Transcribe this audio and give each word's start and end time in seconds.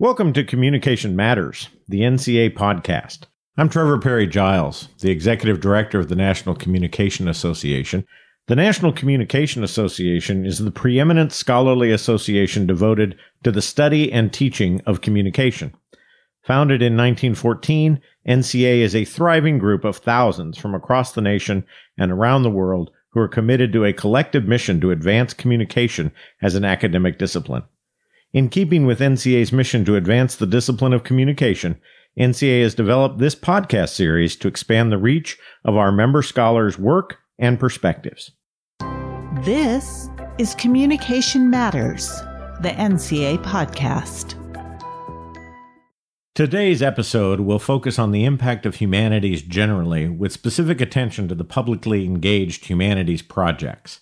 Welcome 0.00 0.32
to 0.34 0.44
Communication 0.44 1.16
Matters, 1.16 1.70
the 1.88 2.02
NCA 2.02 2.54
podcast. 2.54 3.22
I'm 3.56 3.68
Trevor 3.68 3.98
Parry-Giles, 3.98 4.90
the 5.00 5.10
Executive 5.10 5.60
Director 5.60 5.98
of 5.98 6.08
the 6.08 6.14
National 6.14 6.54
Communication 6.54 7.26
Association. 7.26 8.06
The 8.46 8.54
National 8.54 8.92
Communication 8.92 9.64
Association 9.64 10.46
is 10.46 10.60
the 10.60 10.70
preeminent 10.70 11.32
scholarly 11.32 11.90
association 11.90 12.64
devoted 12.64 13.16
to 13.42 13.50
the 13.50 13.60
study 13.60 14.12
and 14.12 14.32
teaching 14.32 14.80
of 14.86 15.00
communication. 15.00 15.74
Founded 16.44 16.80
in 16.80 16.96
1914, 16.96 18.00
NCA 18.28 18.78
is 18.78 18.94
a 18.94 19.04
thriving 19.04 19.58
group 19.58 19.84
of 19.84 19.96
thousands 19.96 20.56
from 20.56 20.76
across 20.76 21.10
the 21.10 21.20
nation 21.20 21.64
and 21.98 22.12
around 22.12 22.44
the 22.44 22.50
world 22.50 22.92
who 23.08 23.18
are 23.18 23.26
committed 23.26 23.72
to 23.72 23.84
a 23.84 23.92
collective 23.92 24.44
mission 24.44 24.80
to 24.80 24.92
advance 24.92 25.34
communication 25.34 26.12
as 26.40 26.54
an 26.54 26.64
academic 26.64 27.18
discipline. 27.18 27.64
In 28.34 28.50
keeping 28.50 28.84
with 28.84 29.00
NCA's 29.00 29.52
mission 29.52 29.86
to 29.86 29.96
advance 29.96 30.36
the 30.36 30.46
discipline 30.46 30.92
of 30.92 31.02
communication, 31.02 31.80
NCA 32.20 32.60
has 32.60 32.74
developed 32.74 33.18
this 33.18 33.34
podcast 33.34 33.94
series 33.94 34.36
to 34.36 34.48
expand 34.48 34.92
the 34.92 34.98
reach 34.98 35.38
of 35.64 35.76
our 35.76 35.90
member 35.90 36.20
scholars' 36.20 36.78
work 36.78 37.16
and 37.38 37.58
perspectives. 37.58 38.32
This 39.44 40.10
is 40.36 40.54
Communication 40.56 41.48
Matters, 41.48 42.06
the 42.60 42.74
NCA 42.76 43.42
podcast. 43.44 44.34
Today's 46.34 46.82
episode 46.82 47.40
will 47.40 47.58
focus 47.58 47.98
on 47.98 48.12
the 48.12 48.26
impact 48.26 48.66
of 48.66 48.74
humanities 48.74 49.40
generally, 49.40 50.06
with 50.06 50.32
specific 50.32 50.82
attention 50.82 51.28
to 51.28 51.34
the 51.34 51.44
publicly 51.44 52.04
engaged 52.04 52.66
humanities 52.66 53.22
projects. 53.22 54.00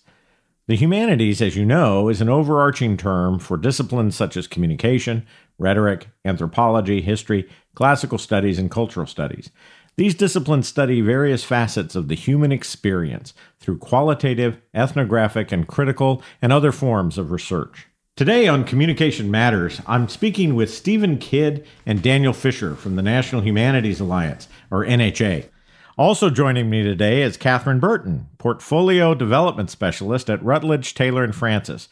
The 0.67 0.75
humanities, 0.75 1.41
as 1.41 1.55
you 1.55 1.65
know, 1.65 2.09
is 2.09 2.19
an 2.19 2.27
overarching 2.27 2.97
term 2.97 3.39
for 3.39 3.55
disciplines 3.55 4.17
such 4.17 4.35
as 4.35 4.47
communication, 4.47 5.25
rhetoric, 5.57 6.09
anthropology, 6.25 6.99
history, 6.99 7.47
classical 7.73 8.17
studies, 8.17 8.59
and 8.59 8.69
cultural 8.69 9.07
studies. 9.07 9.49
These 9.95 10.15
disciplines 10.15 10.67
study 10.67 10.99
various 10.99 11.45
facets 11.45 11.95
of 11.95 12.09
the 12.09 12.15
human 12.15 12.51
experience 12.51 13.33
through 13.61 13.77
qualitative, 13.77 14.57
ethnographic, 14.73 15.53
and 15.53 15.65
critical 15.65 16.21
and 16.41 16.51
other 16.51 16.73
forms 16.73 17.17
of 17.17 17.31
research. 17.31 17.87
Today 18.17 18.49
on 18.49 18.65
Communication 18.65 19.31
Matters, 19.31 19.79
I'm 19.87 20.09
speaking 20.09 20.53
with 20.53 20.73
Stephen 20.73 21.17
Kidd 21.17 21.65
and 21.85 22.03
Daniel 22.03 22.33
Fisher 22.33 22.75
from 22.75 22.97
the 22.97 23.01
National 23.01 23.41
Humanities 23.41 24.01
Alliance, 24.01 24.49
or 24.69 24.83
NHA. 24.83 25.45
Also 25.97 26.29
joining 26.29 26.69
me 26.69 26.83
today 26.83 27.23
is 27.23 27.37
Catherine 27.37 27.79
Burton, 27.79 28.27
Portfolio 28.37 29.15
Development 29.15 29.67
Specialist 29.67 30.29
at 30.29 30.43
Routledge, 30.43 30.93
Taylor 30.93 31.23
and 31.23 31.33
Francis. 31.33 31.89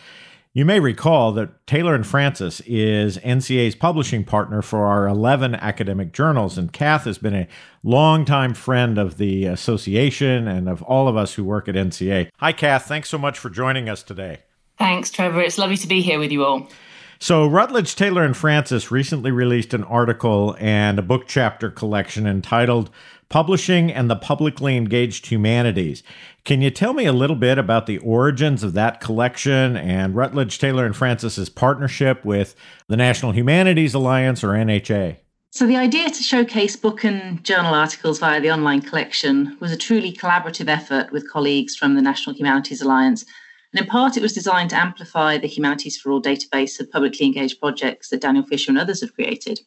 You 0.54 0.64
may 0.64 0.80
recall 0.80 1.32
that 1.32 1.66
Taylor 1.66 1.96
and 1.96 2.06
Francis 2.06 2.62
is 2.68 3.18
NCA's 3.18 3.74
publishing 3.74 4.24
partner 4.24 4.62
for 4.62 4.86
our 4.86 5.08
11 5.08 5.56
academic 5.56 6.14
journals, 6.14 6.56
and 6.56 6.72
Kath 6.72 7.06
has 7.06 7.18
been 7.18 7.34
a 7.34 7.48
longtime 7.82 8.54
friend 8.54 9.00
of 9.00 9.18
the 9.18 9.46
association 9.46 10.48
and 10.48 10.70
of 10.70 10.84
all 10.84 11.08
of 11.08 11.18
us 11.18 11.34
who 11.34 11.44
work 11.44 11.68
at 11.68 11.74
NCA. 11.74 12.30
Hi, 12.38 12.52
Kath. 12.52 12.86
Thanks 12.86 13.10
so 13.10 13.18
much 13.18 13.40
for 13.40 13.50
joining 13.50 13.90
us 13.90 14.04
today. 14.04 14.44
Thanks, 14.78 15.10
Trevor. 15.10 15.42
It's 15.42 15.58
lovely 15.58 15.78
to 15.78 15.88
be 15.88 16.02
here 16.02 16.20
with 16.20 16.32
you 16.32 16.46
all. 16.46 16.70
So, 17.18 17.48
Routledge, 17.48 17.96
Taylor, 17.96 18.24
and 18.24 18.36
Francis 18.36 18.92
recently 18.92 19.32
released 19.32 19.74
an 19.74 19.84
article 19.86 20.56
and 20.60 21.00
a 21.00 21.02
book 21.02 21.28
chapter 21.28 21.72
collection 21.72 22.28
entitled 22.28 22.90
Publishing 23.30 23.92
and 23.92 24.10
the 24.10 24.16
Publicly 24.16 24.78
Engaged 24.78 25.28
Humanities. 25.28 26.04
Can 26.44 26.62
you 26.62 26.70
tell 26.70 26.94
me 26.94 27.06
a 27.06 27.14
little 27.14 27.36
bit 27.36 27.58
about 27.58 27.88
the 27.88 27.98
origins 27.98 28.64
of 28.64 28.74
that 28.74 29.02
collection 29.02 29.76
and 29.76 30.16
Routledge 30.16 30.60
Taylor, 30.60 30.86
and 30.86 30.96
Francis's 30.96 31.50
partnership 31.50 32.24
with 32.24 32.56
the 32.88 32.98
National 32.98 33.32
Humanities 33.32 33.94
Alliance 33.94 34.44
or 34.44 34.50
NHA? 34.50 35.18
So, 35.50 35.66
the 35.66 35.78
idea 35.78 36.10
to 36.10 36.22
showcase 36.22 36.76
book 36.76 37.06
and 37.06 37.42
journal 37.44 37.74
articles 37.74 38.20
via 38.20 38.42
the 38.42 38.52
online 38.52 38.82
collection 38.82 39.56
was 39.62 39.72
a 39.72 39.78
truly 39.78 40.12
collaborative 40.12 40.68
effort 40.68 41.12
with 41.12 41.32
colleagues 41.32 41.76
from 41.76 41.96
the 41.96 42.02
National 42.02 42.36
Humanities 42.36 42.82
Alliance. 42.82 43.24
And 43.72 43.82
in 43.82 43.88
part, 43.88 44.18
it 44.18 44.22
was 44.22 44.34
designed 44.34 44.70
to 44.72 44.78
amplify 44.78 45.38
the 45.38 45.48
Humanities 45.48 45.98
for 45.98 46.12
All 46.12 46.22
database 46.22 46.80
of 46.80 46.92
publicly 46.92 47.26
engaged 47.26 47.60
projects 47.60 48.10
that 48.10 48.22
Daniel 48.22 48.46
Fisher 48.46 48.70
and 48.70 48.78
others 48.78 49.02
have 49.02 49.14
created. 49.14 49.62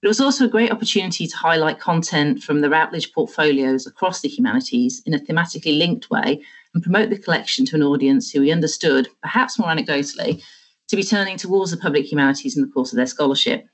But 0.00 0.06
it 0.06 0.10
was 0.10 0.20
also 0.20 0.44
a 0.44 0.48
great 0.48 0.70
opportunity 0.70 1.26
to 1.26 1.36
highlight 1.36 1.80
content 1.80 2.42
from 2.42 2.60
the 2.60 2.70
Routledge 2.70 3.12
portfolios 3.12 3.86
across 3.86 4.20
the 4.20 4.28
humanities 4.28 5.02
in 5.06 5.14
a 5.14 5.18
thematically 5.18 5.76
linked 5.76 6.08
way 6.08 6.40
and 6.72 6.82
promote 6.82 7.10
the 7.10 7.18
collection 7.18 7.66
to 7.66 7.76
an 7.76 7.82
audience 7.82 8.30
who 8.30 8.40
we 8.40 8.52
understood, 8.52 9.08
perhaps 9.22 9.58
more 9.58 9.68
anecdotally, 9.68 10.42
to 10.86 10.96
be 10.96 11.02
turning 11.02 11.36
towards 11.36 11.72
the 11.72 11.76
public 11.76 12.10
humanities 12.10 12.56
in 12.56 12.62
the 12.62 12.72
course 12.72 12.92
of 12.92 12.96
their 12.96 13.06
scholarship. 13.06 13.66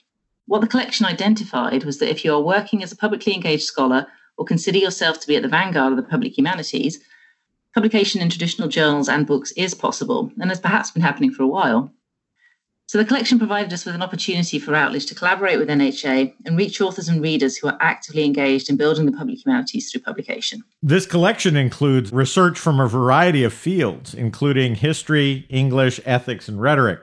What 0.47 0.63
the 0.63 0.67
collection 0.67 1.05
identified 1.05 1.85
was 1.85 1.99
that 1.99 2.11
if 2.11 2.25
you 2.25 2.33
are 2.35 2.41
working 2.41 2.83
as 2.83 2.91
a 2.91 2.97
publicly 2.97 3.35
engaged 3.35 3.65
scholar 3.65 4.07
or 4.39 4.47
consider 4.47 4.79
yourself 4.79 5.21
to 5.21 5.27
be 5.27 5.37
at 5.37 5.43
the 5.43 5.49
vanguard 5.49 5.93
of 5.93 5.97
the 5.97 6.03
public 6.03 6.37
humanities, 6.37 7.01
publication 7.75 8.23
in 8.23 8.31
traditional 8.31 8.69
journals 8.69 9.09
and 9.09 9.27
books 9.27 9.53
is 9.53 9.75
possible 9.75 10.33
and 10.41 10.51
has 10.51 10.61
perhaps 10.61 10.91
been 10.91 11.03
happening 11.03 11.33
for 11.33 11.43
a 11.43 11.49
while. 11.49 11.93
So 12.87 12.99
the 12.99 13.05
collection 13.05 13.39
provided 13.39 13.73
us 13.73 13.87
with 13.87 13.95
an 13.95 14.03
opportunity 14.03 14.59
for 14.59 14.73
Routledge 14.73 15.07
to 15.07 15.15
collaborate 15.15 15.59
with 15.59 15.69
NHA 15.69 16.35
and 16.45 16.57
reach 16.57 16.81
authors 16.81 17.09
and 17.09 17.23
readers 17.23 17.57
who 17.57 17.67
are 17.69 17.79
actively 17.81 18.25
engaged 18.25 18.69
in 18.69 18.77
building 18.77 19.07
the 19.07 19.13
public 19.13 19.45
humanities 19.45 19.91
through 19.91 20.03
publication. 20.03 20.63
This 20.83 21.07
collection 21.07 21.57
includes 21.57 22.13
research 22.13 22.59
from 22.59 22.79
a 22.79 22.87
variety 22.87 23.43
of 23.43 23.55
fields, 23.55 24.13
including 24.15 24.75
history, 24.75 25.47
English, 25.49 25.99
ethics, 26.05 26.47
and 26.47 26.61
rhetoric. 26.61 27.01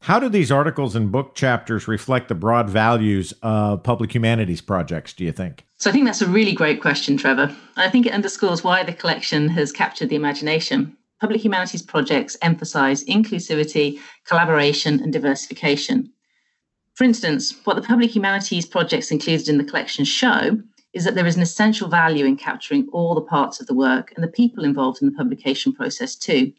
How 0.00 0.20
do 0.20 0.28
these 0.28 0.52
articles 0.52 0.94
and 0.94 1.10
book 1.10 1.34
chapters 1.34 1.88
reflect 1.88 2.28
the 2.28 2.34
broad 2.34 2.70
values 2.70 3.32
of 3.42 3.82
public 3.82 4.14
humanities 4.14 4.60
projects, 4.60 5.14
do 5.14 5.24
you 5.24 5.32
think? 5.32 5.64
So 5.78 5.90
I 5.90 5.92
think 5.92 6.04
that's 6.04 6.22
a 6.22 6.28
really 6.28 6.52
great 6.52 6.80
question, 6.80 7.16
Trevor. 7.16 7.54
I 7.76 7.90
think 7.90 8.06
it 8.06 8.12
underscores 8.12 8.62
why 8.62 8.84
the 8.84 8.92
collection 8.92 9.48
has 9.48 9.72
captured 9.72 10.10
the 10.10 10.16
imagination 10.16 10.96
public 11.24 11.42
humanities 11.42 11.80
projects 11.80 12.36
emphasize 12.42 13.02
inclusivity, 13.04 13.98
collaboration, 14.26 15.00
and 15.00 15.10
diversification. 15.10 16.12
For 16.96 17.04
instance, 17.04 17.54
what 17.64 17.76
the 17.76 17.88
public 17.92 18.14
humanities 18.14 18.66
projects 18.66 19.10
included 19.10 19.48
in 19.48 19.56
the 19.56 19.64
collection 19.64 20.04
show 20.04 20.58
is 20.92 21.04
that 21.04 21.14
there 21.14 21.26
is 21.26 21.36
an 21.36 21.40
essential 21.40 21.88
value 21.88 22.26
in 22.26 22.36
capturing 22.36 22.86
all 22.92 23.14
the 23.14 23.22
parts 23.22 23.58
of 23.58 23.66
the 23.66 23.74
work 23.74 24.12
and 24.14 24.22
the 24.22 24.28
people 24.28 24.64
involved 24.64 25.00
in 25.00 25.08
the 25.08 25.16
publication 25.16 25.72
process 25.72 26.14
too. 26.14 26.52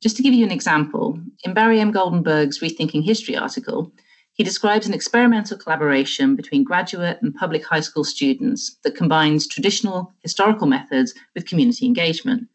Just 0.00 0.16
to 0.18 0.22
give 0.22 0.34
you 0.34 0.44
an 0.44 0.52
example, 0.52 1.18
in 1.42 1.52
Barry 1.52 1.80
M. 1.80 1.92
Goldenberg's 1.92 2.60
Rethinking 2.60 3.04
History 3.04 3.36
article, 3.36 3.90
he 4.34 4.44
describes 4.44 4.86
an 4.86 4.94
experimental 4.94 5.58
collaboration 5.58 6.36
between 6.36 6.62
graduate 6.62 7.18
and 7.22 7.34
public 7.34 7.64
high 7.64 7.80
school 7.80 8.04
students 8.04 8.76
that 8.84 8.94
combines 8.94 9.48
traditional 9.48 10.14
historical 10.20 10.68
methods 10.68 11.12
with 11.34 11.48
community 11.48 11.86
engagement. 11.86 12.46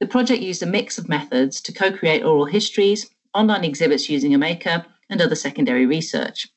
The 0.00 0.06
project 0.06 0.42
used 0.42 0.62
a 0.62 0.66
mix 0.66 0.96
of 0.96 1.08
methods 1.08 1.60
to 1.62 1.72
co 1.72 1.90
create 1.90 2.22
oral 2.22 2.44
histories, 2.44 3.10
online 3.34 3.64
exhibits 3.64 4.08
using 4.08 4.32
Omeka, 4.32 4.86
and 5.10 5.20
other 5.20 5.34
secondary 5.34 5.86
research. 5.86 6.48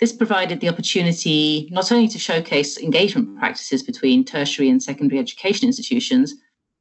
This 0.00 0.12
provided 0.12 0.60
the 0.60 0.68
opportunity 0.68 1.68
not 1.70 1.90
only 1.92 2.08
to 2.08 2.18
showcase 2.18 2.78
engagement 2.78 3.38
practices 3.38 3.82
between 3.82 4.24
tertiary 4.24 4.68
and 4.68 4.82
secondary 4.82 5.18
education 5.18 5.66
institutions, 5.66 6.34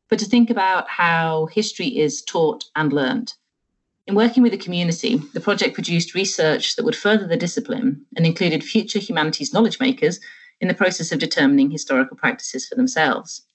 but 0.09 0.19
to 0.19 0.25
think 0.25 0.49
about 0.49 0.89
how 0.89 1.47
history 1.47 1.97
is 1.97 2.21
taught 2.21 2.65
and 2.75 2.93
learned. 2.93 3.33
In 4.07 4.15
working 4.15 4.41
with 4.41 4.53
the 4.53 4.57
community, 4.57 5.17
the 5.33 5.41
project 5.41 5.73
produced 5.73 6.15
research 6.15 6.75
that 6.75 6.85
would 6.85 6.95
further 6.95 7.27
the 7.27 7.35
discipline 7.37 8.05
and 8.15 8.25
included 8.25 8.63
future 8.63 8.99
humanities 8.99 9.51
knowledge 9.51 9.79
makers 9.79 10.19
in 10.61 10.67
the 10.67 10.73
process 10.73 11.11
of 11.11 11.19
determining 11.19 11.69
historical 11.69 12.15
practices 12.15 12.67
for 12.67 12.75
themselves. 12.75 13.46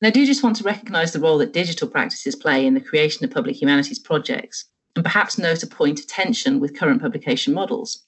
And 0.00 0.06
I 0.06 0.10
do 0.10 0.26
just 0.26 0.42
want 0.42 0.56
to 0.56 0.64
recognise 0.64 1.12
the 1.12 1.20
role 1.20 1.38
that 1.38 1.54
digital 1.54 1.88
practices 1.88 2.36
play 2.36 2.66
in 2.66 2.74
the 2.74 2.82
creation 2.82 3.24
of 3.24 3.30
public 3.30 3.60
humanities 3.60 3.98
projects, 3.98 4.66
and 4.94 5.02
perhaps 5.02 5.38
note 5.38 5.62
a 5.62 5.66
point 5.66 5.98
of 5.98 6.06
tension 6.06 6.60
with 6.60 6.78
current 6.78 7.00
publication 7.00 7.54
models. 7.54 8.02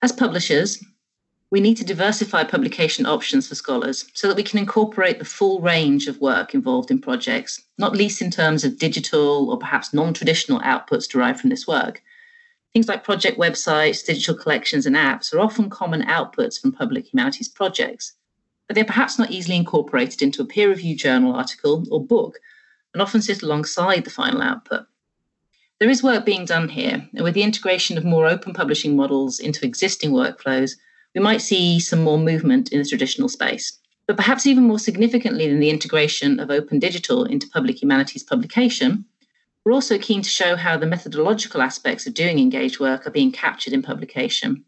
As 0.00 0.12
publishers, 0.12 0.82
we 1.50 1.60
need 1.60 1.76
to 1.76 1.84
diversify 1.84 2.44
publication 2.44 3.04
options 3.04 3.46
for 3.46 3.54
scholars 3.54 4.06
so 4.14 4.28
that 4.28 4.36
we 4.36 4.42
can 4.42 4.58
incorporate 4.58 5.18
the 5.18 5.26
full 5.26 5.60
range 5.60 6.06
of 6.08 6.20
work 6.22 6.54
involved 6.54 6.90
in 6.90 7.00
projects, 7.00 7.62
not 7.76 7.94
least 7.94 8.22
in 8.22 8.30
terms 8.30 8.64
of 8.64 8.78
digital 8.78 9.50
or 9.50 9.58
perhaps 9.58 9.92
non 9.92 10.14
traditional 10.14 10.60
outputs 10.60 11.06
derived 11.06 11.40
from 11.40 11.50
this 11.50 11.66
work. 11.66 12.02
Things 12.72 12.88
like 12.88 13.04
project 13.04 13.38
websites, 13.38 14.04
digital 14.04 14.34
collections, 14.34 14.86
and 14.86 14.96
apps 14.96 15.34
are 15.34 15.40
often 15.40 15.68
common 15.68 16.02
outputs 16.02 16.58
from 16.58 16.72
public 16.72 17.12
humanities 17.12 17.48
projects 17.48 18.14
but 18.66 18.74
they're 18.74 18.84
perhaps 18.84 19.18
not 19.18 19.30
easily 19.30 19.56
incorporated 19.56 20.22
into 20.22 20.42
a 20.42 20.46
peer 20.46 20.68
reviewed 20.68 20.98
journal 20.98 21.34
article 21.34 21.84
or 21.90 22.04
book 22.04 22.38
and 22.92 23.02
often 23.02 23.22
sit 23.22 23.42
alongside 23.42 24.04
the 24.04 24.10
final 24.10 24.42
output. 24.42 24.86
There 25.78 25.90
is 25.90 26.02
work 26.02 26.24
being 26.24 26.46
done 26.46 26.70
here, 26.70 27.06
and 27.14 27.22
with 27.22 27.34
the 27.34 27.42
integration 27.42 27.98
of 27.98 28.04
more 28.04 28.26
open 28.26 28.54
publishing 28.54 28.96
models 28.96 29.38
into 29.38 29.66
existing 29.66 30.12
workflows, 30.12 30.72
we 31.14 31.20
might 31.20 31.42
see 31.42 31.78
some 31.78 32.02
more 32.02 32.18
movement 32.18 32.72
in 32.72 32.78
the 32.78 32.88
traditional 32.88 33.28
space. 33.28 33.78
But 34.06 34.16
perhaps 34.16 34.46
even 34.46 34.64
more 34.64 34.78
significantly 34.78 35.48
than 35.48 35.60
the 35.60 35.70
integration 35.70 36.40
of 36.40 36.50
open 36.50 36.78
digital 36.78 37.24
into 37.24 37.48
public 37.48 37.82
humanities 37.82 38.22
publication, 38.22 39.04
we're 39.64 39.72
also 39.72 39.98
keen 39.98 40.22
to 40.22 40.30
show 40.30 40.56
how 40.56 40.78
the 40.78 40.86
methodological 40.86 41.60
aspects 41.60 42.06
of 42.06 42.14
doing 42.14 42.38
engaged 42.38 42.80
work 42.80 43.06
are 43.06 43.10
being 43.10 43.32
captured 43.32 43.72
in 43.72 43.82
publication 43.82 44.64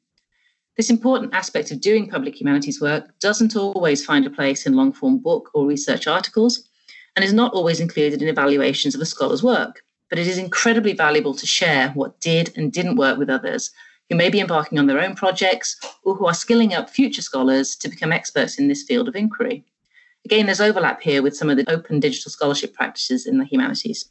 This 0.79 0.91
important 0.91 1.35
aspect 1.35 1.73
of 1.73 1.81
doing 1.81 2.09
public 2.09 2.41
humanities 2.41 2.81
work 2.81 3.11
doesn't 3.19 3.57
always 3.57 4.05
find 4.05 4.25
a 4.25 4.31
place 4.31 4.65
in 4.65 4.75
long 4.75 4.93
form 4.93 5.19
book 5.19 5.51
or 5.53 5.67
research 5.67 6.07
articles 6.07 6.69
and 7.17 7.25
is 7.25 7.33
not 7.33 7.53
always 7.53 7.81
included 7.81 8.23
in 8.23 8.29
evaluations 8.29 8.95
of 8.95 9.01
a 9.01 9.05
scholar's 9.05 9.43
work. 9.43 9.83
But 10.09 10.21
it 10.21 10.29
is 10.29 10.39
incredibly 10.39 10.93
valuable 10.93 11.35
to 11.35 11.47
share 11.47 11.89
what 11.91 12.21
did 12.21 12.57
and 12.57 12.73
didn't 12.73 12.95
work 12.95 13.19
with 13.19 13.29
others 13.29 13.73
who 14.09 14.15
may 14.15 14.31
be 14.31 14.39
embarking 14.39 14.79
on 14.79 14.87
their 14.87 15.01
own 15.01 15.17
projects 15.17 15.77
or 16.05 16.15
who 16.15 16.27
are 16.27 16.33
skilling 16.33 16.75
up 16.75 16.89
future 16.89 17.23
scholars 17.23 17.75
to 17.75 17.89
become 17.89 18.13
experts 18.13 18.57
in 18.57 18.69
this 18.69 18.85
field 18.85 19.09
of 19.09 19.17
inquiry. 19.17 19.65
Again, 20.25 20.47
there's 20.47 20.61
overlap 20.61 21.03
here 21.03 21.23
with 21.23 21.37
some 21.37 21.51
of 21.51 21.57
the 21.57 21.69
open 21.69 21.99
digital 21.99 22.31
scholarship 22.31 22.73
practices 22.73 23.27
in 23.27 23.39
the 23.39 23.45
humanities. 23.45 24.09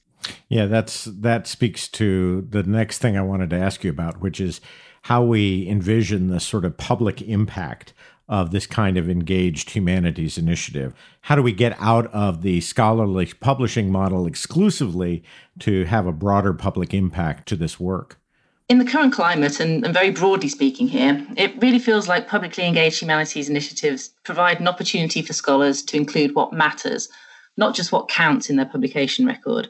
Yeah, 0.50 0.66
that's 0.66 1.06
that 1.06 1.48
speaks 1.48 1.88
to 1.90 2.42
the 2.50 2.64
next 2.64 2.98
thing 2.98 3.16
I 3.16 3.22
wanted 3.22 3.52
to 3.52 3.58
ask 3.58 3.86
you 3.86 3.90
about, 3.90 4.20
which 4.20 4.42
is 4.42 4.60
how 5.08 5.24
we 5.24 5.66
envision 5.70 6.28
the 6.28 6.38
sort 6.38 6.66
of 6.66 6.76
public 6.76 7.22
impact 7.22 7.94
of 8.28 8.52
this 8.52 8.68
kind 8.68 8.98
of 8.98 9.10
engaged 9.10 9.70
humanities 9.70 10.38
initiative. 10.38 10.94
How 11.22 11.38
do 11.38 11.42
we 11.42 11.54
get 11.54 11.78
out 11.80 12.08
of 12.08 12.42
the 12.42 12.60
scholarly 12.60 13.28
publishing 13.40 13.90
model 13.90 14.28
exclusively 14.28 15.24
to 15.60 15.86
have 15.86 16.08
a 16.08 16.12
broader 16.12 16.54
public 16.54 16.94
impact 16.94 17.48
to 17.48 17.56
this 17.56 17.80
work? 17.80 18.20
In 18.68 18.80
the 18.80 18.86
current 18.86 19.14
climate, 19.14 19.62
and, 19.62 19.86
and, 19.86 19.94
very 19.94 20.12
broadly 20.12 20.50
speaking 20.50 20.90
here, 20.90 21.26
it 21.38 21.56
really 21.62 21.80
feels 21.80 22.10
like 22.10 22.28
publicly 22.28 22.66
engaged 22.66 23.00
humanities 23.00 23.48
initiatives 23.48 24.10
provide 24.26 24.60
an 24.60 24.68
opportunity 24.68 25.22
for 25.22 25.32
scholars 25.32 25.82
to 25.84 25.96
include 25.96 26.36
what 26.36 26.52
matters, 26.52 27.08
not 27.56 27.74
just 27.74 27.94
what 27.94 28.10
counts 28.10 28.50
in 28.50 28.58
their 28.58 28.66
publication 28.66 29.26
record. 29.26 29.70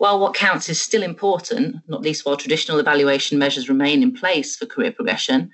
While 0.00 0.18
what 0.18 0.32
counts 0.32 0.70
is 0.70 0.80
still 0.80 1.02
important, 1.02 1.76
not 1.86 2.00
least 2.00 2.24
while 2.24 2.38
traditional 2.38 2.78
evaluation 2.78 3.38
measures 3.38 3.68
remain 3.68 4.02
in 4.02 4.14
place 4.14 4.56
for 4.56 4.64
career 4.64 4.92
progression, 4.92 5.50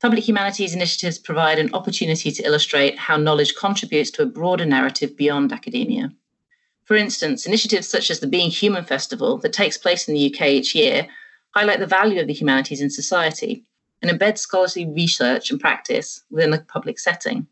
public 0.00 0.28
humanities 0.28 0.76
initiatives 0.76 1.18
provide 1.18 1.58
an 1.58 1.74
opportunity 1.74 2.30
to 2.30 2.42
illustrate 2.44 2.96
how 2.96 3.16
knowledge 3.16 3.56
contributes 3.56 4.12
to 4.12 4.22
a 4.22 4.26
broader 4.26 4.64
narrative 4.64 5.16
beyond 5.16 5.52
academia. 5.52 6.12
For 6.84 6.94
instance, 6.94 7.46
initiatives 7.46 7.88
such 7.88 8.12
as 8.12 8.20
the 8.20 8.28
Being 8.28 8.50
Human 8.50 8.84
Festival 8.84 9.38
that 9.38 9.52
takes 9.52 9.76
place 9.76 10.06
in 10.06 10.14
the 10.14 10.32
UK 10.32 10.46
each 10.50 10.72
year 10.72 11.08
highlight 11.56 11.80
the 11.80 11.86
value 11.88 12.20
of 12.20 12.28
the 12.28 12.32
humanities 12.32 12.80
in 12.80 12.90
society 12.90 13.64
and 14.02 14.08
embed 14.08 14.38
scholarly 14.38 14.86
research 14.86 15.50
and 15.50 15.58
practice 15.58 16.22
within 16.30 16.52
a 16.52 16.60
public 16.60 17.00
setting. 17.00 17.44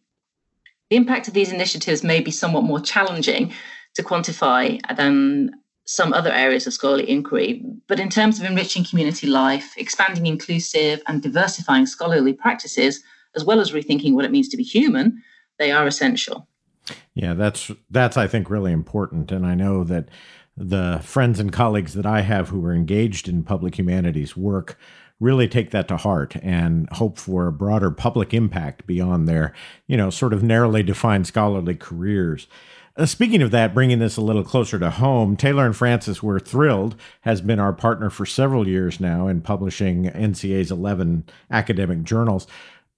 The 0.88 0.99
impact 0.99 1.26
of 1.26 1.34
these 1.34 1.50
initiatives 1.50 2.05
may 2.05 2.20
be 2.20 2.31
somewhat 2.31 2.62
more 2.62 2.81
challenging 2.81 3.52
to 3.96 4.05
quantify 4.05 4.81
than 4.96 5.50
some 5.88 6.12
other 6.12 6.31
areas 6.31 6.67
of 6.67 6.75
scholarly 6.75 7.08
inquiry. 7.08 7.64
But 7.87 7.99
in 7.99 8.11
terms 8.11 8.38
of 8.38 8.44
enriching 8.44 8.85
community 8.85 9.26
life, 9.26 9.73
expanding 9.79 10.26
inclusive 10.26 11.00
and 11.06 11.23
diversifying 11.23 11.87
scholarly 11.87 12.35
practices, 12.35 13.02
as 13.35 13.43
well 13.43 13.58
as 13.58 13.73
rethinking 13.73 14.12
what 14.12 14.26
it 14.26 14.31
means 14.31 14.49
to 14.50 14.58
be 14.58 14.62
human, 14.62 15.23
they 15.58 15.70
are 15.70 15.87
essential. 15.87 16.46
Yeah, 17.14 17.32
that's 17.32 17.70
that's 17.90 18.19
I 18.19 18.26
think 18.26 18.50
really 18.50 18.70
important, 18.70 19.32
and 19.32 19.46
I 19.46 19.55
know 19.55 19.82
that 19.85 20.11
the 20.58 21.00
friends 21.02 21.40
and 21.40 21.52
colleagues 21.52 21.94
that 21.94 22.06
I 22.06 22.20
have 22.20 22.50
who 22.50 22.62
are 22.67 22.75
engaged 22.75 23.26
in 23.26 23.43
public 23.43 23.79
humanities 23.79 24.37
work 24.37 24.79
really 25.20 25.49
take 25.49 25.70
that 25.70 25.88
to 25.88 25.96
heart 25.96 26.37
and 26.43 26.88
hope 26.91 27.19
for 27.19 27.46
a 27.46 27.52
broader 27.52 27.91
public 27.91 28.34
impact 28.34 28.87
beyond 28.87 29.26
their, 29.26 29.55
you 29.87 29.96
know, 29.96 30.11
sort 30.11 30.34
of 30.34 30.43
narrowly 30.43 30.82
defined 30.82 31.26
scholarly 31.26 31.75
careers. 31.75 32.46
Uh, 32.98 33.06
speaking 33.06 33.42
of 33.42 33.52
that, 33.52 33.72
bringing 33.72 34.00
this 34.00 34.16
a 34.16 34.20
little 34.20 34.42
closer 34.42 34.76
to 34.76 34.90
home, 34.90 35.36
Taylor 35.36 35.64
and 35.64 35.76
Francis 35.76 36.20
were 36.20 36.40
thrilled, 36.40 36.96
has 37.20 37.40
been 37.40 37.60
our 37.60 37.72
partner 37.72 38.10
for 38.10 38.26
several 38.26 38.66
years 38.66 38.98
now 38.98 39.28
in 39.28 39.40
publishing 39.40 40.06
NCA's 40.06 40.72
11 40.72 41.24
academic 41.48 42.02
journals. 42.02 42.48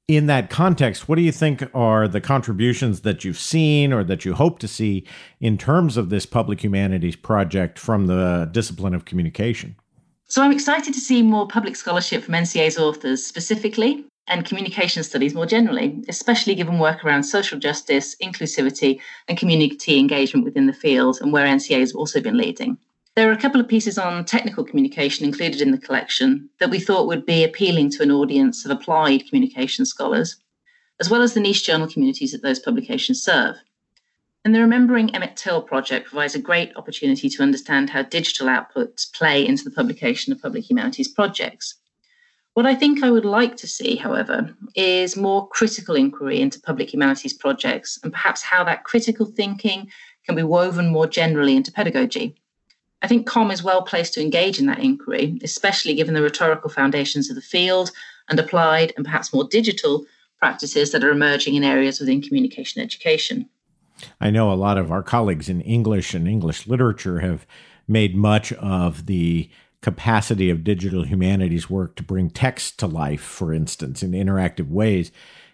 In 0.09 0.25
that 0.25 0.49
context, 0.49 1.07
what 1.07 1.17
do 1.17 1.23
you 1.23 1.31
think 1.31 1.63
are 1.75 2.09
the 2.09 2.21
contributions 2.21 3.03
that 3.03 3.27
you've 3.27 3.39
seen 3.39 3.93
or 3.93 4.03
that 4.05 4.25
you 4.25 4.33
hope 4.33 4.59
to 4.61 4.67
see 4.67 5.07
in 5.39 5.59
terms 5.59 5.99
of 5.99 6.09
this 6.09 6.25
public 6.25 6.65
humanities 6.65 7.15
project 7.15 7.79
from 7.79 8.07
the 8.07 8.49
discipline 8.51 8.95
of 8.95 9.05
communication? 9.05 9.77
So, 10.25 10.43
I'm 10.43 10.53
excited 10.53 10.95
to 10.95 11.01
see 11.01 11.23
more 11.23 11.47
public 11.47 11.77
scholarship 11.77 12.23
from 12.25 12.35
NCA's 12.35 12.79
authors 12.79 13.27
specifically 13.27 14.07
and 14.31 14.47
communication 14.47 15.03
studies 15.03 15.35
more 15.35 15.45
generally, 15.45 16.03
especially 16.09 16.55
given 16.55 16.79
work 16.79 17.05
around 17.05 17.25
social 17.25 17.59
justice, 17.59 18.15
inclusivity, 18.23 19.01
and 19.29 19.37
community 19.37 19.99
engagement 19.99 20.45
within 20.45 20.67
the 20.67 20.73
field, 20.73 21.19
and 21.21 21.33
where 21.33 21.47
NCA 21.47 21.81
has 21.81 21.93
also 21.93 22.21
been 22.21 22.39
leading. 22.39 22.79
There 23.17 23.29
are 23.29 23.33
a 23.33 23.41
couple 23.41 23.61
of 23.61 23.69
pieces 23.69 23.99
on 23.99 24.25
technical 24.25 24.65
communication 24.65 25.27
included 25.27 25.61
in 25.61 25.73
the 25.73 25.79
collection 25.79 26.49
that 26.61 26.71
we 26.71 26.79
thought 26.79 27.09
would 27.09 27.27
be 27.27 27.43
appealing 27.43 27.91
to 27.91 28.03
an 28.03 28.13
audience 28.13 28.65
of 28.65 28.71
applied 28.71 29.29
communication 29.29 29.85
scholars, 29.85 30.37
as 31.01 31.11
well 31.11 31.23
as 31.23 31.35
the 31.35 31.41
niche 31.41 31.67
journal 31.67 31.89
communities 31.89 32.31
that 32.31 32.43
those 32.43 32.61
publications 32.61 33.21
serve. 33.21 33.57
And 34.45 34.55
the 34.55 34.61
Remembering 34.61 35.15
Emmett 35.15 35.37
Till 35.37 35.61
project 35.61 36.09
provides 36.09 36.37
a 36.37 36.41
great 36.41 36.75
opportunity 36.77 37.29
to 37.29 37.43
understand 37.43 37.91
how 37.91 38.03
digital 38.03 38.47
outputs 38.47 39.13
play 39.13 39.45
into 39.45 39.65
the 39.65 39.71
publication 39.71 40.33
of 40.33 40.41
public 40.41 40.71
humanities 40.71 41.09
projects. 41.09 41.75
What 42.61 42.69
I 42.69 42.75
think 42.75 43.03
I 43.03 43.11
would 43.11 43.25
like 43.25 43.57
to 43.57 43.67
see, 43.67 43.97
however, 43.97 44.55
is 44.75 45.17
more 45.17 45.49
critical 45.49 45.95
inquiry 45.95 46.43
into 46.43 46.61
public 46.61 46.93
humanities 46.93 47.33
projects 47.33 47.99
and 48.03 48.13
perhaps 48.13 48.43
how 48.43 48.65
that 48.65 48.85
critical 48.85 49.25
thinking 49.25 49.91
can 50.27 50.37
be 50.37 50.43
woven 50.43 50.93
more 50.93 51.07
generally 51.07 51.57
into 51.57 51.73
pedagogy. 51.73 52.35
I 53.01 53.09
think 53.09 53.27
COM 53.27 53.51
is 53.51 53.63
well 53.63 53.81
placed 53.81 54.13
to 54.13 54.21
engage 54.21 54.59
in 54.59 54.67
that 54.67 54.79
inquiry, 54.79 55.39
especially 55.43 55.95
given 55.95 56.13
the 56.13 56.21
rhetorical 56.21 56.69
foundations 56.69 57.31
of 57.31 57.35
the 57.35 57.41
field 57.41 57.93
and 58.29 58.39
applied 58.39 58.93
and 58.95 59.07
perhaps 59.07 59.33
more 59.33 59.49
digital 59.49 60.05
practices 60.39 60.93
that 60.93 61.03
are 61.03 61.13
emerging 61.13 61.55
in 61.55 61.65
areas 61.65 61.99
within 61.99 62.21
communication 62.21 62.83
education. 62.83 63.49
I 64.21 64.29
know 64.29 64.53
a 64.53 64.63
lot 64.67 64.77
of 64.77 64.93
our 64.93 65.03
colleagues 65.03 65.49
in 65.49 65.63
English 65.63 66.13
and 66.13 66.29
English 66.29 66.67
literature 66.67 67.21
have 67.21 67.47
made 67.89 68.15
much 68.15 68.53
of 68.53 69.07
the 69.07 69.49
capacity 69.83 70.51
of 70.51 70.65
digital 70.65 71.05
humanities 71.05 71.71
work 71.71 71.97
to 71.97 72.03
bring 72.03 72.31
text 72.31 72.79
to 72.79 72.87
life, 72.87 73.23
for 73.23 73.53
instance, 73.53 74.03
in 74.03 74.13
interactive 74.13 74.69
ways. 74.69 75.11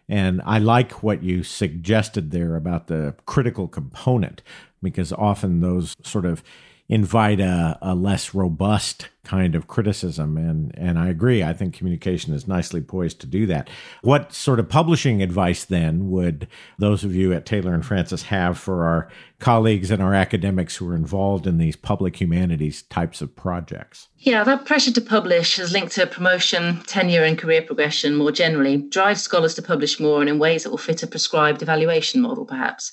And 0.09 0.41
I 0.45 0.59
like 0.59 1.03
what 1.03 1.23
you 1.23 1.43
suggested 1.43 2.31
there 2.31 2.57
about 2.57 2.87
the 2.87 3.15
critical 3.27 3.69
component, 3.69 4.43
because 4.83 5.13
often 5.13 5.61
those 5.61 5.97
sort 6.03 6.25
of 6.25 6.43
invite 6.89 7.41
a, 7.41 7.79
a 7.83 7.95
less 7.95 8.35
robust 8.35 9.09
kind 9.25 9.57
of 9.57 9.67
criticism. 9.67 10.37
And, 10.37 10.73
and 10.79 10.99
I 10.99 11.09
agree. 11.09 11.43
I 11.43 11.53
think 11.53 11.75
communication 11.75 12.33
is 12.33 12.47
nicely 12.47 12.81
poised 12.81 13.21
to 13.21 13.27
do 13.27 13.45
that. 13.47 13.69
What 14.03 14.33
sort 14.33 14.61
of 14.61 14.69
publishing 14.69 15.21
advice 15.21 15.65
then 15.65 16.11
would 16.11 16.47
those 16.79 17.03
of 17.03 17.13
you 17.13 17.33
at 17.33 17.45
Taylor 17.45 17.75
and 17.75 17.85
Francis 17.85 18.23
have 18.25 18.57
for 18.57 18.85
our 18.85 19.09
colleagues 19.41 19.91
and 19.91 20.01
our 20.01 20.15
academics 20.15 20.77
who 20.77 20.89
are 20.89 20.95
involved 20.95 21.47
in 21.47 21.59
these 21.59 21.75
public 21.75 22.21
humanities 22.21 22.83
types 22.83 23.21
of 23.21 23.35
projects? 23.35 24.07
Yeah, 24.19 24.45
that 24.45 24.65
pressure 24.65 24.93
to 24.93 25.01
publish 25.01 25.59
is 25.59 25.73
linked 25.73 25.93
to 25.95 26.07
promotion, 26.07 26.83
tenure, 26.83 27.25
and 27.25 27.37
career 27.37 27.63
progression 27.63 28.15
more 28.15 28.31
generally 28.31 28.77
drives 28.77 29.23
scholars 29.23 29.55
to 29.55 29.63
publish 29.63 29.99
more 29.99 30.21
and 30.21 30.31
in 30.31 30.39
ways 30.39 30.63
that 30.63 30.71
will 30.71 30.79
fit 30.79 31.03
a 31.03 31.07
prescribed 31.09 31.63
evaluation 31.63 32.23
model, 32.23 32.45
perhaps. 32.45 32.93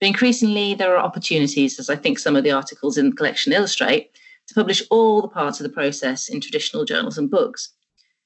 But 0.00 0.06
increasingly, 0.06 0.74
there 0.74 0.96
are 0.96 1.04
opportunities, 1.04 1.78
as 1.78 1.90
I 1.90 1.96
think 1.96 2.18
some 2.18 2.34
of 2.34 2.42
the 2.42 2.52
articles 2.52 2.96
in 2.96 3.10
the 3.10 3.16
collection 3.16 3.52
illustrate, 3.52 4.10
to 4.48 4.54
publish 4.54 4.82
all 4.90 5.20
the 5.20 5.28
parts 5.28 5.60
of 5.60 5.64
the 5.64 5.72
process 5.72 6.28
in 6.28 6.40
traditional 6.40 6.84
journals 6.84 7.18
and 7.18 7.30
books. 7.30 7.70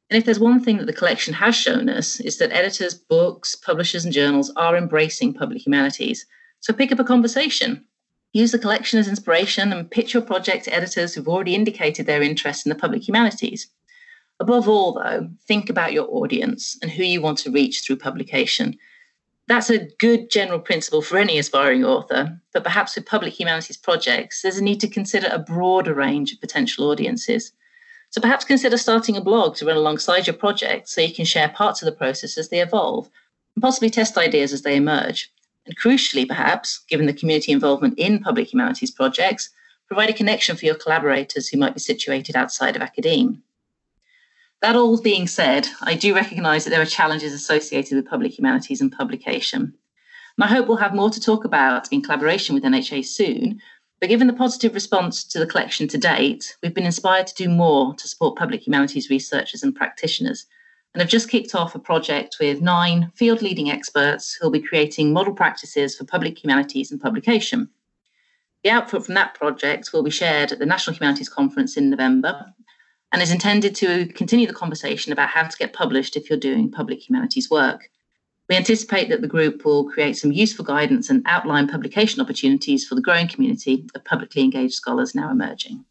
And 0.08 0.16
if 0.16 0.24
there's 0.24 0.38
one 0.38 0.62
thing 0.62 0.78
that 0.78 0.86
the 0.86 0.92
collection 0.92 1.34
has 1.34 1.56
shown 1.56 1.88
us, 1.88 2.20
is 2.20 2.38
that 2.38 2.52
editors, 2.52 2.94
books, 2.94 3.56
publishers, 3.56 4.04
and 4.04 4.14
journals 4.14 4.52
are 4.56 4.76
embracing 4.76 5.34
public 5.34 5.66
humanities. 5.66 6.24
So 6.60 6.72
pick 6.72 6.92
up 6.92 7.00
a 7.00 7.04
conversation. 7.04 7.84
Use 8.32 8.52
the 8.52 8.58
collection 8.58 8.98
as 8.98 9.08
inspiration 9.08 9.72
and 9.72 9.90
pitch 9.90 10.14
your 10.14 10.22
project 10.22 10.64
to 10.64 10.74
editors 10.74 11.14
who've 11.14 11.28
already 11.28 11.54
indicated 11.54 12.06
their 12.06 12.22
interest 12.22 12.64
in 12.64 12.70
the 12.70 12.76
public 12.76 13.06
humanities. 13.06 13.68
Above 14.40 14.68
all, 14.68 14.92
though, 14.92 15.28
think 15.46 15.68
about 15.68 15.92
your 15.92 16.06
audience 16.08 16.76
and 16.82 16.90
who 16.90 17.02
you 17.02 17.20
want 17.20 17.38
to 17.38 17.50
reach 17.50 17.82
through 17.82 17.96
publication 17.96 18.76
that's 19.46 19.70
a 19.70 19.86
good 19.98 20.30
general 20.30 20.58
principle 20.58 21.02
for 21.02 21.18
any 21.18 21.38
aspiring 21.38 21.84
author, 21.84 22.40
but 22.52 22.64
perhaps 22.64 22.94
with 22.94 23.06
public 23.06 23.38
humanities 23.38 23.76
projects, 23.76 24.42
there's 24.42 24.58
a 24.58 24.64
need 24.64 24.80
to 24.80 24.88
consider 24.88 25.28
a 25.30 25.38
broader 25.38 25.94
range 25.94 26.32
of 26.32 26.40
potential 26.40 26.90
audiences. 26.90 27.52
So 28.10 28.20
perhaps 28.20 28.44
consider 28.44 28.78
starting 28.78 29.16
a 29.16 29.20
blog 29.20 29.56
to 29.56 29.66
run 29.66 29.76
alongside 29.76 30.26
your 30.26 30.36
project 30.36 30.88
so 30.88 31.00
you 31.00 31.12
can 31.12 31.24
share 31.24 31.48
parts 31.48 31.82
of 31.82 31.86
the 31.86 31.92
process 31.92 32.38
as 32.38 32.48
they 32.48 32.60
evolve 32.60 33.10
and 33.54 33.62
possibly 33.62 33.90
test 33.90 34.16
ideas 34.16 34.52
as 34.52 34.62
they 34.62 34.76
emerge. 34.76 35.30
And 35.66 35.76
crucially, 35.76 36.26
perhaps, 36.26 36.80
given 36.88 37.06
the 37.06 37.12
community 37.12 37.52
involvement 37.52 37.98
in 37.98 38.20
public 38.20 38.52
humanities 38.52 38.90
projects, 38.90 39.50
provide 39.86 40.10
a 40.10 40.14
connection 40.14 40.56
for 40.56 40.64
your 40.64 40.74
collaborators 40.74 41.48
who 41.48 41.58
might 41.58 41.74
be 41.74 41.80
situated 41.80 42.36
outside 42.36 42.76
of 42.76 42.82
academe. 42.82 43.42
That 44.64 44.76
all 44.76 44.98
being 44.98 45.26
said, 45.26 45.68
I 45.82 45.94
do 45.94 46.14
recognise 46.14 46.64
that 46.64 46.70
there 46.70 46.80
are 46.80 46.86
challenges 46.86 47.34
associated 47.34 47.96
with 47.96 48.08
public 48.08 48.38
humanities 48.38 48.80
and 48.80 48.90
publication. 48.90 49.74
I 50.40 50.46
hope 50.46 50.68
we'll 50.68 50.78
have 50.78 50.94
more 50.94 51.10
to 51.10 51.20
talk 51.20 51.44
about 51.44 51.92
in 51.92 52.00
collaboration 52.00 52.54
with 52.54 52.64
NHA 52.64 53.04
soon. 53.04 53.60
But 54.00 54.08
given 54.08 54.26
the 54.26 54.32
positive 54.32 54.72
response 54.72 55.22
to 55.24 55.38
the 55.38 55.46
collection 55.46 55.86
to 55.88 55.98
date, 55.98 56.56
we've 56.62 56.72
been 56.72 56.86
inspired 56.86 57.26
to 57.26 57.34
do 57.34 57.50
more 57.50 57.92
to 57.92 58.08
support 58.08 58.38
public 58.38 58.66
humanities 58.66 59.10
researchers 59.10 59.62
and 59.62 59.76
practitioners. 59.76 60.46
and 60.94 61.02
have 61.02 61.10
just 61.10 61.28
kicked 61.28 61.54
off 61.54 61.74
a 61.74 61.78
project 61.78 62.38
with 62.40 62.62
nine 62.62 63.12
field 63.14 63.42
leading 63.42 63.70
experts 63.70 64.32
who 64.32 64.46
will 64.46 64.50
be 64.50 64.66
creating 64.66 65.12
model 65.12 65.34
practices 65.34 65.94
for 65.94 66.06
public 66.06 66.42
humanities 66.42 66.90
and 66.90 67.02
publication. 67.02 67.68
The 68.62 68.70
output 68.70 69.04
from 69.04 69.14
that 69.16 69.34
project 69.34 69.92
will 69.92 70.02
be 70.02 70.10
shared 70.10 70.52
at 70.52 70.58
the 70.58 70.64
National 70.64 70.96
Humanities 70.96 71.28
Conference 71.28 71.76
in 71.76 71.90
November 71.90 72.46
and 73.14 73.22
is 73.22 73.30
intended 73.30 73.76
to 73.76 74.06
continue 74.06 74.44
the 74.44 74.52
conversation 74.52 75.12
about 75.12 75.28
how 75.28 75.44
to 75.44 75.56
get 75.56 75.72
published 75.72 76.16
if 76.16 76.28
you're 76.28 76.36
doing 76.36 76.68
public 76.68 77.08
humanities 77.08 77.48
work. 77.48 77.88
We 78.48 78.56
anticipate 78.56 79.08
that 79.08 79.20
the 79.20 79.28
group 79.28 79.64
will 79.64 79.88
create 79.88 80.16
some 80.16 80.32
useful 80.32 80.64
guidance 80.64 81.08
and 81.08 81.22
outline 81.24 81.68
publication 81.68 82.20
opportunities 82.20 82.84
for 82.84 82.96
the 82.96 83.00
growing 83.00 83.28
community 83.28 83.86
of 83.94 84.04
publicly 84.04 84.42
engaged 84.42 84.74
scholars 84.74 85.14
now 85.14 85.30
emerging. 85.30 85.84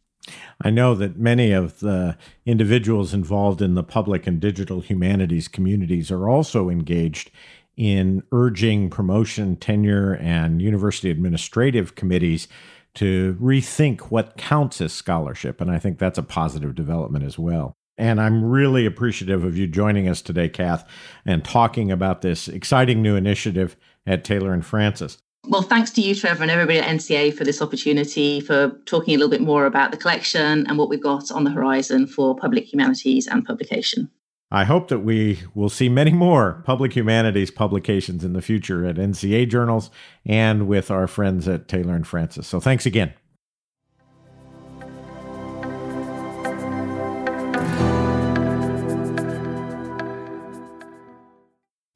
I 0.59 0.69
know 0.69 0.95
that 0.95 1.17
many 1.17 1.53
of 1.53 1.79
the 1.79 2.17
individuals 2.45 3.13
involved 3.13 3.61
in 3.61 3.75
the 3.75 3.83
public 3.83 4.27
and 4.27 4.41
digital 4.41 4.81
humanities 4.81 5.47
communities 5.47 6.11
are 6.11 6.27
also 6.27 6.69
engaged 6.69 7.31
in 7.77 8.21
urging 8.33 8.89
promotion, 8.89 9.55
tenure, 9.55 10.15
and 10.15 10.61
university 10.61 11.09
administrative 11.09 11.95
committees 11.95 12.49
to 12.95 13.37
rethink 13.41 14.01
what 14.11 14.37
counts 14.37 14.81
as 14.81 14.93
scholarship. 14.93 15.59
And 15.61 15.71
I 15.71 15.79
think 15.79 15.99
that's 15.99 16.17
a 16.17 16.23
positive 16.23 16.75
development 16.75 17.25
as 17.25 17.39
well. 17.39 17.75
And 17.97 18.19
I'm 18.19 18.43
really 18.43 18.85
appreciative 18.85 19.43
of 19.43 19.57
you 19.57 19.67
joining 19.67 20.07
us 20.07 20.21
today, 20.21 20.49
Kath, 20.49 20.87
and 21.25 21.43
talking 21.43 21.91
about 21.91 22.21
this 22.21 22.47
exciting 22.47 23.01
new 23.01 23.15
initiative 23.15 23.75
at 24.05 24.23
Taylor 24.23 24.53
and 24.53 24.65
Francis. 24.65 25.17
Well, 25.47 25.61
thanks 25.61 25.91
to 25.91 26.01
you, 26.01 26.15
Trevor, 26.15 26.43
and 26.43 26.51
everybody 26.51 26.79
at 26.79 26.87
NCA 26.87 27.33
for 27.33 27.43
this 27.43 27.61
opportunity 27.61 28.39
for 28.39 28.69
talking 28.85 29.13
a 29.13 29.17
little 29.17 29.29
bit 29.29 29.41
more 29.41 29.65
about 29.65 29.91
the 29.91 29.97
collection 29.97 30.65
and 30.67 30.77
what 30.77 30.89
we've 30.89 31.03
got 31.03 31.31
on 31.31 31.43
the 31.43 31.51
horizon 31.51 32.07
for 32.07 32.35
public 32.35 32.71
humanities 32.71 33.27
and 33.27 33.45
publication. 33.45 34.09
I 34.55 34.65
hope 34.65 34.89
that 34.89 34.99
we 34.99 35.39
will 35.55 35.67
see 35.67 35.89
many 35.89 36.13
more 36.13 36.61
public 36.63 36.95
humanities 36.95 37.49
publications 37.49 38.23
in 38.23 38.33
the 38.33 38.41
future 38.41 38.85
at 38.85 38.97
NCA 38.97 39.49
journals 39.49 39.89
and 40.27 40.67
with 40.67 40.91
our 40.91 41.07
friends 41.07 41.47
at 41.47 41.67
Taylor 41.67 41.95
and 41.95 42.05
Francis. 42.05 42.45
So 42.45 42.59
thanks 42.59 42.85
again. 42.85 43.15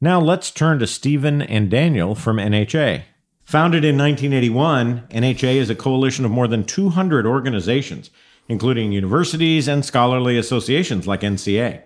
Now 0.01 0.19
let's 0.19 0.49
turn 0.49 0.79
to 0.79 0.87
Stephen 0.87 1.43
and 1.43 1.69
Daniel 1.69 2.15
from 2.15 2.37
NHA. 2.37 3.03
Founded 3.45 3.85
in 3.85 3.99
1981, 3.99 5.07
NHA 5.11 5.55
is 5.57 5.69
a 5.69 5.75
coalition 5.75 6.25
of 6.25 6.31
more 6.31 6.47
than 6.47 6.63
200 6.63 7.27
organizations, 7.27 8.09
including 8.47 8.91
universities 8.91 9.67
and 9.67 9.85
scholarly 9.85 10.39
associations 10.39 11.05
like 11.05 11.21
NCA. 11.21 11.83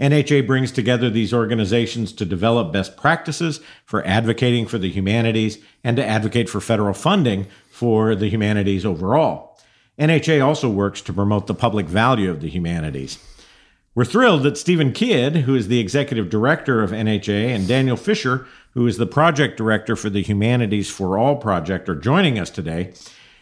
NHA 0.00 0.46
brings 0.46 0.72
together 0.72 1.08
these 1.08 1.32
organizations 1.32 2.12
to 2.12 2.24
develop 2.26 2.72
best 2.72 2.96
practices 2.96 3.60
for 3.84 4.06
advocating 4.06 4.66
for 4.66 4.76
the 4.76 4.90
humanities 4.90 5.58
and 5.82 5.96
to 5.96 6.06
advocate 6.06 6.50
for 6.50 6.60
federal 6.60 6.92
funding 6.92 7.46
for 7.70 8.14
the 8.14 8.28
humanities 8.28 8.84
overall. 8.84 9.58
NHA 9.98 10.44
also 10.44 10.68
works 10.68 11.00
to 11.02 11.12
promote 11.14 11.46
the 11.46 11.54
public 11.54 11.86
value 11.86 12.30
of 12.30 12.40
the 12.40 12.50
humanities. 12.50 13.18
We're 13.94 14.04
thrilled 14.04 14.42
that 14.42 14.58
Stephen 14.58 14.92
Kidd, 14.92 15.36
who 15.36 15.54
is 15.54 15.68
the 15.68 15.80
executive 15.80 16.28
director 16.28 16.82
of 16.82 16.90
NHA, 16.90 17.54
and 17.54 17.66
Daniel 17.66 17.96
Fisher, 17.96 18.46
who 18.74 18.86
is 18.86 18.98
the 18.98 19.06
project 19.06 19.56
director 19.56 19.96
for 19.96 20.10
the 20.10 20.22
Humanities 20.22 20.90
for 20.90 21.16
All 21.16 21.36
project, 21.36 21.88
are 21.88 21.94
joining 21.94 22.38
us 22.38 22.50
today. 22.50 22.92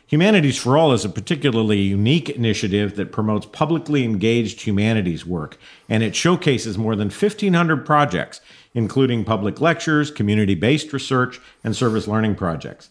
Humanities 0.07 0.59
for 0.59 0.77
All 0.77 0.93
is 0.93 1.05
a 1.05 1.09
particularly 1.09 1.81
unique 1.81 2.29
initiative 2.29 2.97
that 2.97 3.13
promotes 3.13 3.47
publicly 3.47 4.05
engaged 4.05 4.63
humanities 4.63 5.25
work, 5.25 5.59
and 5.89 6.03
it 6.03 6.15
showcases 6.15 6.77
more 6.77 6.95
than 6.95 7.09
1,500 7.09 7.87
projects, 7.87 8.41
including 8.75 9.25
public 9.25 9.61
lectures, 9.61 10.11
community 10.11 10.55
based 10.55 10.93
research, 10.93 11.41
and 11.63 11.75
service 11.75 12.07
learning 12.07 12.35
projects. 12.35 12.91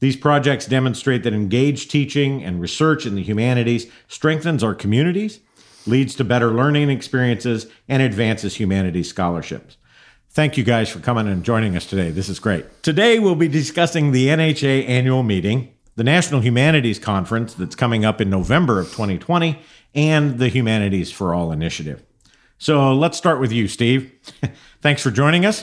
These 0.00 0.16
projects 0.16 0.66
demonstrate 0.66 1.22
that 1.24 1.32
engaged 1.32 1.90
teaching 1.90 2.42
and 2.42 2.60
research 2.60 3.06
in 3.06 3.14
the 3.14 3.22
humanities 3.22 3.90
strengthens 4.08 4.62
our 4.62 4.74
communities 4.74 5.40
leads 5.86 6.14
to 6.16 6.24
better 6.24 6.50
learning 6.50 6.90
experiences, 6.90 7.66
and 7.88 8.02
advances 8.02 8.56
humanities 8.56 9.08
scholarships. 9.08 9.76
Thank 10.30 10.56
you 10.56 10.64
guys 10.64 10.88
for 10.88 10.98
coming 10.98 11.28
and 11.28 11.44
joining 11.44 11.76
us 11.76 11.86
today. 11.86 12.10
This 12.10 12.28
is 12.28 12.40
great. 12.40 12.82
Today, 12.82 13.18
we'll 13.18 13.36
be 13.36 13.48
discussing 13.48 14.10
the 14.10 14.28
NHA 14.28 14.88
annual 14.88 15.22
meeting, 15.22 15.73
the 15.96 16.04
National 16.04 16.40
Humanities 16.40 16.98
Conference 16.98 17.54
that's 17.54 17.76
coming 17.76 18.04
up 18.04 18.20
in 18.20 18.30
November 18.30 18.80
of 18.80 18.86
2020, 18.86 19.58
and 19.94 20.38
the 20.38 20.48
Humanities 20.48 21.12
for 21.12 21.34
All 21.34 21.52
initiative. 21.52 22.02
So 22.58 22.94
let's 22.94 23.16
start 23.16 23.40
with 23.40 23.52
you, 23.52 23.68
Steve. 23.68 24.12
Thanks 24.80 25.02
for 25.02 25.10
joining 25.10 25.44
us. 25.46 25.62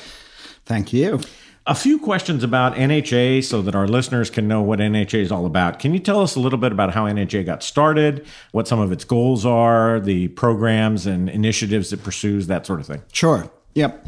Thank 0.65 0.93
you. 0.93 1.19
A 1.67 1.75
few 1.75 1.99
questions 1.99 2.43
about 2.43 2.75
NHA 2.75 3.43
so 3.43 3.61
that 3.61 3.75
our 3.75 3.87
listeners 3.87 4.31
can 4.31 4.47
know 4.47 4.61
what 4.61 4.79
NHA 4.79 5.19
is 5.19 5.31
all 5.31 5.45
about. 5.45 5.77
Can 5.77 5.93
you 5.93 5.99
tell 5.99 6.21
us 6.21 6.35
a 6.35 6.39
little 6.39 6.57
bit 6.57 6.71
about 6.71 6.93
how 6.93 7.05
NHA 7.05 7.45
got 7.45 7.61
started, 7.61 8.25
what 8.51 8.67
some 8.67 8.79
of 8.79 8.91
its 8.91 9.03
goals 9.03 9.45
are, 9.45 9.99
the 9.99 10.29
programs 10.29 11.05
and 11.05 11.29
initiatives 11.29 11.93
it 11.93 12.03
pursues, 12.03 12.47
that 12.47 12.65
sort 12.65 12.79
of 12.79 12.87
thing? 12.87 13.03
Sure. 13.13 13.51
Yep. 13.75 14.07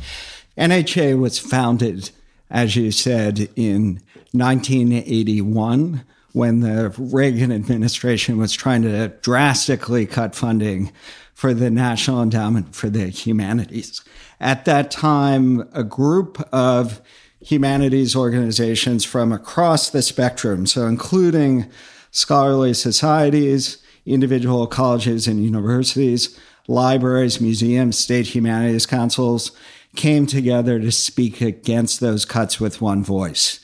NHA 0.57 1.19
was 1.19 1.37
founded, 1.37 2.09
as 2.49 2.75
you 2.75 2.91
said, 2.91 3.49
in 3.55 4.01
1981 4.31 6.03
when 6.33 6.59
the 6.59 6.93
Reagan 6.97 7.51
administration 7.51 8.37
was 8.37 8.53
trying 8.53 8.81
to 8.81 9.09
drastically 9.21 10.05
cut 10.05 10.35
funding 10.35 10.91
for 11.33 11.53
the 11.53 11.69
National 11.69 12.21
Endowment 12.21 12.75
for 12.75 12.89
the 12.89 13.07
Humanities. 13.07 14.01
At 14.39 14.65
that 14.65 14.91
time, 14.91 15.69
a 15.73 15.83
group 15.83 16.41
of 16.51 17.01
humanities 17.39 18.15
organizations 18.15 19.05
from 19.05 19.31
across 19.31 19.89
the 19.89 20.01
spectrum, 20.01 20.65
so 20.65 20.87
including 20.87 21.69
scholarly 22.11 22.73
societies, 22.73 23.77
individual 24.05 24.67
colleges 24.67 25.27
and 25.27 25.43
universities, 25.43 26.39
libraries, 26.67 27.41
museums, 27.41 27.97
state 27.97 28.27
humanities 28.27 28.85
councils, 28.85 29.51
came 29.95 30.25
together 30.25 30.79
to 30.79 30.91
speak 30.91 31.41
against 31.41 31.99
those 31.99 32.25
cuts 32.25 32.59
with 32.59 32.81
one 32.81 33.03
voice. 33.03 33.62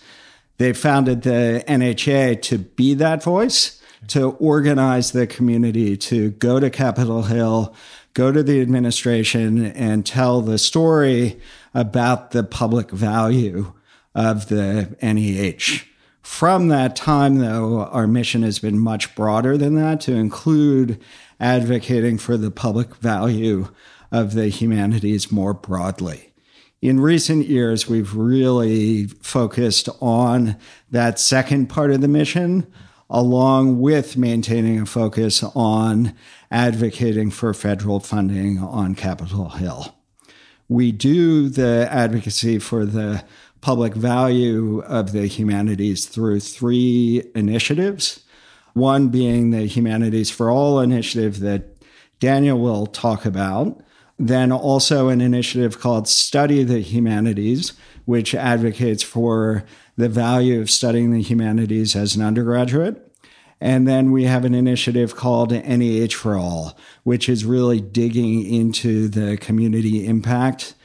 They 0.59 0.73
founded 0.73 1.21
the 1.21 1.63
NHA 1.69 2.41
to 2.43 2.57
be 2.57 2.93
that 2.95 3.23
voice, 3.23 3.81
to 4.09 4.31
organize 4.31 5.13
the 5.13 5.25
community, 5.25 5.95
to 5.95 6.31
go 6.31 6.59
to 6.59 6.69
Capitol 6.69 7.23
Hill, 7.23 7.73
go 8.13 8.33
to 8.33 8.43
the 8.43 8.61
administration, 8.61 9.65
and 9.67 10.05
tell 10.05 10.41
the 10.41 10.57
story 10.57 11.39
about 11.73 12.31
the 12.31 12.43
public 12.43 12.91
value 12.91 13.73
of 14.13 14.49
the 14.49 14.97
NEH. 15.01 15.85
From 16.21 16.67
that 16.67 16.93
time, 16.93 17.37
though, 17.37 17.85
our 17.85 18.05
mission 18.05 18.43
has 18.43 18.59
been 18.59 18.79
much 18.79 19.15
broader 19.15 19.57
than 19.57 19.75
that 19.75 20.01
to 20.01 20.13
include 20.13 20.99
advocating 21.39 22.17
for 22.17 22.35
the 22.35 22.51
public 22.51 22.97
value 22.97 23.69
of 24.11 24.33
the 24.33 24.49
humanities 24.49 25.31
more 25.31 25.53
broadly. 25.53 26.28
In 26.81 27.01
recent 27.01 27.48
years, 27.48 27.89
we've 27.89 28.15
really 28.15 29.07
focused 29.07 29.89
on 30.00 30.55
that 30.89 31.19
second 31.19 31.67
part 31.67 31.91
of 31.91 32.00
the 32.00 32.07
mission, 32.07 32.71
along 33.09 33.81
with 33.81 34.15
maintaining 34.15 34.79
a 34.79 34.86
focus 34.86 35.43
on 35.43 36.15
advocating 36.50 37.31
for 37.31 37.53
federal 37.53 38.00
funding 38.00 38.59
on 38.59 38.95
Capitol 38.95 39.50
Hill. 39.50 39.93
We 40.69 40.93
do 40.93 41.50
the 41.50 41.89
advocacy 41.91 42.59
for 42.59 42.86
the 42.86 43.25
public 43.59 43.93
value 43.93 44.79
of 44.83 45.12
the 45.12 45.27
humanities 45.27 46.05
through 46.05 46.39
three 46.39 47.29
initiatives. 47.36 48.24
One 48.74 49.09
being 49.09 49.50
the 49.50 49.65
Humanities 49.65 50.31
for 50.31 50.50
All 50.50 50.79
initiative 50.79 51.41
that 51.41 51.75
Daniel 52.21 52.57
will 52.57 52.86
talk 52.86 53.25
about. 53.25 53.81
Then 54.21 54.51
also 54.51 55.07
an 55.07 55.21
initiative 55.21 55.79
called 55.79 56.07
Study 56.07 56.63
the 56.63 56.81
Humanities, 56.81 57.71
which 58.03 58.35
advocates 58.35 59.01
for 59.01 59.63
the 59.95 60.09
value 60.09 60.59
of 60.59 60.69
studying 60.69 61.11
the 61.11 61.21
humanities 61.21 61.95
as 61.95 62.17
an 62.17 62.21
undergraduate. 62.21 63.05
And 63.61 63.88
then 63.88 64.11
we 64.11 64.25
have 64.25 64.45
an 64.45 64.53
initiative 64.53 65.15
called 65.15 65.51
NEH 65.51 66.13
for 66.13 66.38
All, 66.38 66.77
which 67.03 67.29
is 67.29 67.45
really 67.45 67.79
digging 67.79 68.45
into 68.45 69.07
the 69.07 69.38
community 69.38 70.05
impact 70.05 70.75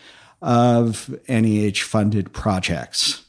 of 0.40 1.08
NEH 1.28 1.82
funded 1.82 2.32
projects. 2.32 3.24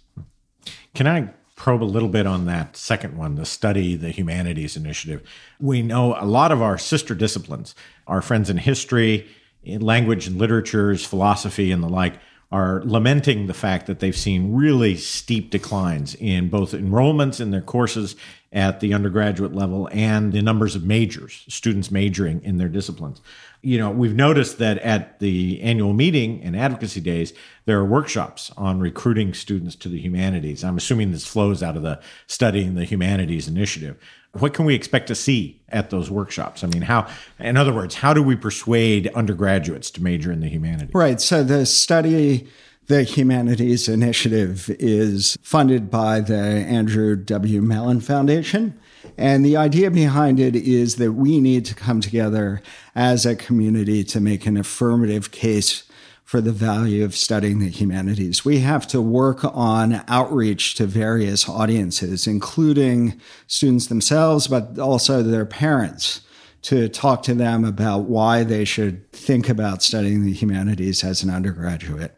Can 0.93 1.07
I 1.07 1.29
probe 1.55 1.83
a 1.83 1.85
little 1.85 2.09
bit 2.09 2.27
on 2.27 2.45
that 2.45 2.75
second 2.75 3.17
one, 3.17 3.35
the 3.35 3.45
study, 3.45 3.95
the 3.95 4.09
humanities 4.09 4.75
initiative? 4.75 5.21
We 5.59 5.81
know 5.81 6.15
a 6.19 6.25
lot 6.25 6.51
of 6.51 6.61
our 6.61 6.77
sister 6.77 7.15
disciplines, 7.15 7.75
our 8.07 8.21
friends 8.21 8.49
in 8.49 8.57
history, 8.57 9.27
language 9.65 10.27
and 10.27 10.37
literatures, 10.37 11.05
philosophy, 11.05 11.71
and 11.71 11.83
the 11.83 11.89
like, 11.89 12.15
are 12.51 12.83
lamenting 12.85 13.47
the 13.47 13.53
fact 13.53 13.87
that 13.87 13.99
they've 13.99 14.15
seen 14.15 14.53
really 14.53 14.95
steep 14.95 15.49
declines 15.49 16.15
in 16.15 16.47
both 16.47 16.71
enrollments 16.71 17.41
in 17.41 17.51
their 17.51 17.61
courses 17.61 18.15
at 18.53 18.79
the 18.79 18.93
undergraduate 18.93 19.53
level 19.53 19.89
and 19.91 20.31
the 20.31 20.41
numbers 20.41 20.75
of 20.75 20.83
majors, 20.83 21.43
students 21.49 21.91
majoring 21.91 22.41
in 22.43 22.57
their 22.57 22.69
disciplines. 22.69 23.21
you 23.61 23.79
know, 23.79 23.89
we've 23.89 24.15
noticed 24.15 24.59
that 24.59 24.77
at 24.77 25.19
the 25.19 25.59
annual 25.61 25.91
meeting 25.91 26.41
and 26.43 26.55
advocacy 26.55 27.01
days, 27.01 27.33
there 27.65 27.79
are 27.79 27.85
workshops 27.85 28.51
on 28.55 28.79
recruiting 28.79 29.33
students 29.33 29.75
to 29.75 29.89
the 29.89 29.99
humanities. 29.99 30.63
I'm 30.63 30.77
assuming 30.77 31.11
this 31.11 31.25
flows 31.25 31.63
out 31.63 31.75
of 31.75 31.81
the 31.81 31.99
studying 32.27 32.75
the 32.75 32.85
humanities 32.85 33.47
initiative. 33.47 33.97
What 34.39 34.53
can 34.53 34.65
we 34.65 34.75
expect 34.75 35.07
to 35.07 35.15
see 35.15 35.61
at 35.69 35.89
those 35.89 36.11
workshops? 36.11 36.63
I 36.63 36.67
mean, 36.67 36.81
how, 36.81 37.07
in 37.39 37.57
other 37.57 37.73
words, 37.73 37.95
how 37.95 38.13
do 38.13 38.21
we 38.21 38.35
persuade 38.35 39.07
undergraduates 39.15 39.89
to 39.91 40.03
major 40.03 40.31
in 40.31 40.41
the 40.41 40.49
humanities? 40.49 40.93
Right. 40.93 41.21
So 41.21 41.43
the 41.43 41.65
study 41.65 42.47
the 42.87 43.03
Humanities 43.03 43.89
Initiative 43.89 44.69
is 44.77 45.37
funded 45.41 45.89
by 45.89 46.19
the 46.19 46.35
Andrew 46.35 47.15
W. 47.15 47.61
Mellon 47.61 47.99
Foundation. 47.99 48.79
And 49.17 49.43
the 49.43 49.57
idea 49.57 49.89
behind 49.89 50.39
it 50.39 50.55
is 50.55 50.97
that 50.97 51.13
we 51.13 51.39
need 51.39 51.65
to 51.65 51.75
come 51.75 51.99
together 51.99 52.61
as 52.93 53.25
a 53.25 53.35
community 53.35 54.03
to 54.03 54.19
make 54.19 54.45
an 54.45 54.55
affirmative 54.55 55.31
case 55.31 55.83
for 56.25 56.41
the 56.41 56.51
value 56.51 57.05
of 57.05 57.15
studying 57.15 57.59
the 57.59 57.69
humanities. 57.69 58.43
We 58.43 58.59
have 58.59 58.87
to 58.87 58.99
work 58.99 59.43
on 59.43 60.03
outreach 60.07 60.73
to 60.75 60.87
various 60.87 61.47
audiences, 61.47 62.27
including 62.27 63.21
students 63.47 63.87
themselves, 63.87 64.47
but 64.47 64.77
also 64.79 65.21
their 65.21 65.45
parents, 65.45 66.21
to 66.63 66.89
talk 66.89 67.21
to 67.23 67.35
them 67.35 67.63
about 67.63 68.05
why 68.05 68.43
they 68.43 68.65
should 68.65 69.09
think 69.11 69.47
about 69.49 69.83
studying 69.83 70.25
the 70.25 70.33
humanities 70.33 71.03
as 71.03 71.21
an 71.21 71.29
undergraduate 71.29 72.17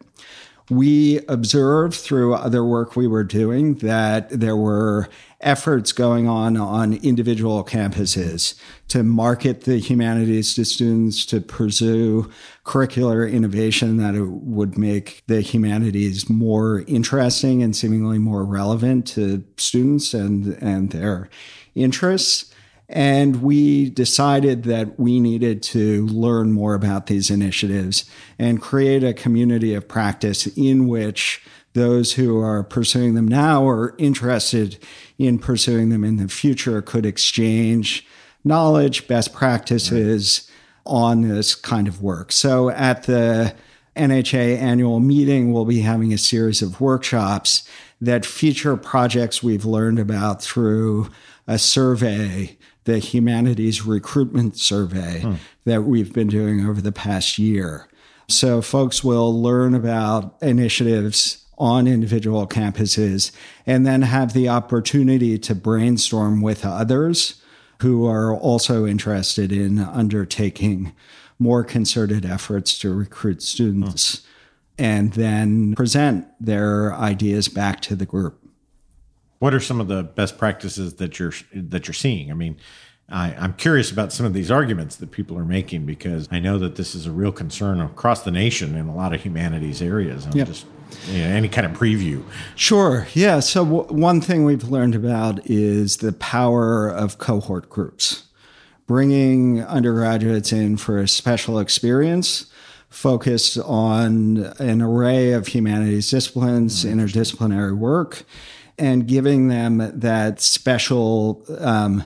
we 0.70 1.20
observed 1.28 1.94
through 1.94 2.34
other 2.34 2.64
work 2.64 2.96
we 2.96 3.06
were 3.06 3.24
doing 3.24 3.74
that 3.76 4.28
there 4.30 4.56
were 4.56 5.08
efforts 5.40 5.92
going 5.92 6.28
on 6.28 6.56
on 6.56 6.94
individual 6.94 7.64
campuses 7.64 8.58
to 8.88 9.04
market 9.04 9.62
the 9.62 9.78
humanities 9.78 10.54
to 10.54 10.64
students, 10.64 11.24
to 11.24 11.40
pursue 11.40 12.28
curricular 12.64 13.30
innovation 13.30 13.98
that 13.98 14.14
would 14.20 14.76
make 14.76 15.22
the 15.28 15.40
humanities 15.40 16.28
more 16.28 16.82
interesting 16.88 17.62
and 17.62 17.76
seemingly 17.76 18.18
more 18.18 18.44
relevant 18.44 19.06
to 19.06 19.44
students 19.56 20.12
and, 20.12 20.58
and 20.60 20.90
their 20.90 21.28
interests. 21.74 22.52
And 22.88 23.42
we 23.42 23.90
decided 23.90 24.64
that 24.64 24.98
we 24.98 25.20
needed 25.20 25.62
to 25.64 26.06
learn 26.06 26.52
more 26.52 26.74
about 26.74 27.06
these 27.06 27.30
initiatives 27.30 28.10
and 28.38 28.62
create 28.62 29.04
a 29.04 29.12
community 29.12 29.74
of 29.74 29.86
practice 29.86 30.46
in 30.56 30.88
which 30.88 31.42
those 31.74 32.14
who 32.14 32.40
are 32.40 32.62
pursuing 32.62 33.14
them 33.14 33.28
now 33.28 33.62
or 33.62 33.94
interested 33.98 34.78
in 35.18 35.38
pursuing 35.38 35.90
them 35.90 36.04
in 36.04 36.16
the 36.16 36.28
future 36.28 36.82
could 36.82 37.06
exchange 37.06 38.06
knowledge, 38.44 39.06
best 39.06 39.32
practices 39.32 40.50
right. 40.86 40.92
on 40.92 41.22
this 41.22 41.54
kind 41.54 41.86
of 41.86 42.02
work. 42.02 42.32
So 42.32 42.70
at 42.70 43.04
the 43.04 43.54
NHA 43.96 44.58
annual 44.58 45.00
meeting, 45.00 45.52
we'll 45.52 45.64
be 45.64 45.80
having 45.80 46.12
a 46.12 46.18
series 46.18 46.62
of 46.62 46.80
workshops 46.80 47.68
that 48.00 48.24
feature 48.24 48.76
projects 48.76 49.42
we've 49.42 49.64
learned 49.64 49.98
about 49.98 50.42
through 50.42 51.10
a 51.46 51.58
survey 51.58 52.56
the 52.88 52.98
humanities 52.98 53.82
recruitment 53.84 54.56
survey 54.56 55.20
hmm. 55.20 55.34
that 55.66 55.82
we've 55.82 56.14
been 56.14 56.26
doing 56.26 56.66
over 56.66 56.80
the 56.80 56.90
past 56.90 57.38
year. 57.38 57.86
So 58.28 58.62
folks 58.62 59.04
will 59.04 59.42
learn 59.42 59.74
about 59.74 60.36
initiatives 60.40 61.44
on 61.58 61.86
individual 61.86 62.46
campuses 62.46 63.30
and 63.66 63.86
then 63.86 64.02
have 64.02 64.32
the 64.32 64.48
opportunity 64.48 65.38
to 65.38 65.54
brainstorm 65.54 66.40
with 66.40 66.64
others 66.64 67.42
who 67.82 68.06
are 68.06 68.34
also 68.34 68.86
interested 68.86 69.52
in 69.52 69.78
undertaking 69.78 70.92
more 71.38 71.62
concerted 71.62 72.24
efforts 72.24 72.78
to 72.78 72.92
recruit 72.92 73.42
students 73.42 74.22
and 74.78 75.12
then 75.14 75.74
present 75.74 76.26
their 76.40 76.94
ideas 76.94 77.48
back 77.48 77.80
to 77.80 77.96
the 77.96 78.06
group. 78.06 78.42
What 79.38 79.54
are 79.54 79.60
some 79.60 79.80
of 79.80 79.88
the 79.88 80.02
best 80.02 80.38
practices 80.38 80.94
that 80.94 81.18
you're 81.18 81.32
that 81.52 81.86
you're 81.86 81.94
seeing? 81.94 82.30
I 82.30 82.34
mean, 82.34 82.56
I, 83.08 83.32
am 83.32 83.54
curious 83.54 83.90
about 83.90 84.12
some 84.12 84.26
of 84.26 84.34
these 84.34 84.50
arguments 84.50 84.96
that 84.96 85.12
people 85.12 85.38
are 85.38 85.44
making 85.44 85.86
because 85.86 86.28
I 86.30 86.40
know 86.40 86.58
that 86.58 86.74
this 86.76 86.94
is 86.94 87.06
a 87.06 87.12
real 87.12 87.32
concern 87.32 87.80
across 87.80 88.22
the 88.22 88.32
nation 88.32 88.74
in 88.74 88.88
a 88.88 88.94
lot 88.94 89.14
of 89.14 89.22
humanities 89.22 89.80
areas. 89.80 90.26
I'm 90.26 90.32
yep. 90.32 90.48
just 90.48 90.66
you 91.06 91.18
know, 91.18 91.28
any 91.28 91.48
kind 91.48 91.66
of 91.66 91.72
preview. 91.72 92.22
Sure. 92.54 93.06
Yeah. 93.14 93.40
So 93.40 93.64
w- 93.64 94.02
one 94.02 94.20
thing 94.20 94.44
we've 94.44 94.64
learned 94.64 94.94
about 94.94 95.40
is 95.46 95.98
the 95.98 96.12
power 96.12 96.88
of 96.88 97.18
cohort 97.18 97.68
groups, 97.68 98.24
bringing 98.86 99.64
undergraduates 99.64 100.52
in 100.52 100.76
for 100.76 100.98
a 100.98 101.08
special 101.08 101.58
experience 101.58 102.46
focused 102.88 103.58
on 103.58 104.52
an 104.58 104.80
array 104.80 105.32
of 105.32 105.48
humanities 105.48 106.10
disciplines, 106.10 106.84
mm-hmm. 106.84 106.98
interdisciplinary 106.98 107.76
work 107.76 108.24
and 108.78 109.06
giving 109.06 109.48
them 109.48 109.78
that 109.98 110.40
special 110.40 111.44
um, 111.58 112.04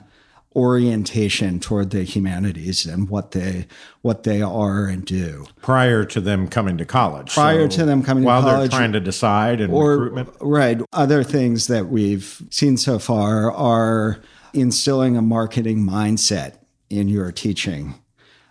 orientation 0.55 1.59
toward 1.59 1.89
the 1.89 2.03
humanities 2.03 2.85
and 2.85 3.09
what 3.09 3.31
they 3.31 3.65
what 4.01 4.23
they 4.23 4.41
are 4.41 4.85
and 4.85 5.05
do 5.05 5.45
prior 5.61 6.05
to 6.05 6.21
them 6.21 6.47
coming 6.47 6.77
to 6.77 6.85
college. 6.85 7.33
Prior 7.33 7.69
so 7.69 7.77
to 7.77 7.85
them 7.85 8.03
coming 8.03 8.23
while 8.23 8.41
to 8.41 8.47
college, 8.47 8.57
While 8.57 8.69
they're 8.69 8.79
trying 8.79 8.93
to 8.93 8.99
decide 8.99 9.61
and 9.61 9.73
or, 9.73 9.97
recruitment. 9.97 10.29
Right. 10.41 10.81
Other 10.93 11.23
things 11.23 11.67
that 11.67 11.87
we've 11.87 12.41
seen 12.49 12.77
so 12.77 12.99
far 12.99 13.51
are 13.51 14.21
instilling 14.53 15.17
a 15.17 15.21
marketing 15.21 15.79
mindset 15.79 16.57
in 16.89 17.09
your 17.09 17.31
teaching. 17.31 17.95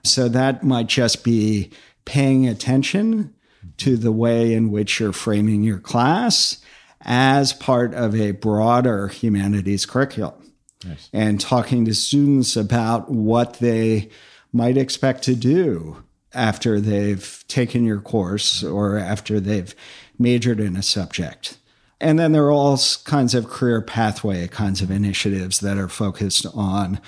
So 0.05 0.29
that 0.29 0.65
might 0.65 0.89
just 0.89 1.23
be 1.23 1.71
paying 2.05 2.49
attention 2.49 3.35
to 3.79 3.97
the 3.97 4.13
way 4.13 4.53
in 4.53 4.71
which 4.71 4.99
you're 4.99 5.13
framing 5.13 5.63
your 5.63 5.79
class 5.79 6.59
as 7.03 7.53
part 7.53 7.95
of 7.95 8.15
a 8.15 8.33
broader 8.33 9.09
humanities 9.09 9.87
curriculum. 9.87 10.42
Nice. 10.85 11.09
And 11.13 11.41
talking 11.41 11.85
to 11.85 11.95
students 11.95 12.57
about 12.57 13.11
what 13.11 13.55
they 13.55 14.09
might 14.53 14.77
expect 14.77 15.23
to 15.25 15.35
do 15.35 16.03
after 16.35 16.81
they've 16.81 17.45
taken 17.49 17.85
your 17.85 18.01
course 18.01 18.63
or 18.63 18.97
after 18.97 19.41
they've 19.41 19.75
majored 20.19 20.61
in 20.61 20.77
a 20.77 20.83
subject. 20.83 21.59
And 22.01 22.19
then 22.19 22.33
there 22.33 22.45
are 22.45 22.53
all 22.53 22.79
kinds 23.05 23.35
of 23.35 23.49
career 23.49 23.81
pathway 23.81 24.49
kinds 24.49 24.83
of 24.83 24.91
initiatives 24.91 25.61
that 25.61 25.79
are 25.79 25.89
focused 25.89 26.47
on 26.53 27.01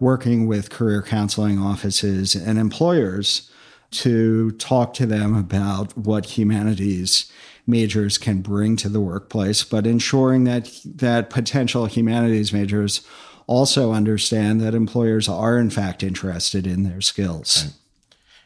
working 0.00 0.46
with 0.46 0.70
career 0.70 1.02
counseling 1.02 1.58
offices 1.58 2.34
and 2.34 2.58
employers 2.58 3.50
to 3.92 4.50
talk 4.52 4.94
to 4.94 5.06
them 5.06 5.36
about 5.36 5.96
what 5.96 6.38
humanities 6.38 7.30
majors 7.70 8.18
can 8.18 8.42
bring 8.42 8.76
to 8.76 8.88
the 8.88 9.00
workplace, 9.00 9.64
but 9.64 9.86
ensuring 9.86 10.44
that 10.44 10.70
that 10.84 11.30
potential 11.30 11.86
humanities 11.86 12.52
majors 12.52 13.00
also 13.46 13.92
understand 13.92 14.60
that 14.60 14.74
employers 14.74 15.28
are 15.28 15.58
in 15.58 15.70
fact 15.70 16.02
interested 16.02 16.66
in 16.66 16.82
their 16.82 17.00
skills. 17.00 17.64
Right. 17.64 17.74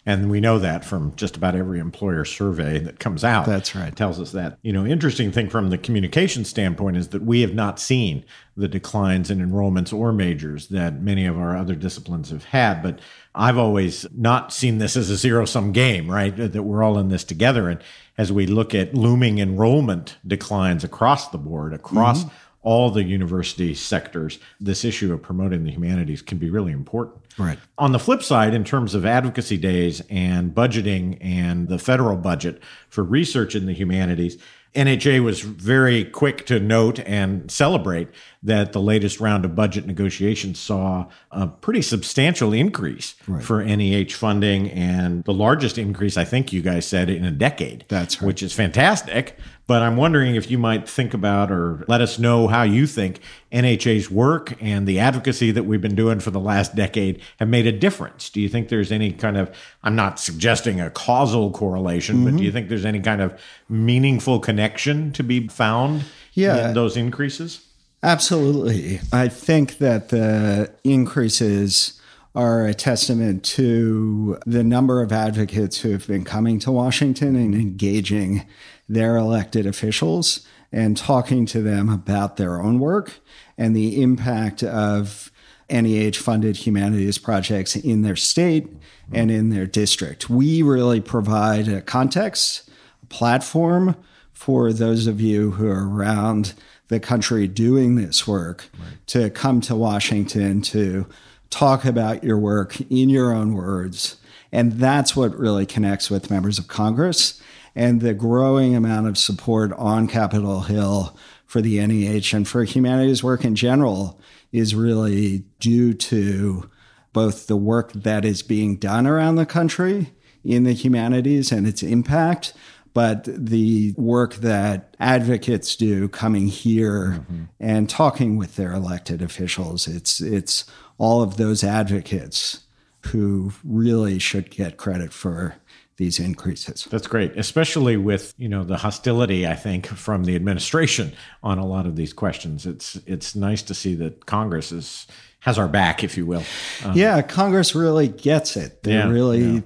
And 0.07 0.31
we 0.31 0.41
know 0.41 0.59
that 0.59 0.85
from 0.85 1.15
just 1.17 1.35
about 1.37 1.55
every 1.55 1.79
employer 1.79 2.27
survey 2.27 2.79
that 2.81 2.99
comes 2.99 3.25
out. 3.25 3.47
That's 3.47 3.75
right. 3.75 3.95
Tells 3.95 4.21
us 4.21 4.33
that. 4.33 4.59
You 4.63 4.73
know, 4.73 4.85
interesting 4.85 5.33
thing 5.33 5.49
from 5.49 5.71
the 5.71 5.79
communication 5.79 6.45
standpoint 6.45 6.99
is 6.99 7.09
that 7.09 7.23
we 7.23 7.41
have 7.41 7.55
not 7.55 7.81
seen 7.81 8.25
the 8.55 8.69
declines 8.69 9.31
in 9.31 9.39
enrollments 9.39 9.93
or 9.93 10.13
majors 10.13 10.69
that 10.69 11.01
many 11.01 11.25
of 11.25 11.39
our 11.39 11.57
other 11.57 11.75
disciplines 11.75 12.31
have 12.31 12.45
had. 12.45 12.83
But 12.83 13.01
I've 13.35 13.57
always 13.57 14.07
not 14.15 14.53
seen 14.53 14.77
this 14.77 14.95
as 14.95 15.09
a 15.09 15.17
zero 15.17 15.47
sum 15.47 15.73
game, 15.73 16.11
right? 16.11 16.37
That 16.37 16.63
we're 16.63 16.83
all 16.83 16.99
in 16.99 17.09
this 17.09 17.25
together. 17.25 17.71
And 17.71 17.81
as 18.19 18.31
we 18.31 18.47
look 18.47 18.75
at 18.75 18.95
looming 18.95 19.39
enrollment 19.39 20.19
declines 20.27 20.85
across 20.85 21.31
the 21.31 21.39
board, 21.39 21.73
across 21.73 22.25
mm-hmm. 22.25 22.35
All 22.65 22.91
the 22.91 23.05
university 23.05 23.75
sectors, 23.75 24.39
this 24.59 24.85
issue 24.85 25.13
of 25.13 25.23
promoting 25.23 25.65
the 25.65 25.71
humanities 25.71 26.23
can 26.23 26.39
be 26.39 26.51
really 26.51 26.73
important. 26.73 27.17
Right. 27.39 27.59
On 27.79 27.93
the 27.93 27.99
flip 27.99 28.23
side, 28.23 28.55
in 28.55 28.65
terms 28.65 28.95
of 28.95 29.05
advocacy 29.05 29.59
days 29.59 30.03
and 30.09 30.55
budgeting 30.55 31.19
and 31.21 31.69
the 31.69 31.79
federal 31.79 32.17
budget 32.17 32.61
for 32.89 33.05
research 33.05 33.55
in 33.55 33.67
the 33.67 33.73
humanities, 33.73 34.39
NHA 34.75 35.23
was 35.23 35.41
very 35.41 36.05
quick 36.05 36.47
to 36.47 36.59
note 36.59 36.99
and 37.01 37.49
celebrate 37.51 38.09
that 38.43 38.73
the 38.73 38.81
latest 38.81 39.21
round 39.21 39.45
of 39.45 39.55
budget 39.55 39.87
negotiations 39.87 40.59
saw 40.59 41.07
a 41.31 41.47
pretty 41.47 41.81
substantial 41.81 42.53
increase 42.53 43.15
right. 43.29 43.43
for 43.43 43.65
NEH 43.65 44.11
funding 44.11 44.69
and 44.71 45.23
the 45.25 45.33
largest 45.33 45.79
increase, 45.79 46.17
I 46.17 46.25
think 46.25 46.53
you 46.53 46.61
guys 46.61 46.87
said, 46.87 47.09
in 47.09 47.25
a 47.25 47.31
decade. 47.31 47.85
That's 47.89 48.21
right. 48.21 48.27
Which 48.27 48.43
is 48.43 48.53
fantastic. 48.53 49.39
But 49.67 49.81
I'm 49.81 49.97
wondering 49.97 50.35
if 50.35 50.51
you 50.51 50.59
might 50.59 50.89
think 50.89 51.15
about 51.15 51.51
or 51.51 51.85
let 51.89 52.01
us 52.01 52.19
know 52.19 52.49
how 52.49 52.65
you 52.65 52.87
think 52.87 53.21
NHA's 53.55 54.11
work 54.11 54.61
and 54.61 54.87
the 54.87 54.99
advocacy 54.99 55.53
that 55.53 55.63
we've 55.63 55.81
been 55.81 55.95
doing 55.95 56.19
for 56.19 56.33
the 56.33 56.41
last 56.41 56.75
decade 56.75 57.23
have 57.39 57.49
made 57.49 57.67
a 57.67 57.73
difference. 57.73 58.29
Do 58.29 58.41
you 58.41 58.49
think 58.49 58.69
there's 58.69 58.91
any 58.91 59.13
kind 59.13 59.37
of, 59.37 59.55
I'm 59.85 59.95
not 59.95 60.19
suggesting 60.19 60.81
a 60.81 60.91
causal 60.91 61.53
correlation, 61.53 62.17
mm-hmm. 62.17 62.25
but 62.25 62.31
do 62.31 62.37
mm-hmm. 62.37 62.45
you 62.45 62.53
think 62.53 62.69
there's 62.69 62.85
any 62.85 63.01
kind 63.01 63.23
of 63.23 63.41
meaningful 63.69 64.41
connection 64.41 65.13
to 65.13 65.23
be 65.23 65.47
found 65.47 66.05
yeah. 66.33 66.69
in 66.69 66.75
those 66.75 66.97
increases? 66.97 67.65
Absolutely. 68.03 69.01
I 69.13 69.29
think 69.29 69.79
that 69.79 70.09
the 70.09 70.71
increases 70.83 72.01
are 72.35 72.67
a 72.67 72.75
testament 72.75 73.45
to 73.45 74.37
the 74.45 74.65
number 74.65 75.01
of 75.01 75.13
advocates 75.13 75.81
who 75.81 75.91
have 75.91 76.07
been 76.09 76.25
coming 76.25 76.59
to 76.59 76.73
Washington 76.73 77.37
and 77.37 77.55
engaging 77.55 78.45
their 78.89 79.17
elected 79.17 79.65
officials 79.65 80.45
and 80.75 80.97
talking 80.97 81.47
to 81.47 81.63
them 81.63 81.89
about 81.89 82.37
their 82.37 82.61
own 82.61 82.81
work 82.81 83.21
and 83.57 83.77
the 83.77 84.03
impact 84.03 84.61
of 84.65 85.31
NEH 85.71 86.15
funded 86.17 86.57
humanities 86.57 87.17
projects 87.17 87.77
in 87.77 88.03
their 88.03 88.17
state 88.17 88.69
and 89.13 89.31
in 89.31 89.51
their 89.51 89.67
district. 89.67 90.29
We 90.29 90.63
really 90.63 91.01
provide 91.01 91.69
a 91.69 91.81
context, 91.81 92.69
a 93.05 93.07
platform 93.07 93.95
for 94.33 94.73
those 94.73 95.07
of 95.07 95.21
you 95.21 95.53
who 95.53 95.69
are 95.69 95.89
around 95.89 96.55
the 96.89 96.99
country 96.99 97.47
doing 97.47 97.95
this 97.95 98.27
work 98.27 98.69
right. 98.77 99.07
to 99.07 99.31
come 99.31 99.61
to 99.61 99.77
Washington 99.77 100.61
to 100.61 101.07
talk 101.51 101.85
about 101.85 102.25
your 102.25 102.37
work 102.37 102.81
in 102.91 103.09
your 103.09 103.33
own 103.33 103.55
words. 103.55 104.17
And 104.51 104.73
that's 104.73 105.15
what 105.15 105.39
really 105.39 105.67
connects 105.67 106.11
with 106.11 106.33
members 106.33 106.59
of 106.59 106.67
Congress 106.67 107.41
and 107.75 108.01
the 108.01 108.15
growing 108.15 108.75
amount 108.75 109.09
of 109.09 109.19
support 109.19 109.73
on 109.73 110.07
Capitol 110.07 110.61
Hill 110.63 111.17
for 111.47 111.61
the 111.61 111.85
NEH 111.85 112.37
and 112.37 112.47
for 112.47 112.65
humanities 112.65 113.23
work 113.23 113.45
in 113.45 113.55
general 113.55 114.21
is 114.53 114.75
really 114.75 115.45
due 115.61 115.93
to 115.95 116.71
both 117.13 117.47
the 117.47 117.57
work 117.57 117.93
that 117.93 118.25
is 118.25 118.43
being 118.43 118.77
done 118.77 119.07
around 119.07 119.37
the 119.37 119.47
country 119.47 120.13
in 120.45 120.65
the 120.65 120.73
humanities 120.73 121.51
and 121.51 121.67
its 121.67 121.83
impact, 121.83 122.53
but 122.93 123.25
the 123.25 123.95
work 123.97 124.35
that 124.37 124.95
advocates 125.01 125.75
do 125.75 126.09
coming 126.09 126.49
here 126.49 127.21
mm-hmm. 127.21 127.45
and 127.59 127.89
talking 127.89 128.37
with 128.37 128.57
their 128.57 128.73
elected 128.73 129.23
officials. 129.23 129.89
It's 129.89 130.21
it's 130.21 130.65
all 130.99 131.23
of 131.23 131.37
those 131.37 131.65
advocates 131.65 132.65
who 133.07 133.53
really 133.65 134.19
should 134.19 134.51
get 134.51 134.77
credit 134.77 135.13
for 135.13 135.57
these 135.97 136.19
increases. 136.19 136.87
That's 136.91 137.07
great, 137.07 137.37
especially 137.37 137.97
with 137.97 138.35
you 138.37 138.49
know 138.49 138.65
the 138.65 138.77
hostility 138.77 139.47
I 139.47 139.55
think 139.55 139.87
from 139.87 140.25
the 140.25 140.35
administration 140.35 141.13
on 141.43 141.59
a 141.59 141.67
lot 141.67 141.87
of 141.87 141.97
these 141.97 142.13
questions. 142.13 142.67
It's 142.67 142.97
it's 143.07 143.35
nice 143.35 143.63
to 143.63 143.75
see 143.75 143.95
that 143.97 144.27
Congress 144.27 144.73
is 144.73 145.07
has 145.41 145.59
our 145.59 145.69
back, 145.69 146.03
if 146.03 146.17
you 146.17 146.25
will. 146.25 146.43
Um, 146.85 146.97
yeah, 146.97 147.21
Congress 147.21 147.75
really 147.75 148.09
gets 148.09 148.57
it. 148.57 148.83
They 148.83 148.95
yeah, 148.95 149.09
really 149.09 149.43
yeah. 149.43 149.61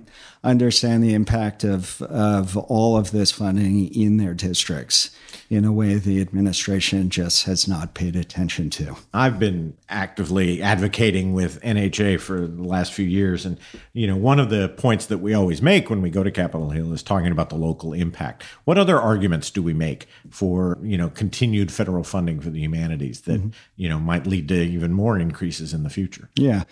Understand 0.51 1.03
the 1.03 1.15
impact 1.15 1.65
of 1.65 2.03
of 2.03 2.57
all 2.57 2.97
of 2.97 3.11
this 3.11 3.31
funding 3.31 3.93
in 3.95 4.17
their 4.17 4.35
districts 4.35 5.11
in 5.51 5.65
a 5.65 5.73
way 5.73 5.95
the 5.95 6.21
administration 6.21 7.09
just 7.09 7.45
has 7.45 7.67
not 7.67 7.95
paid 7.95 8.15
attention 8.15 8.69
to. 8.69 8.95
I've 9.15 9.39
been 9.39 9.75
actively 9.89 10.61
advocating 10.61 11.33
with 11.33 11.61
NHA 11.63 12.21
for 12.21 12.47
the 12.47 12.63
last 12.63 12.93
few 12.93 13.07
years. 13.07 13.47
And, 13.47 13.59
you 13.95 14.07
know, 14.07 14.17
one 14.17 14.39
of 14.39 14.51
the 14.51 14.69
points 14.69 15.07
that 15.07 15.19
we 15.19 15.33
always 15.33 15.63
make 15.63 15.89
when 15.89 16.03
we 16.03 16.11
go 16.11 16.23
to 16.23 16.31
Capitol 16.31 16.71
Hill 16.71 16.93
is 16.93 17.03
talking 17.03 17.33
about 17.33 17.49
the 17.49 17.57
local 17.57 17.95
impact. 17.95 18.43
What 18.65 18.77
other 18.77 19.01
arguments 19.01 19.51
do 19.51 19.63
we 19.63 19.73
make 19.73 20.07
for, 20.29 20.79
you 20.83 20.99
know, 20.99 21.09
continued 21.09 21.73
federal 21.73 22.05
funding 22.05 22.41
for 22.41 22.51
the 22.51 22.61
humanities 22.61 23.23
that, 23.23 23.41
mm-hmm. 23.41 23.51
you 23.77 23.89
know, 23.89 23.99
might 23.99 24.27
lead 24.27 24.49
to 24.49 24.63
even 24.63 24.93
more 24.93 25.19
increases 25.19 25.73
in 25.73 25.83
the 25.83 25.91
future? 25.91 26.29
Yeah. 26.35 26.65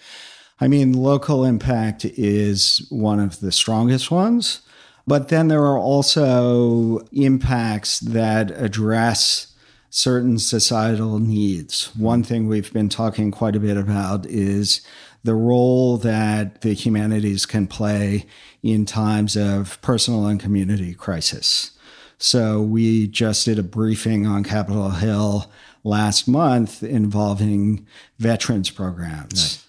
I 0.60 0.68
mean, 0.68 0.92
local 0.92 1.44
impact 1.44 2.04
is 2.04 2.86
one 2.90 3.20
of 3.20 3.40
the 3.40 3.52
strongest 3.52 4.10
ones. 4.10 4.60
But 5.06 5.28
then 5.28 5.48
there 5.48 5.62
are 5.62 5.78
also 5.78 6.98
impacts 7.12 8.00
that 8.00 8.50
address 8.50 9.54
certain 9.90 10.38
societal 10.38 11.18
needs. 11.18 11.94
One 11.96 12.22
thing 12.22 12.48
we've 12.48 12.72
been 12.72 12.88
talking 12.88 13.30
quite 13.30 13.54
a 13.54 13.60
bit 13.60 13.76
about 13.76 14.26
is 14.26 14.80
the 15.22 15.34
role 15.34 15.96
that 15.98 16.62
the 16.62 16.72
humanities 16.72 17.46
can 17.46 17.66
play 17.66 18.26
in 18.62 18.84
times 18.84 19.36
of 19.36 19.80
personal 19.80 20.26
and 20.26 20.40
community 20.40 20.92
crisis. 20.92 21.72
So 22.18 22.62
we 22.62 23.06
just 23.06 23.44
did 23.44 23.58
a 23.58 23.62
briefing 23.62 24.26
on 24.26 24.42
Capitol 24.42 24.90
Hill 24.90 25.50
last 25.84 26.26
month 26.26 26.82
involving 26.82 27.86
veterans 28.18 28.70
programs. 28.70 29.65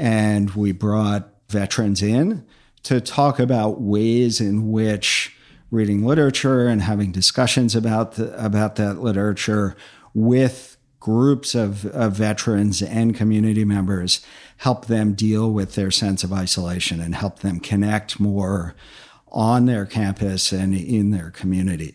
And 0.00 0.52
we 0.52 0.72
brought 0.72 1.28
veterans 1.50 2.00
in 2.00 2.46
to 2.84 3.02
talk 3.02 3.38
about 3.38 3.82
ways 3.82 4.40
in 4.40 4.72
which 4.72 5.36
reading 5.70 6.06
literature 6.06 6.66
and 6.66 6.80
having 6.80 7.12
discussions 7.12 7.76
about 7.76 8.12
the, 8.12 8.32
about 8.42 8.76
that 8.76 9.02
literature 9.02 9.76
with 10.14 10.78
groups 11.00 11.54
of, 11.54 11.84
of 11.84 12.14
veterans 12.14 12.80
and 12.80 13.14
community 13.14 13.62
members 13.62 14.24
help 14.56 14.86
them 14.86 15.12
deal 15.12 15.52
with 15.52 15.74
their 15.74 15.90
sense 15.90 16.24
of 16.24 16.32
isolation 16.32 16.98
and 16.98 17.14
help 17.14 17.40
them 17.40 17.60
connect 17.60 18.18
more 18.18 18.74
on 19.28 19.66
their 19.66 19.84
campus 19.84 20.50
and 20.50 20.74
in 20.74 21.10
their 21.10 21.30
community. 21.30 21.94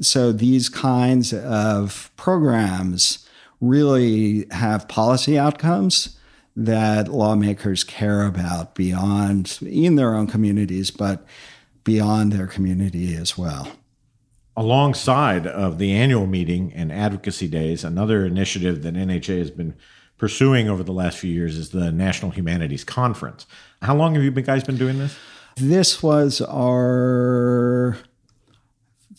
So 0.00 0.32
these 0.32 0.70
kinds 0.70 1.34
of 1.34 2.10
programs 2.16 3.28
really 3.60 4.46
have 4.52 4.88
policy 4.88 5.38
outcomes 5.38 6.16
that 6.56 7.08
lawmakers 7.08 7.84
care 7.84 8.24
about 8.24 8.74
beyond 8.74 9.58
in 9.62 9.96
their 9.96 10.14
own 10.14 10.26
communities, 10.26 10.90
but 10.90 11.26
beyond 11.84 12.32
their 12.32 12.46
community 12.46 13.14
as 13.14 13.36
well. 13.36 13.72
Alongside 14.56 15.46
of 15.46 15.76
the 15.78 15.92
annual 15.92 16.26
meeting 16.26 16.72
and 16.74 16.90
advocacy 16.90 17.46
days, 17.46 17.84
another 17.84 18.24
initiative 18.24 18.82
that 18.82 18.94
NHA 18.94 19.38
has 19.38 19.50
been 19.50 19.74
pursuing 20.16 20.68
over 20.68 20.82
the 20.82 20.92
last 20.92 21.18
few 21.18 21.30
years 21.30 21.58
is 21.58 21.70
the 21.70 21.92
National 21.92 22.30
Humanities 22.30 22.84
Conference. 22.84 23.46
How 23.82 23.94
long 23.94 24.14
have 24.14 24.24
you 24.24 24.30
guys 24.30 24.64
been 24.64 24.78
doing 24.78 24.98
this? 24.98 25.14
This 25.56 26.02
was 26.02 26.40
our 26.40 27.98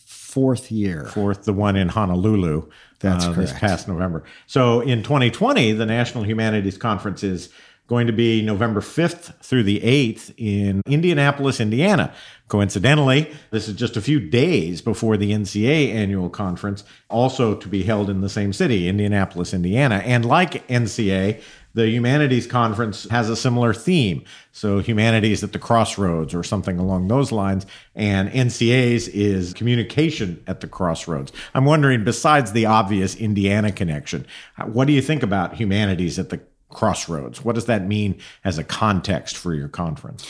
fourth 0.04 0.72
year. 0.72 1.04
Fourth, 1.06 1.44
the 1.44 1.52
one 1.52 1.76
in 1.76 1.88
Honolulu. 1.88 2.68
That's 3.00 3.26
uh, 3.26 3.32
This 3.32 3.52
past 3.52 3.88
November. 3.88 4.24
So 4.46 4.80
in 4.80 5.02
2020, 5.02 5.72
the 5.72 5.86
National 5.86 6.24
Humanities 6.24 6.78
Conference 6.78 7.22
is 7.22 7.50
going 7.88 8.06
to 8.06 8.12
be 8.12 8.42
November 8.42 8.80
5th 8.80 9.34
through 9.42 9.64
the 9.64 9.80
8th 9.80 10.32
in 10.36 10.82
Indianapolis, 10.86 11.58
Indiana. 11.58 12.12
Coincidentally, 12.46 13.32
this 13.50 13.66
is 13.66 13.74
just 13.74 13.96
a 13.96 14.02
few 14.02 14.20
days 14.20 14.80
before 14.80 15.16
the 15.16 15.32
NCA 15.32 15.92
annual 15.92 16.30
conference, 16.30 16.84
also 17.08 17.54
to 17.54 17.68
be 17.68 17.82
held 17.82 18.08
in 18.10 18.20
the 18.20 18.28
same 18.28 18.52
city, 18.52 18.88
Indianapolis, 18.88 19.52
Indiana. 19.52 19.96
And 20.04 20.24
like 20.24 20.66
NCA, 20.68 21.42
the 21.74 21.88
humanities 21.88 22.46
conference 22.46 23.08
has 23.10 23.30
a 23.30 23.36
similar 23.36 23.72
theme. 23.72 24.24
So 24.52 24.80
humanities 24.80 25.44
at 25.44 25.52
the 25.52 25.58
crossroads 25.58 26.34
or 26.34 26.42
something 26.42 26.78
along 26.78 27.08
those 27.08 27.30
lines. 27.32 27.66
And 27.94 28.30
NCA's 28.30 29.08
is 29.08 29.54
communication 29.54 30.42
at 30.46 30.60
the 30.60 30.66
crossroads. 30.66 31.32
I'm 31.54 31.64
wondering, 31.64 32.04
besides 32.04 32.52
the 32.52 32.66
obvious 32.66 33.14
Indiana 33.14 33.72
connection, 33.72 34.26
what 34.64 34.86
do 34.86 34.92
you 34.92 35.02
think 35.02 35.22
about 35.22 35.54
humanities 35.54 36.18
at 36.18 36.30
the 36.30 36.40
crossroads? 36.68 37.44
What 37.44 37.54
does 37.54 37.66
that 37.66 37.86
mean 37.86 38.18
as 38.44 38.58
a 38.58 38.64
context 38.64 39.36
for 39.36 39.54
your 39.54 39.68
conference? 39.68 40.28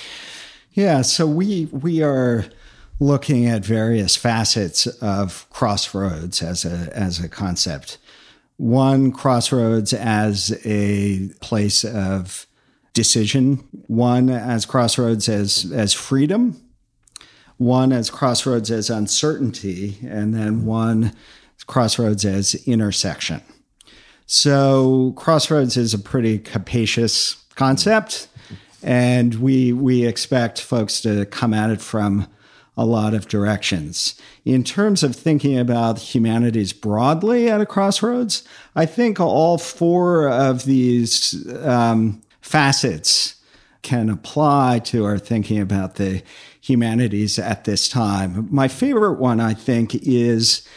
Yeah, 0.73 1.03
so 1.03 1.27
we 1.27 1.67
we 1.67 2.03
are 2.03 2.45
looking 3.01 3.47
at 3.47 3.65
various 3.65 4.17
facets 4.17 4.87
of 4.87 5.49
crossroads 5.51 6.43
as 6.43 6.65
a 6.65 6.91
as 6.97 7.23
a 7.23 7.29
concept 7.29 7.99
one 8.59 9.13
crossroads 9.13 9.93
as 9.95 10.61
a 10.65 11.29
place 11.41 11.85
of 11.85 12.47
decision, 12.93 13.57
one 13.87 14.29
as 14.29 14.67
crossroads 14.67 15.29
as 15.29 15.71
as 15.73 15.95
freedom, 15.95 16.61
one 17.57 17.93
as 17.93 18.11
crossroads 18.11 18.71
as 18.71 18.91
uncertainty, 18.91 19.99
and 20.03 20.35
then 20.35 20.67
one 20.67 21.15
crossroads 21.67 22.25
as 22.25 22.55
intersection. 22.67 23.41
So 24.31 25.15
crossroads 25.17 25.79
is 25.79 25.95
a 25.95 25.99
pretty 25.99 26.39
capacious 26.39 27.43
concept, 27.55 28.29
and 28.83 29.35
we 29.37 29.73
we 29.73 30.07
expect 30.07 30.61
folks 30.61 31.01
to 31.01 31.25
come 31.25 31.55
at 31.55 31.71
it 31.71 31.81
from 31.81 32.29
a 32.77 32.85
lot 32.85 33.15
of 33.15 33.27
directions. 33.27 34.21
In 34.45 34.65
terms 34.65 35.03
of 35.03 35.17
thinking 35.17 35.59
about 35.59 35.99
humanities 35.99 36.75
broadly 36.75 37.49
at 37.49 37.63
a 37.63 37.67
crossroads, 37.67 38.45
I 38.77 38.85
think 38.85 39.19
all 39.19 39.57
four 39.57 40.29
of 40.29 40.67
these 40.67 41.49
um, 41.63 42.21
facets 42.43 43.37
can 43.81 44.11
apply 44.11 44.81
to 44.81 45.07
our 45.07 45.19
thinking 45.19 45.59
about 45.59 45.95
the 45.95 46.23
humanities 46.61 47.39
at 47.39 47.65
this 47.65 47.89
time. 47.89 48.47
My 48.51 48.69
favorite 48.69 49.19
one, 49.19 49.41
I 49.41 49.55
think, 49.55 49.95
is 49.95 50.69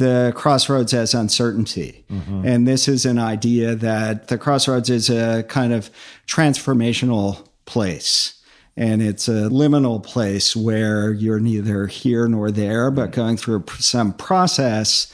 the 0.00 0.32
crossroads 0.34 0.92
as 0.92 1.14
uncertainty. 1.14 2.04
Mm-hmm. 2.10 2.46
And 2.46 2.66
this 2.66 2.88
is 2.88 3.06
an 3.06 3.18
idea 3.18 3.74
that 3.76 4.28
the 4.28 4.38
crossroads 4.38 4.90
is 4.90 5.10
a 5.10 5.44
kind 5.44 5.72
of 5.72 5.90
transformational 6.26 7.46
place 7.66 8.40
and 8.76 9.02
it's 9.02 9.28
a 9.28 9.50
liminal 9.50 10.02
place 10.02 10.56
where 10.56 11.12
you're 11.12 11.38
neither 11.38 11.86
here 11.86 12.26
nor 12.26 12.50
there, 12.50 12.90
but 12.90 13.12
going 13.12 13.36
through 13.36 13.64
some 13.78 14.14
process 14.14 15.12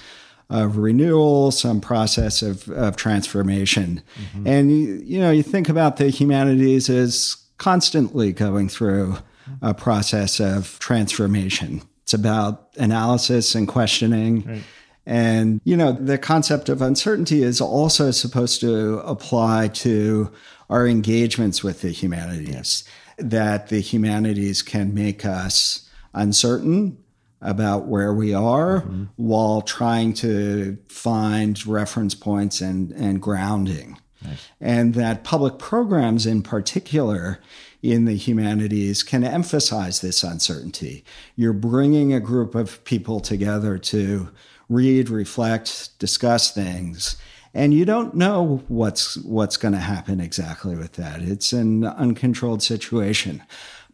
of 0.49 0.77
renewal, 0.77 1.51
some 1.51 1.81
process 1.81 2.43
of, 2.43 2.69
of 2.69 2.95
transformation. 2.95 4.01
Mm-hmm. 4.15 4.47
And, 4.47 4.71
you 5.05 5.19
know, 5.19 5.33
you 5.33 5.43
think 5.43 5.69
about 5.69 5.97
the 5.97 6.11
humanities 6.11 6.89
as 6.89 7.37
constantly 7.59 8.33
going 8.33 8.69
through 8.69 9.17
a 9.63 9.75
process 9.75 10.39
of 10.39 10.79
transformation. 10.79 11.83
It's 12.03 12.15
about 12.15 12.69
analysis 12.77 13.57
and 13.57 13.67
questioning. 13.67 14.45
Right. 14.47 14.63
And, 15.07 15.61
you 15.65 15.77
know, 15.77 15.93
the 15.93 16.19
concept 16.19 16.69
of 16.69 16.83
uncertainty 16.83 17.43
is 17.45 17.61
also 17.61 18.11
supposed 18.11 18.61
to 18.63 18.99
apply 19.01 19.69
to 19.69 20.33
our 20.69 20.87
engagements 20.87 21.63
with 21.63 21.81
the 21.83 21.91
humanities, 21.91 22.83
that 23.17 23.69
the 23.69 23.81
humanities 23.81 24.63
can 24.63 24.93
make 24.93 25.25
us 25.25 25.89
uncertain 26.13 26.99
about 27.41 27.87
where 27.87 28.13
we 28.13 28.35
are 28.35 28.81
mm-hmm. 28.81 29.05
while 29.15 29.63
trying 29.63 30.13
to 30.15 30.77
find 30.89 31.65
reference 31.67 32.15
points 32.15 32.61
and, 32.61 32.91
and 32.93 33.23
grounding. 33.23 33.99
Nice. 34.23 34.49
And 34.61 34.95
that 34.95 35.23
public 35.23 35.59
programs 35.59 36.27
in 36.27 36.43
particular 36.43 37.39
in 37.83 38.07
the 38.07 38.17
humanities 38.17 39.03
can 39.03 39.23
emphasize 39.23 40.01
this 40.01 40.25
uncertainty. 40.25 41.05
You're 41.37 41.53
bringing 41.53 42.13
a 42.13 42.19
group 42.19 42.55
of 42.57 42.83
people 42.85 43.21
together 43.21 43.79
to 43.79 44.31
read, 44.69 45.09
reflect, 45.09 45.99
discuss 45.99 46.53
things. 46.53 47.17
And 47.55 47.73
you 47.73 47.85
don't 47.85 48.15
know 48.15 48.63
what's 48.69 49.17
what's 49.19 49.57
going 49.57 49.73
to 49.73 49.81
happen 49.81 50.21
exactly 50.21 50.77
with 50.77 50.93
that. 50.95 51.23
It's 51.23 51.53
an 51.53 51.85
uncontrolled 51.85 52.63
situation 52.63 53.43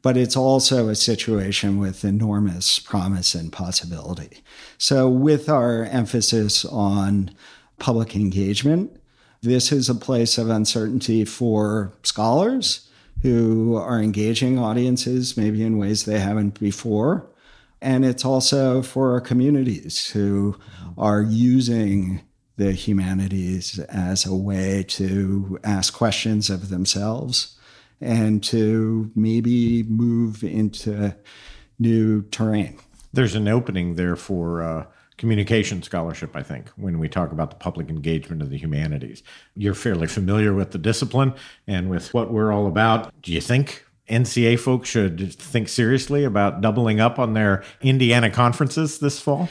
but 0.02 0.16
it's 0.16 0.36
also 0.36 0.88
a 0.88 0.96
situation 0.96 1.78
with 1.78 2.04
enormous 2.04 2.78
promise 2.80 3.34
and 3.34 3.52
possibility. 3.52 4.42
So, 4.76 5.08
with 5.08 5.48
our 5.48 5.84
emphasis 5.84 6.64
on 6.64 7.30
public 7.78 8.14
engagement, 8.16 9.00
this 9.40 9.72
is 9.72 9.88
a 9.88 9.94
place 9.94 10.38
of 10.38 10.50
uncertainty 10.50 11.24
for 11.24 11.92
scholars 12.02 12.88
who 13.22 13.76
are 13.76 14.00
engaging 14.00 14.58
audiences 14.58 15.36
maybe 15.36 15.62
in 15.62 15.78
ways 15.78 16.04
they 16.04 16.18
haven't 16.18 16.58
before. 16.58 17.26
And 17.82 18.04
it's 18.04 18.24
also 18.24 18.80
for 18.80 19.10
our 19.10 19.20
communities 19.20 20.08
who 20.08 20.56
are 20.96 21.20
using 21.20 22.22
the 22.56 22.72
humanities 22.72 23.80
as 23.80 24.24
a 24.24 24.34
way 24.34 24.84
to 24.84 25.58
ask 25.64 25.92
questions 25.92 26.48
of 26.48 26.68
themselves 26.68 27.58
and 28.00 28.42
to 28.44 29.10
maybe 29.16 29.82
move 29.82 30.44
into 30.44 31.16
new 31.80 32.22
terrain. 32.30 32.78
There's 33.12 33.34
an 33.34 33.48
opening 33.48 33.96
there 33.96 34.14
for 34.14 34.62
uh, 34.62 34.86
communication 35.16 35.82
scholarship, 35.82 36.36
I 36.36 36.44
think, 36.44 36.68
when 36.76 37.00
we 37.00 37.08
talk 37.08 37.32
about 37.32 37.50
the 37.50 37.56
public 37.56 37.90
engagement 37.90 38.42
of 38.42 38.50
the 38.50 38.58
humanities. 38.58 39.24
You're 39.56 39.74
fairly 39.74 40.06
familiar 40.06 40.54
with 40.54 40.70
the 40.70 40.78
discipline 40.78 41.34
and 41.66 41.90
with 41.90 42.14
what 42.14 42.32
we're 42.32 42.52
all 42.52 42.68
about. 42.68 43.12
Do 43.22 43.32
you 43.32 43.40
think 43.40 43.84
NCA 44.08 44.58
folks 44.58 44.88
should 44.88 45.32
think 45.32 45.68
seriously 45.68 46.24
about 46.24 46.60
doubling 46.60 47.00
up 47.00 47.18
on 47.18 47.34
their 47.34 47.62
Indiana 47.80 48.30
conferences 48.30 48.98
this 48.98 49.20
fall? 49.20 49.48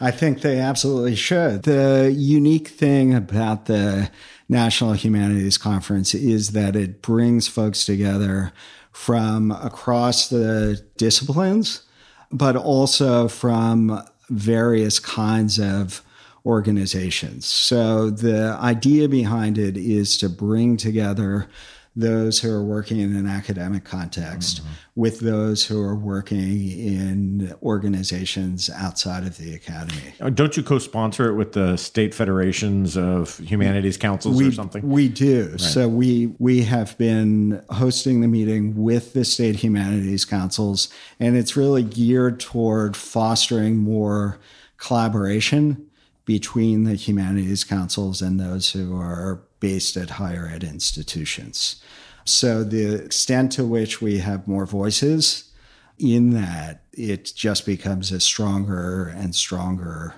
I 0.00 0.10
think 0.10 0.40
they 0.40 0.58
absolutely 0.58 1.14
should. 1.14 1.62
The 1.62 2.12
unique 2.16 2.68
thing 2.68 3.14
about 3.14 3.66
the 3.66 4.10
National 4.48 4.92
Humanities 4.92 5.56
Conference 5.56 6.14
is 6.14 6.50
that 6.50 6.76
it 6.76 7.00
brings 7.00 7.48
folks 7.48 7.84
together 7.84 8.52
from 8.92 9.50
across 9.50 10.28
the 10.28 10.84
disciplines, 10.96 11.82
but 12.30 12.56
also 12.56 13.28
from 13.28 14.02
various 14.28 14.98
kinds 14.98 15.58
of 15.58 16.02
organizations. 16.44 17.46
So 17.46 18.10
the 18.10 18.58
idea 18.60 19.08
behind 19.08 19.58
it 19.58 19.76
is 19.76 20.18
to 20.18 20.28
bring 20.28 20.76
together 20.76 21.48
those 21.96 22.40
who 22.40 22.50
are 22.50 22.62
working 22.62 22.98
in 22.98 23.14
an 23.14 23.26
academic 23.26 23.84
context 23.84 24.60
mm-hmm. 24.60 24.72
with 24.96 25.20
those 25.20 25.64
who 25.64 25.80
are 25.80 25.94
working 25.94 26.70
in 26.70 27.54
organizations 27.62 28.68
outside 28.68 29.24
of 29.24 29.36
the 29.38 29.54
academy. 29.54 30.12
Uh, 30.20 30.28
don't 30.28 30.56
you 30.56 30.62
co-sponsor 30.64 31.28
it 31.28 31.34
with 31.34 31.52
the 31.52 31.76
state 31.76 32.12
federations 32.12 32.96
of 32.96 33.38
humanities 33.38 33.96
councils 33.96 34.36
we, 34.36 34.48
or 34.48 34.52
something? 34.52 34.88
We 34.88 35.08
do. 35.08 35.50
Right. 35.50 35.60
So 35.60 35.88
we 35.88 36.34
we 36.38 36.62
have 36.64 36.98
been 36.98 37.62
hosting 37.70 38.22
the 38.22 38.28
meeting 38.28 38.82
with 38.82 39.12
the 39.12 39.24
state 39.24 39.56
humanities 39.56 40.24
councils, 40.24 40.88
and 41.20 41.36
it's 41.36 41.56
really 41.56 41.84
geared 41.84 42.40
toward 42.40 42.96
fostering 42.96 43.76
more 43.76 44.40
collaboration 44.78 45.86
between 46.24 46.84
the 46.84 46.94
humanities 46.94 47.64
councils 47.64 48.22
and 48.22 48.40
those 48.40 48.72
who 48.72 48.96
are 48.96 49.42
based 49.64 49.96
at 49.96 50.10
higher 50.10 50.46
ed 50.46 50.62
institutions. 50.62 51.82
So 52.26 52.64
the 52.64 53.02
extent 53.02 53.50
to 53.52 53.64
which 53.64 54.02
we 54.02 54.18
have 54.18 54.46
more 54.46 54.66
voices 54.66 55.50
in 55.98 56.30
that, 56.34 56.82
it 56.92 57.32
just 57.34 57.64
becomes 57.64 58.12
a 58.12 58.20
stronger 58.20 59.06
and 59.08 59.34
stronger 59.34 60.16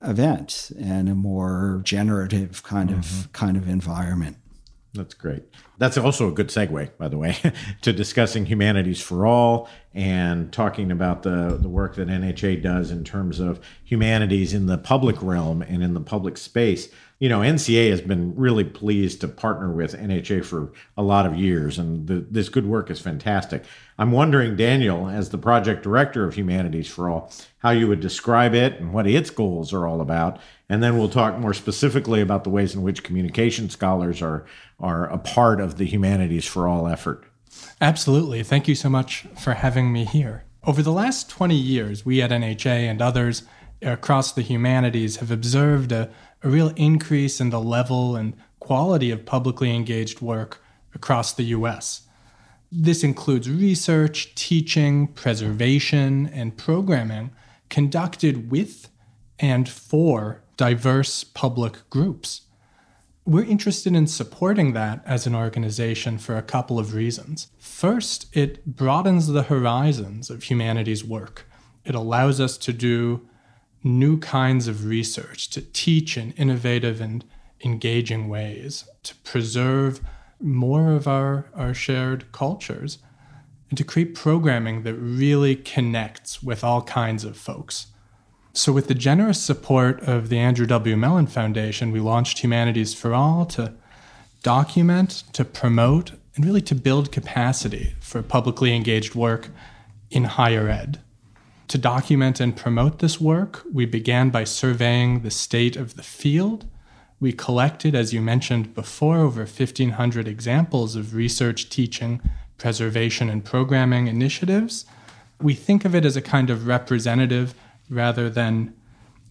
event 0.00 0.70
and 0.80 1.10
a 1.10 1.14
more 1.14 1.82
generative 1.84 2.62
kind 2.62 2.88
mm-hmm. 2.88 3.00
of 3.00 3.30
kind 3.34 3.58
of 3.58 3.68
environment. 3.68 4.38
That's 4.96 5.14
great. 5.14 5.44
That's 5.78 5.98
also 5.98 6.28
a 6.28 6.32
good 6.32 6.48
segue, 6.48 6.96
by 6.96 7.08
the 7.08 7.18
way, 7.18 7.36
to 7.82 7.92
discussing 7.92 8.46
humanities 8.46 9.00
for 9.00 9.26
all 9.26 9.68
and 9.94 10.52
talking 10.52 10.90
about 10.90 11.22
the, 11.22 11.58
the 11.60 11.68
work 11.68 11.96
that 11.96 12.08
NHA 12.08 12.62
does 12.62 12.90
in 12.90 13.04
terms 13.04 13.40
of 13.40 13.60
humanities 13.84 14.54
in 14.54 14.66
the 14.66 14.78
public 14.78 15.22
realm 15.22 15.62
and 15.62 15.82
in 15.82 15.94
the 15.94 16.00
public 16.00 16.38
space 16.38 16.88
you 17.18 17.30
know, 17.30 17.40
NCA 17.40 17.90
has 17.90 18.02
been 18.02 18.34
really 18.36 18.64
pleased 18.64 19.22
to 19.22 19.28
partner 19.28 19.72
with 19.72 19.98
NHA 19.98 20.44
for 20.44 20.72
a 20.98 21.02
lot 21.02 21.24
of 21.24 21.34
years, 21.34 21.78
and 21.78 22.06
the, 22.06 22.26
this 22.30 22.50
good 22.50 22.66
work 22.66 22.90
is 22.90 23.00
fantastic. 23.00 23.64
I'm 23.98 24.12
wondering, 24.12 24.54
Daniel, 24.54 25.08
as 25.08 25.30
the 25.30 25.38
project 25.38 25.82
director 25.82 26.24
of 26.24 26.34
Humanities 26.34 26.88
for 26.88 27.08
All, 27.08 27.32
how 27.58 27.70
you 27.70 27.88
would 27.88 28.00
describe 28.00 28.54
it 28.54 28.74
and 28.74 28.92
what 28.92 29.06
its 29.06 29.30
goals 29.30 29.72
are 29.72 29.86
all 29.86 30.02
about, 30.02 30.40
and 30.68 30.82
then 30.82 30.98
we'll 30.98 31.08
talk 31.08 31.38
more 31.38 31.54
specifically 31.54 32.20
about 32.20 32.44
the 32.44 32.50
ways 32.50 32.74
in 32.74 32.82
which 32.82 33.02
communication 33.02 33.70
scholars 33.70 34.22
are 34.22 34.44
are 34.78 35.06
a 35.10 35.18
part 35.18 35.60
of 35.60 35.78
the 35.78 35.86
Humanities 35.86 36.44
for 36.44 36.68
All 36.68 36.86
effort. 36.86 37.24
Absolutely. 37.80 38.42
Thank 38.42 38.68
you 38.68 38.74
so 38.74 38.90
much 38.90 39.26
for 39.38 39.54
having 39.54 39.92
me 39.92 40.04
here. 40.04 40.44
Over 40.64 40.82
the 40.82 40.92
last 40.92 41.30
20 41.30 41.54
years, 41.54 42.04
we 42.04 42.20
at 42.20 42.30
NHA 42.30 42.90
and 42.90 43.00
others 43.00 43.44
across 43.80 44.32
the 44.32 44.42
humanities 44.42 45.16
have 45.16 45.30
observed 45.30 45.92
a 45.92 46.10
a 46.42 46.48
real 46.48 46.72
increase 46.76 47.40
in 47.40 47.50
the 47.50 47.60
level 47.60 48.16
and 48.16 48.34
quality 48.60 49.10
of 49.10 49.26
publicly 49.26 49.74
engaged 49.74 50.20
work 50.20 50.62
across 50.94 51.32
the 51.32 51.44
US. 51.44 52.02
This 52.70 53.02
includes 53.02 53.50
research, 53.50 54.34
teaching, 54.34 55.08
preservation, 55.08 56.28
and 56.28 56.56
programming 56.56 57.30
conducted 57.68 58.50
with 58.50 58.88
and 59.38 59.68
for 59.68 60.42
diverse 60.56 61.24
public 61.24 61.88
groups. 61.90 62.42
We're 63.24 63.44
interested 63.44 63.94
in 63.94 64.06
supporting 64.06 64.72
that 64.72 65.02
as 65.04 65.26
an 65.26 65.34
organization 65.34 66.18
for 66.18 66.36
a 66.36 66.42
couple 66.42 66.78
of 66.78 66.94
reasons. 66.94 67.48
First, 67.58 68.34
it 68.36 68.64
broadens 68.64 69.26
the 69.26 69.44
horizons 69.44 70.30
of 70.30 70.44
humanities 70.44 71.04
work. 71.04 71.48
It 71.84 71.94
allows 71.94 72.40
us 72.40 72.56
to 72.58 72.72
do 72.72 73.28
new 73.82 74.18
kinds 74.18 74.68
of 74.68 74.86
research, 74.86 75.50
to 75.50 75.60
teach 75.60 76.16
in 76.16 76.32
innovative 76.32 77.00
and 77.00 77.24
engaging 77.64 78.28
ways, 78.28 78.84
to 79.02 79.14
preserve 79.16 80.00
more 80.40 80.92
of 80.92 81.08
our, 81.08 81.48
our 81.54 81.74
shared 81.74 82.30
cultures, 82.32 82.98
and 83.68 83.78
to 83.78 83.84
create 83.84 84.14
programming 84.14 84.82
that 84.82 84.94
really 84.94 85.56
connects 85.56 86.42
with 86.42 86.62
all 86.62 86.82
kinds 86.82 87.24
of 87.24 87.36
folks. 87.36 87.88
So, 88.56 88.72
with 88.72 88.88
the 88.88 88.94
generous 88.94 89.38
support 89.38 90.00
of 90.00 90.30
the 90.30 90.38
Andrew 90.38 90.64
W. 90.64 90.96
Mellon 90.96 91.26
Foundation, 91.26 91.92
we 91.92 92.00
launched 92.00 92.38
Humanities 92.38 92.94
for 92.94 93.12
All 93.12 93.44
to 93.44 93.74
document, 94.42 95.24
to 95.34 95.44
promote, 95.44 96.12
and 96.34 96.46
really 96.46 96.62
to 96.62 96.74
build 96.74 97.12
capacity 97.12 97.96
for 98.00 98.22
publicly 98.22 98.74
engaged 98.74 99.14
work 99.14 99.48
in 100.10 100.24
higher 100.24 100.70
ed. 100.70 101.00
To 101.68 101.76
document 101.76 102.40
and 102.40 102.56
promote 102.56 103.00
this 103.00 103.20
work, 103.20 103.62
we 103.70 103.84
began 103.84 104.30
by 104.30 104.44
surveying 104.44 105.20
the 105.20 105.30
state 105.30 105.76
of 105.76 105.96
the 105.96 106.02
field. 106.02 106.64
We 107.20 107.34
collected, 107.34 107.94
as 107.94 108.14
you 108.14 108.22
mentioned 108.22 108.74
before, 108.74 109.18
over 109.18 109.40
1,500 109.40 110.26
examples 110.26 110.96
of 110.96 111.14
research, 111.14 111.68
teaching, 111.68 112.22
preservation, 112.56 113.28
and 113.28 113.44
programming 113.44 114.06
initiatives. 114.06 114.86
We 115.42 115.52
think 115.52 115.84
of 115.84 115.94
it 115.94 116.06
as 116.06 116.16
a 116.16 116.22
kind 116.22 116.48
of 116.48 116.66
representative 116.66 117.54
rather 117.88 118.28
than 118.30 118.74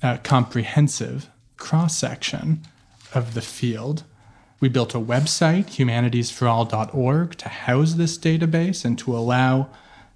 a 0.02 0.18
comprehensive 0.20 1.30
cross 1.58 1.98
section 1.98 2.62
of 3.14 3.34
the 3.34 3.42
field. 3.42 4.04
We 4.60 4.70
built 4.70 4.96
a 4.96 5.00
website, 5.00 5.66
humanitiesforall.org, 5.66 7.38
to 7.38 7.50
house 7.50 7.94
this 7.94 8.18
database 8.18 8.86
and 8.86 8.98
to 9.00 9.16
allow 9.16 9.70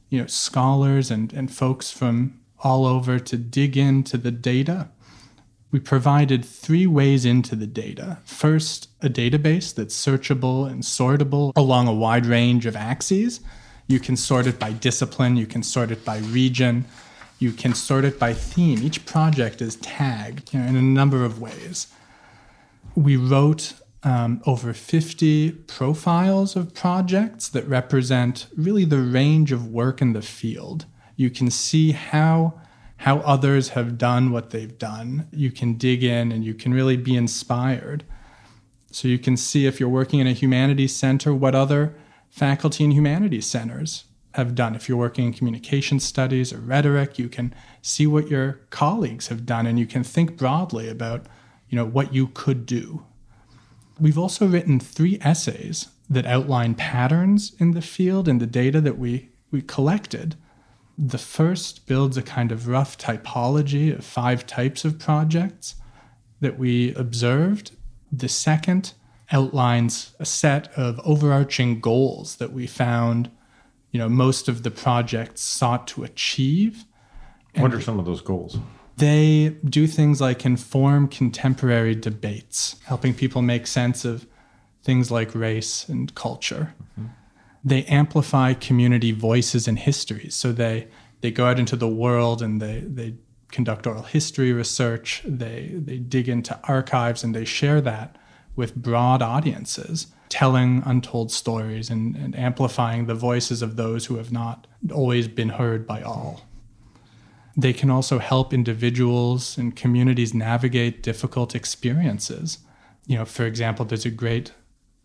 you 0.09 0.19
know 0.19 0.27
scholars 0.27 1.11
and, 1.11 1.31
and 1.33 1.53
folks 1.53 1.91
from 1.91 2.39
all 2.61 2.85
over 2.85 3.19
to 3.19 3.37
dig 3.37 3.77
into 3.77 4.17
the 4.17 4.31
data. 4.31 4.89
we 5.71 5.79
provided 5.79 6.43
three 6.43 6.87
ways 6.87 7.25
into 7.25 7.55
the 7.55 7.67
data. 7.67 8.17
First, 8.25 8.89
a 9.01 9.09
database 9.09 9.73
that's 9.73 9.95
searchable 9.95 10.67
and 10.67 10.81
sortable 10.81 11.51
along 11.55 11.87
a 11.87 11.93
wide 11.93 12.25
range 12.25 12.65
of 12.65 12.75
axes. 12.75 13.39
You 13.87 13.99
can 13.99 14.17
sort 14.17 14.47
it 14.47 14.57
by 14.59 14.71
discipline, 14.71 15.37
you 15.37 15.45
can 15.45 15.61
sort 15.63 15.91
it 15.91 16.03
by 16.03 16.17
region, 16.19 16.85
you 17.39 17.53
can 17.53 17.73
sort 17.73 18.03
it 18.05 18.19
by 18.19 18.33
theme. 18.33 18.83
Each 18.83 19.05
project 19.05 19.61
is 19.61 19.77
tagged 19.77 20.53
you 20.53 20.59
know, 20.59 20.67
in 20.67 20.75
a 20.75 20.81
number 20.81 21.23
of 21.23 21.41
ways. 21.41 21.87
We 22.95 23.15
wrote 23.15 23.73
um, 24.03 24.41
over 24.45 24.73
50 24.73 25.51
profiles 25.51 26.55
of 26.55 26.73
projects 26.73 27.47
that 27.49 27.67
represent 27.67 28.47
really 28.55 28.85
the 28.85 28.99
range 28.99 29.51
of 29.53 29.67
work 29.67 30.01
in 30.01 30.13
the 30.13 30.21
field. 30.21 30.85
You 31.15 31.29
can 31.29 31.49
see 31.49 31.93
how 31.93 32.61
how 33.03 33.19
others 33.19 33.69
have 33.69 33.97
done 33.97 34.29
what 34.29 34.49
they've 34.49 34.77
done. 34.77 35.25
You 35.31 35.51
can 35.51 35.75
dig 35.75 36.03
in 36.03 36.33
and 36.33 36.43
you 36.43 36.53
can 36.53 36.73
really 36.73 36.97
be 36.97 37.15
inspired. 37.15 38.03
So 38.91 39.07
you 39.07 39.17
can 39.17 39.37
see 39.37 39.65
if 39.65 39.79
you're 39.79 39.87
working 39.87 40.19
in 40.19 40.27
a 40.27 40.33
humanities 40.33 40.93
center, 40.93 41.33
what 41.33 41.55
other 41.55 41.95
faculty 42.29 42.83
in 42.83 42.91
humanities 42.91 43.45
centers 43.45 44.03
have 44.39 44.55
done. 44.55 44.75
If 44.75 44.89
you're 44.89 44.97
working 44.97 45.27
in 45.27 45.33
communication 45.33 45.99
studies 45.99 46.51
or 46.51 46.59
rhetoric, 46.59 47.19
you 47.19 47.29
can 47.29 47.53
see 47.81 48.07
what 48.07 48.29
your 48.29 48.61
colleagues 48.69 49.27
have 49.27 49.45
done 49.45 49.65
and 49.65 49.79
you 49.79 49.85
can 49.85 50.03
think 50.03 50.37
broadly 50.37 50.89
about, 50.89 51.27
you 51.69 51.75
know, 51.75 51.85
what 51.85 52.13
you 52.13 52.27
could 52.27 52.65
do. 52.65 53.05
We've 53.99 54.17
also 54.17 54.47
written 54.47 54.79
three 54.79 55.19
essays 55.21 55.89
that 56.09 56.25
outline 56.25 56.73
patterns 56.75 57.53
in 57.59 57.71
the 57.71 57.81
field 57.81 58.27
and 58.27 58.41
the 58.41 58.47
data 58.47 58.81
that 58.81 58.97
we, 58.97 59.29
we 59.51 59.61
collected 59.61 60.35
the 60.99 61.17
first 61.17 61.87
builds 61.87 62.17
a 62.17 62.21
kind 62.21 62.51
of 62.51 62.67
rough 62.67 62.97
typology 62.97 63.97
of 63.97 64.03
five 64.03 64.45
types 64.45 64.83
of 64.83 64.99
projects 64.99 65.75
that 66.41 66.59
we 66.59 66.93
observed. 66.95 67.71
The 68.11 68.27
second 68.27 68.93
outlines 69.31 70.13
a 70.19 70.25
set 70.25 70.67
of 70.73 70.99
overarching 71.05 71.79
goals 71.79 72.35
that 72.35 72.51
we 72.51 72.67
found 72.67 73.31
you 73.91 73.99
know 73.99 74.09
most 74.09 74.47
of 74.47 74.63
the 74.63 74.71
projects 74.71 75.41
sought 75.41 75.87
to 75.87 76.03
achieve. 76.03 76.85
What 77.55 77.73
are 77.73 77.81
some 77.81 77.99
of 77.99 78.05
those 78.05 78.21
goals? 78.21 78.57
They 78.97 79.55
do 79.63 79.87
things 79.87 80.19
like 80.19 80.45
inform 80.45 81.07
contemporary 81.07 81.95
debates 81.95 82.75
helping 82.85 83.13
people 83.13 83.41
make 83.41 83.65
sense 83.65 84.03
of 84.03 84.27
things 84.83 85.09
like 85.09 85.33
race 85.33 85.87
and 85.87 86.13
culture. 86.15 86.73
Mm-hmm. 86.99 87.07
They 87.63 87.83
amplify 87.85 88.53
community 88.53 89.11
voices 89.11 89.67
and 89.67 89.79
histories. 89.79 90.35
So 90.35 90.51
they 90.51 90.87
they 91.21 91.31
go 91.31 91.45
out 91.45 91.59
into 91.59 91.75
the 91.75 91.87
world 91.87 92.41
and 92.41 92.61
they 92.61 92.81
they 92.81 93.15
conduct 93.51 93.87
oral 93.87 94.03
history 94.03 94.53
research. 94.53 95.21
They 95.25 95.71
they 95.73 95.97
dig 95.97 96.29
into 96.29 96.59
archives 96.63 97.23
and 97.23 97.35
they 97.35 97.45
share 97.45 97.81
that 97.81 98.17
with 98.55 98.75
broad 98.75 99.21
audiences, 99.21 100.07
telling 100.29 100.83
untold 100.85 101.31
stories 101.31 101.89
and, 101.89 102.15
and 102.15 102.37
amplifying 102.37 103.07
the 103.07 103.15
voices 103.15 103.61
of 103.61 103.75
those 103.75 104.05
who 104.05 104.15
have 104.15 104.31
not 104.31 104.67
always 104.93 105.27
been 105.27 105.49
heard 105.49 105.85
by 105.85 106.01
all. 106.01 106.45
They 107.57 107.73
can 107.73 107.89
also 107.89 108.19
help 108.19 108.53
individuals 108.53 109.57
and 109.57 109.75
communities 109.75 110.33
navigate 110.33 111.03
difficult 111.03 111.55
experiences. 111.55 112.59
You 113.05 113.17
know, 113.17 113.25
for 113.25 113.45
example, 113.45 113.85
there's 113.85 114.05
a 114.05 114.11
great 114.11 114.53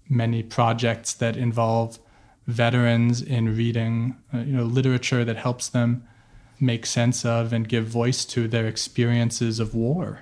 many 0.09 0.43
projects 0.43 1.15
that 1.15 1.37
involve 1.37 1.99
veterans 2.47 3.23
in 3.23 3.57
reading 3.57 4.17
uh, 4.33 4.39
you 4.39 4.53
know 4.53 4.65
literature 4.65 5.25
that 5.25 5.37
helps 5.37 5.69
them 5.69 6.07
make 6.61 6.87
sense 6.87 7.25
of 7.25 7.53
and 7.53 7.69
give 7.69 7.87
voice 7.87 8.25
to 8.25 8.47
their 8.47 8.67
experiences 8.67 9.59
of 9.59 9.75
war. 9.75 10.21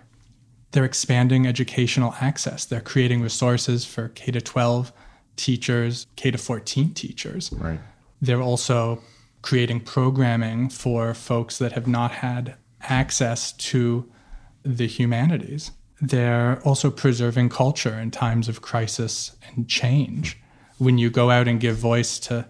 They're 0.72 0.84
expanding 0.84 1.46
educational 1.46 2.14
access. 2.20 2.64
They're 2.64 2.80
creating 2.80 3.22
resources 3.22 3.84
for 3.84 4.08
K 4.08 4.32
to 4.32 4.40
12 4.40 4.92
teachers, 5.36 6.06
K 6.16 6.30
to 6.30 6.38
14 6.38 6.94
teachers. 6.94 7.52
Right. 7.52 7.80
They're 8.20 8.42
also 8.42 9.02
creating 9.42 9.80
programming 9.80 10.68
for 10.68 11.14
folks 11.14 11.58
that 11.58 11.72
have 11.72 11.86
not 11.86 12.12
had 12.12 12.56
access 12.82 13.52
to 13.52 14.10
the 14.62 14.86
humanities. 14.86 15.72
They're 16.00 16.60
also 16.64 16.90
preserving 16.90 17.50
culture 17.50 17.98
in 17.98 18.10
times 18.10 18.48
of 18.48 18.62
crisis 18.62 19.36
and 19.48 19.68
change 19.68 20.42
when 20.82 20.98
you 20.98 21.10
go 21.10 21.30
out 21.30 21.46
and 21.46 21.60
give 21.60 21.76
voice 21.76 22.18
to 22.18 22.46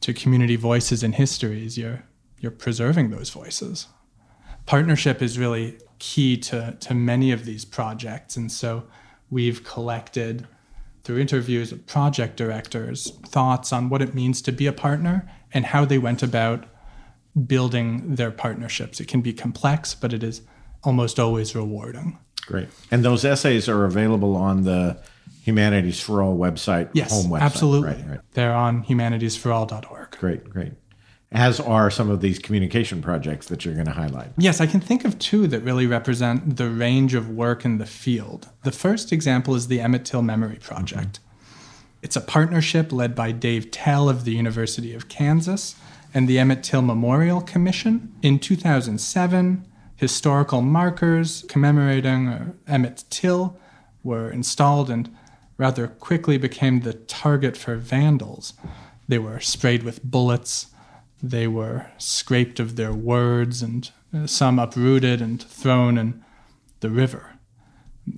to 0.00 0.12
community 0.12 0.56
voices 0.56 1.02
and 1.02 1.14
histories, 1.14 1.78
you're 1.78 2.04
you're 2.38 2.52
preserving 2.52 3.10
those 3.10 3.30
voices. 3.30 3.86
Partnership 4.66 5.22
is 5.22 5.38
really 5.38 5.78
key 5.98 6.36
to 6.38 6.76
to 6.80 6.94
many 6.94 7.32
of 7.32 7.44
these 7.44 7.64
projects, 7.64 8.36
and 8.36 8.50
so 8.50 8.84
we've 9.30 9.64
collected 9.64 10.46
through 11.04 11.18
interviews 11.18 11.70
with 11.70 11.86
project 11.86 12.36
directors 12.36 13.12
thoughts 13.26 13.72
on 13.72 13.88
what 13.88 14.02
it 14.02 14.14
means 14.14 14.42
to 14.42 14.52
be 14.52 14.66
a 14.66 14.72
partner 14.72 15.30
and 15.52 15.66
how 15.66 15.84
they 15.84 15.98
went 15.98 16.22
about 16.22 16.66
building 17.46 18.14
their 18.16 18.30
partnerships. 18.30 19.00
It 19.00 19.06
can 19.06 19.20
be 19.20 19.32
complex, 19.32 19.94
but 19.94 20.12
it 20.12 20.22
is 20.22 20.42
almost 20.82 21.20
always 21.20 21.54
rewarding. 21.54 22.18
Great. 22.46 22.68
And 22.90 23.04
those 23.04 23.24
essays 23.24 23.68
are 23.68 23.84
available 23.84 24.36
on 24.36 24.62
the 24.62 25.00
Humanities 25.42 26.00
for 26.00 26.22
All 26.22 26.36
website, 26.36 26.90
yes, 26.92 27.12
home 27.12 27.30
website. 27.30 27.40
Absolutely. 27.42 27.88
Right, 27.88 28.08
right. 28.08 28.20
They're 28.32 28.54
on 28.54 28.84
humanitiesforall.org. 28.84 30.10
Great, 30.18 30.50
great. 30.50 30.72
As 31.32 31.58
are 31.58 31.90
some 31.90 32.08
of 32.08 32.20
these 32.20 32.38
communication 32.38 33.02
projects 33.02 33.48
that 33.48 33.64
you're 33.64 33.74
going 33.74 33.86
to 33.86 33.92
highlight. 33.92 34.30
Yes, 34.38 34.60
I 34.60 34.66
can 34.66 34.80
think 34.80 35.04
of 35.04 35.18
two 35.18 35.48
that 35.48 35.60
really 35.60 35.86
represent 35.86 36.56
the 36.56 36.70
range 36.70 37.14
of 37.14 37.28
work 37.28 37.64
in 37.64 37.78
the 37.78 37.86
field. 37.86 38.48
The 38.62 38.72
first 38.72 39.12
example 39.12 39.54
is 39.54 39.66
the 39.66 39.80
Emmett 39.80 40.04
Till 40.04 40.22
Memory 40.22 40.58
Project. 40.60 41.18
Mm-hmm. 41.18 41.22
It's 42.02 42.16
a 42.16 42.20
partnership 42.20 42.92
led 42.92 43.14
by 43.16 43.32
Dave 43.32 43.72
Tell 43.72 44.08
of 44.08 44.24
the 44.24 44.32
University 44.32 44.94
of 44.94 45.08
Kansas 45.08 45.74
and 46.14 46.28
the 46.28 46.38
Emmett 46.38 46.62
Till 46.62 46.82
Memorial 46.82 47.40
Commission. 47.40 48.14
In 48.22 48.38
2007, 48.38 49.66
historical 49.96 50.62
markers 50.62 51.44
commemorating 51.48 52.28
uh, 52.28 52.52
Emmett 52.68 53.04
Till 53.10 53.58
were 54.04 54.30
installed 54.30 54.88
and 54.88 55.14
rather 55.58 55.88
quickly 55.88 56.38
became 56.38 56.80
the 56.80 56.94
target 56.94 57.56
for 57.56 57.76
vandals. 57.76 58.52
They 59.08 59.18
were 59.18 59.40
sprayed 59.40 59.82
with 59.82 60.04
bullets, 60.04 60.66
they 61.30 61.46
were 61.46 61.86
scraped 61.98 62.60
of 62.60 62.76
their 62.76 62.92
words, 62.92 63.62
and 63.62 63.90
uh, 64.14 64.26
some 64.26 64.58
uprooted 64.58 65.20
and 65.20 65.42
thrown 65.42 65.98
in 65.98 66.24
the 66.80 66.90
river. 66.90 67.34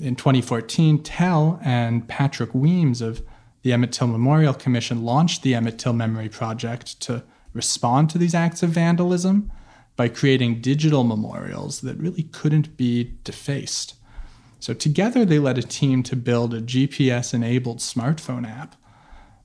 In 0.01 0.17
2014, 0.17 1.03
Tell 1.03 1.59
and 1.63 2.07
Patrick 2.07 2.55
Weems 2.55 3.01
of 3.01 3.23
the 3.63 3.73
Emmett 3.73 3.93
Till 3.93 4.07
Memorial 4.07 4.55
Commission 4.55 5.03
launched 5.03 5.43
the 5.43 5.55
Emmett 5.55 5.79
Till 5.79 5.93
Memory 5.93 6.29
Project 6.29 7.01
to 7.01 7.25
respond 7.53 8.11
to 8.11 8.19
these 8.19 8.35
acts 8.35 8.63
of 8.63 8.71
vandalism 8.71 9.51
by 9.97 10.09
creating 10.09 10.61
digital 10.61 11.05
memorials 11.05 11.81
that 11.81 11.97
really 11.97 12.25
couldn't 12.25 12.77
be 12.77 13.15
defaced. 13.25 13.95
So 14.61 14.75
together 14.75 15.25
they 15.25 15.39
led 15.39 15.59
a 15.59 15.63
team 15.63 16.03
to 16.05 16.17
build 16.17 16.55
a 16.55 16.61
GPS 16.61 17.33
enabled 17.35 17.79
smartphone 17.79 18.49
app 18.49 18.77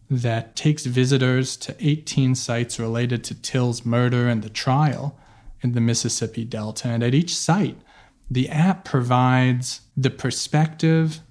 that 0.10 0.56
takes 0.56 0.86
visitors 0.86 1.58
to 1.58 1.76
18 1.80 2.36
sites 2.36 2.80
related 2.80 3.24
to 3.26 3.36
Till's 3.36 3.86
murder 3.86 4.28
and 4.28 4.44
the 4.44 4.50
trial 4.50 5.18
in 5.62 5.74
the 5.74 5.82
Mississippi 5.82 6.46
Delta. 6.46 6.90
And 6.90 7.04
at 7.04 7.14
each 7.14 7.36
site, 7.36 7.78
the 8.30 8.50
app 8.50 8.86
provides 8.86 9.82
the 9.96 10.10
perspective 10.10 11.22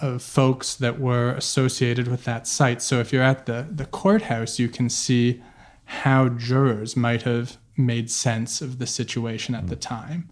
of 0.00 0.22
folks 0.22 0.74
that 0.74 0.98
were 0.98 1.32
associated 1.32 2.08
with 2.08 2.24
that 2.24 2.46
site. 2.46 2.82
So 2.82 2.98
if 2.98 3.12
you're 3.12 3.22
at 3.22 3.46
the, 3.46 3.68
the 3.70 3.86
courthouse, 3.86 4.58
you 4.58 4.68
can 4.68 4.88
see 4.88 5.42
how 5.84 6.28
jurors 6.28 6.96
might 6.96 7.22
have 7.22 7.58
made 7.76 8.10
sense 8.10 8.60
of 8.60 8.78
the 8.78 8.86
situation 8.86 9.54
at 9.54 9.68
the 9.68 9.76
mm. 9.76 9.80
time 9.80 10.30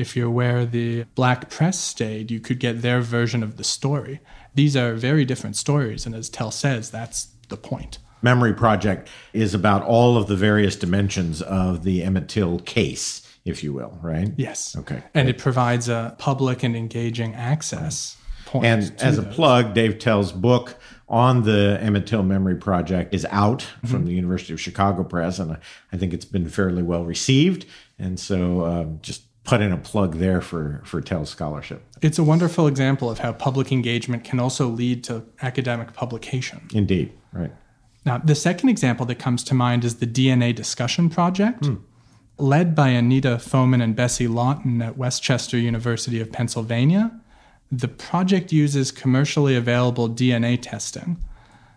if 0.00 0.16
you're 0.16 0.30
where 0.30 0.64
the 0.64 1.04
black 1.14 1.50
press 1.50 1.78
stayed, 1.78 2.30
you 2.30 2.40
could 2.40 2.58
get 2.58 2.82
their 2.82 3.00
version 3.00 3.42
of 3.42 3.56
the 3.56 3.64
story. 3.64 4.20
These 4.54 4.76
are 4.76 4.94
very 4.94 5.24
different 5.24 5.56
stories, 5.56 6.06
and 6.06 6.14
as 6.14 6.28
Tell 6.28 6.50
says, 6.50 6.90
that's 6.90 7.28
the 7.50 7.56
point. 7.56 7.98
Memory 8.22 8.54
Project 8.54 9.08
is 9.32 9.54
about 9.54 9.82
all 9.82 10.16
of 10.16 10.26
the 10.26 10.36
various 10.36 10.76
dimensions 10.76 11.40
of 11.42 11.84
the 11.84 12.02
Emmett 12.02 12.28
Till 12.28 12.58
case, 12.60 13.26
if 13.44 13.64
you 13.64 13.72
will, 13.72 13.98
right? 14.02 14.30
Yes. 14.36 14.76
Okay. 14.76 15.02
And 15.14 15.28
it 15.28 15.38
provides 15.38 15.88
a 15.88 16.14
public 16.18 16.62
and 16.62 16.76
engaging 16.76 17.34
access 17.34 18.16
point. 18.50 18.66
And 18.66 19.00
as 19.00 19.18
a 19.18 19.22
plug, 19.22 19.74
Dave 19.74 19.98
Tell's 19.98 20.32
book 20.32 20.76
on 21.08 21.42
the 21.42 21.78
Emmett 21.80 22.06
Till 22.06 22.22
Memory 22.22 22.56
Project 22.56 23.14
is 23.14 23.26
out 23.30 23.60
mm-hmm. 23.60 23.86
from 23.86 24.04
the 24.04 24.12
University 24.12 24.52
of 24.52 24.60
Chicago 24.60 25.02
Press, 25.02 25.38
and 25.38 25.56
I 25.92 25.96
think 25.96 26.12
it's 26.12 26.24
been 26.24 26.48
fairly 26.48 26.82
well 26.82 27.04
received. 27.04 27.66
And 27.98 28.18
so, 28.18 28.64
um, 28.64 28.98
just 29.02 29.22
put 29.44 29.60
in 29.60 29.72
a 29.72 29.76
plug 29.76 30.16
there 30.16 30.40
for 30.40 30.82
for 30.84 31.00
Tell 31.00 31.24
scholarship. 31.26 31.82
It's 32.02 32.18
a 32.18 32.24
wonderful 32.24 32.66
example 32.66 33.10
of 33.10 33.18
how 33.18 33.32
public 33.32 33.72
engagement 33.72 34.24
can 34.24 34.38
also 34.38 34.68
lead 34.68 35.04
to 35.04 35.24
academic 35.42 35.92
publication. 35.92 36.68
Indeed, 36.72 37.12
right. 37.32 37.52
Now, 38.06 38.18
the 38.18 38.34
second 38.34 38.70
example 38.70 39.04
that 39.06 39.18
comes 39.18 39.44
to 39.44 39.54
mind 39.54 39.84
is 39.84 39.96
the 39.96 40.06
DNA 40.06 40.54
discussion 40.54 41.10
project. 41.10 41.66
Hmm. 41.66 41.74
led 42.38 42.74
by 42.74 42.88
Anita 42.88 43.36
Foeman 43.38 43.82
and 43.82 43.94
Bessie 43.94 44.26
Lawton 44.26 44.80
at 44.80 44.96
West 44.96 45.22
Chester 45.22 45.58
University 45.58 46.20
of 46.22 46.32
Pennsylvania. 46.32 47.10
The 47.70 47.86
project 47.88 48.50
uses 48.50 48.90
commercially 48.90 49.54
available 49.54 50.08
DNA 50.08 50.58
testing 50.60 51.18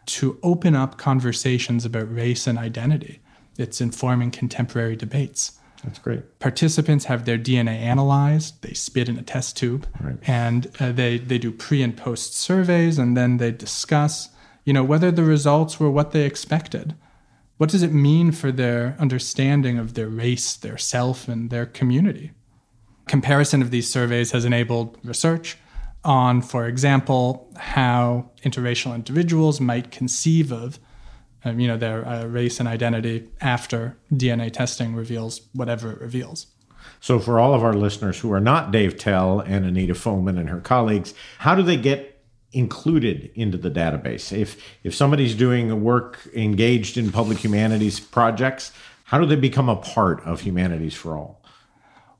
to 0.06 0.40
open 0.42 0.74
up 0.74 0.98
conversations 0.98 1.84
about 1.84 2.14
race 2.14 2.48
and 2.48 2.58
identity. 2.58 3.20
It's 3.58 3.82
informing 3.82 4.32
contemporary 4.32 4.96
debates. 4.96 5.52
That's 5.84 6.00
great. 6.00 6.40
Participants 6.40 7.06
have 7.06 7.26
their 7.26 7.38
DNA 7.38 7.78
analyzed, 7.80 8.62
they 8.62 8.74
spit 8.74 9.10
in 9.10 9.18
a 9.18 9.22
test 9.22 9.58
tube, 9.58 9.86
Right. 10.00 10.16
and 10.26 10.72
uh, 10.80 10.94
they, 10.94 11.18
they 11.18 11.38
do 11.38 11.52
pre 11.52 11.82
and 11.84 11.96
post 11.98 12.36
surveys, 12.36 12.98
and 12.98 13.18
then 13.18 13.36
they 13.38 13.52
discuss, 13.52 14.30
you 14.64 14.74
know, 14.74 14.84
whether 14.84 15.12
the 15.12 15.24
results 15.24 15.80
were 15.80 15.92
what 15.92 16.12
they 16.12 16.26
expected. 16.26 16.96
What 17.58 17.70
does 17.70 17.84
it 17.84 17.94
mean 17.94 18.32
for 18.32 18.52
their 18.52 18.96
understanding 19.00 19.78
of 19.78 19.94
their 19.94 20.10
race, 20.10 20.56
their 20.56 20.78
self, 20.78 21.28
and 21.28 21.50
their 21.50 21.66
community? 21.66 22.32
Comparison 23.08 23.62
of 23.62 23.72
these 23.72 23.92
surveys 23.92 24.32
has 24.32 24.46
enabled 24.46 24.98
research 25.04 25.58
on, 26.04 26.42
for 26.42 26.68
example, 26.68 27.52
how 27.58 28.32
interracial 28.44 28.96
individuals 28.96 29.62
might 29.62 29.92
conceive 29.92 30.52
of 30.52 30.80
um, 31.46 31.60
you 31.60 31.68
know, 31.68 31.78
their 31.78 32.08
uh, 32.08 32.26
race 32.26 32.60
and 32.60 32.70
identity 32.70 33.28
after 33.42 33.98
DNA 34.12 34.52
testing 34.52 34.96
reveals 34.96 35.42
whatever 35.54 35.92
it 35.92 36.00
reveals. 36.00 36.48
So, 37.00 37.20
for 37.20 37.40
all 37.40 37.54
of 37.54 37.64
our 37.64 37.74
listeners 37.74 38.20
who 38.20 38.32
are 38.32 38.40
not 38.40 38.72
Dave 38.72 38.98
Tell 38.98 39.40
and 39.40 39.66
Anita 39.66 39.94
Foeman 39.94 40.38
and 40.38 40.50
her 40.50 40.60
colleagues, 40.60 41.14
how 41.40 41.56
do 41.56 41.62
they 41.62 41.78
get 41.78 42.13
included 42.54 43.32
into 43.36 43.58
the 43.58 43.70
database? 43.70 44.36
If 44.36 44.62
if 44.84 44.96
somebody's 44.96 45.36
doing 45.36 45.84
work 45.84 46.20
engaged 46.34 46.98
in 46.98 47.12
public 47.12 47.40
humanities 47.40 48.00
projects, 48.00 48.72
how 49.06 49.20
do 49.20 49.26
they 49.26 49.36
become 49.36 49.70
a 49.70 49.76
part 49.76 50.22
of 50.26 50.42
Humanities 50.42 50.96
for 50.96 51.18
All? 51.18 51.44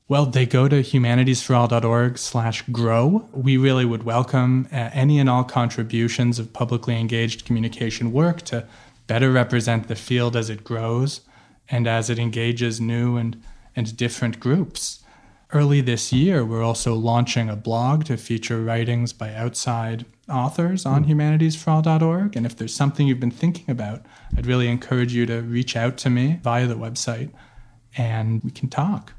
Well, 0.10 0.26
they 0.26 0.46
go 0.46 0.68
to 0.68 0.82
humanitiesforall.org 0.82 2.18
slash 2.18 2.62
grow. 2.64 3.30
We 3.32 3.56
really 3.56 3.86
would 3.86 4.04
welcome 4.04 4.68
uh, 4.72 4.90
any 4.94 5.18
and 5.18 5.30
all 5.30 5.46
contributions 5.46 6.40
of 6.40 6.52
publicly 6.52 7.00
engaged 7.00 7.46
communication 7.46 8.12
work 8.12 8.42
to 8.44 8.68
better 9.08 9.32
represent 9.32 9.88
the 9.88 9.96
field 9.96 10.36
as 10.36 10.50
it 10.50 10.64
grows 10.64 11.22
and 11.70 11.88
as 11.88 12.10
it 12.10 12.20
engages 12.20 12.82
new 12.82 13.16
and, 13.16 13.42
and 13.76 13.96
different 13.96 14.40
groups. 14.40 15.04
Early 15.54 15.82
this 15.82 16.12
year, 16.12 16.44
we're 16.44 16.64
also 16.64 16.96
launching 16.96 17.50
a 17.50 17.56
blog 17.56 18.06
to 18.06 18.18
feature 18.18 18.62
writings 18.62 19.14
by 19.14 19.34
outside 19.34 20.06
authors 20.30 20.86
on 20.86 21.04
hmm. 21.04 21.12
humanitiesforall.org. 21.12 22.36
And 22.36 22.46
if 22.46 22.56
there's 22.56 22.76
something 22.76 23.08
you've 23.08 23.20
been 23.20 23.32
thinking 23.32 23.70
about, 23.70 24.06
I'd 24.38 24.46
really 24.46 24.68
encourage 24.68 25.14
you 25.14 25.26
to 25.26 25.42
reach 25.42 25.76
out 25.76 25.98
to 25.98 26.10
me 26.10 26.40
via 26.44 26.68
the 26.68 26.76
website 26.76 27.32
and 27.96 28.44
we 28.44 28.52
can 28.52 28.70
talk 28.70 29.14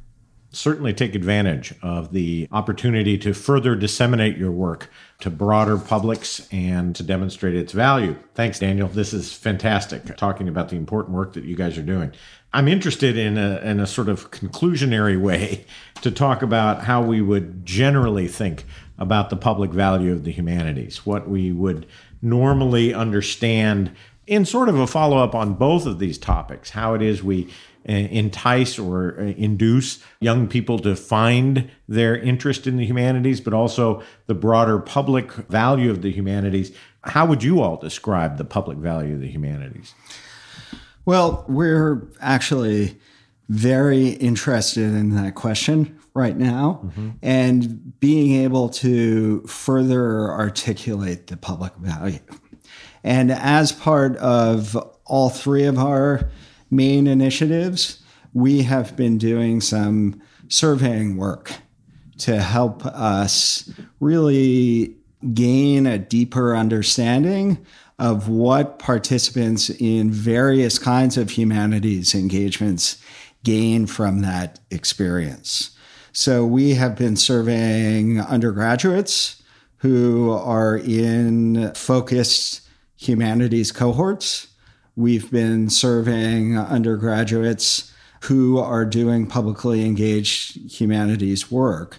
certainly 0.57 0.95
take 0.95 1.15
advantage 1.15 1.75
of 1.83 2.13
the 2.13 2.49
opportunity 2.53 3.19
to 3.19 3.35
further 3.35 3.75
disseminate 3.75 4.37
your 4.37 4.51
work 4.51 4.91
to 5.21 5.31
broader 5.31 5.79
publics 5.79 6.49
and 6.53 6.95
to 6.97 7.03
demonstrate 7.03 7.55
its 7.55 7.73
value. 7.73 8.17
Thanks, 8.35 8.59
Daniel. 8.59 8.89
This 8.89 9.13
is 9.13 9.33
fantastic, 9.33 10.17
talking 10.17 10.49
about 10.49 10.69
the 10.69 10.77
important 10.77 11.15
work 11.15 11.33
that 11.35 11.45
you 11.45 11.57
guys 11.57 11.79
are 11.79 11.83
doing. 11.83 12.13
I'm 12.53 12.69
interested 12.69 13.17
in 13.17 13.37
a, 13.37 13.59
in 13.59 13.81
a 13.81 13.87
sort 13.87 14.09
of 14.09 14.31
conclusionary 14.31 15.21
way 15.21 15.67
to 16.03 16.11
talk 16.11 16.43
about 16.43 16.85
how 16.85 17.03
we 17.03 17.21
would 17.21 17.67
generally 17.67 18.29
think 18.29 18.65
about 18.99 19.31
the 19.31 19.37
public 19.37 19.71
value 19.71 20.13
of 20.13 20.25
the 20.25 20.33
humanities, 20.33 21.05
what 21.05 21.29
we 21.29 21.53
would 21.53 21.87
normally 22.23 22.95
understand 22.95 23.91
in 24.27 24.45
sort 24.45 24.69
of 24.69 24.79
a 24.79 24.87
follow 24.87 25.19
up 25.19 25.35
on 25.35 25.55
both 25.55 25.87
of 25.87 25.99
these 25.99 26.17
topics, 26.17 26.71
how 26.71 26.95
it 26.95 27.03
is 27.03 27.23
we 27.23 27.51
uh, 27.87 27.93
entice 27.93 28.79
or 28.79 29.17
uh, 29.19 29.23
induce 29.37 30.03
young 30.21 30.49
people 30.49 30.79
to 30.79 30.97
find 30.97 31.71
their 31.87 32.17
interest 32.17 32.67
in 32.67 32.79
the 32.79 32.87
humanities, 32.87 33.41
but 33.41 33.53
also 33.53 34.03
the 34.27 34.35
broader 34.35 34.79
public 34.79 35.31
value 35.33 35.91
of 35.91 36.01
the 36.01 36.11
humanities. 36.11 36.73
How 37.03 37.27
would 37.27 37.43
you 37.43 37.61
all 37.61 37.77
describe 37.77 38.39
the 38.39 38.45
public 38.45 38.79
value 38.79 39.15
of 39.15 39.21
the 39.21 39.29
humanities? 39.29 39.95
Well, 41.05 41.45
we're 41.47 42.09
actually 42.21 42.99
very 43.51 44.09
interested 44.09 44.95
in 44.95 45.11
that 45.11 45.35
question 45.35 46.01
right 46.15 46.37
now 46.37 46.81
mm-hmm. 46.85 47.11
and 47.23 47.99
being 47.99 48.43
able 48.43 48.69
to 48.69 49.41
further 49.47 50.31
articulate 50.31 51.27
the 51.27 51.37
public 51.37 51.75
value. 51.77 52.21
And 53.03 53.31
as 53.31 53.73
part 53.73 54.17
of 54.17 54.77
all 55.05 55.29
three 55.29 55.65
of 55.65 55.79
our 55.79 56.31
main 56.71 57.07
initiatives, 57.07 58.03
we 58.33 58.63
have 58.63 58.97
been 58.97 59.19
doing 59.19 59.61
some 59.61 60.21
surveying 60.49 61.17
work 61.17 61.53
to 62.19 62.41
help 62.41 62.87
us 62.87 63.71
really 64.01 64.97
gain 65.33 65.87
a 65.87 65.99
deeper 65.99 66.57
understanding 66.57 67.65
of 67.99 68.29
what 68.29 68.79
participants 68.79 69.71
in 69.71 70.11
various 70.11 70.79
kinds 70.79 71.17
of 71.17 71.31
humanities 71.31 72.15
engagements 72.15 73.03
gain 73.43 73.87
from 73.87 74.21
that 74.21 74.59
experience. 74.71 75.74
So 76.15 76.47
we 76.47 76.75
have 76.75 76.97
been 76.97 77.17
surveying 77.17 78.21
undergraduates 78.21 79.43
who 79.79 80.31
are 80.31 80.79
in 80.79 81.75
focused 81.75 82.63
humanities 82.97 83.71
cohorts 83.71 84.47
We've 84.97 85.29
been 85.29 85.71
surveying 85.71 86.57
undergraduates 86.57 87.93
who 88.23 88.59
are 88.59 88.85
doing 88.85 89.27
publicly 89.27 89.85
engaged 89.85 90.71
humanities 90.71 91.51
work. 91.51 91.99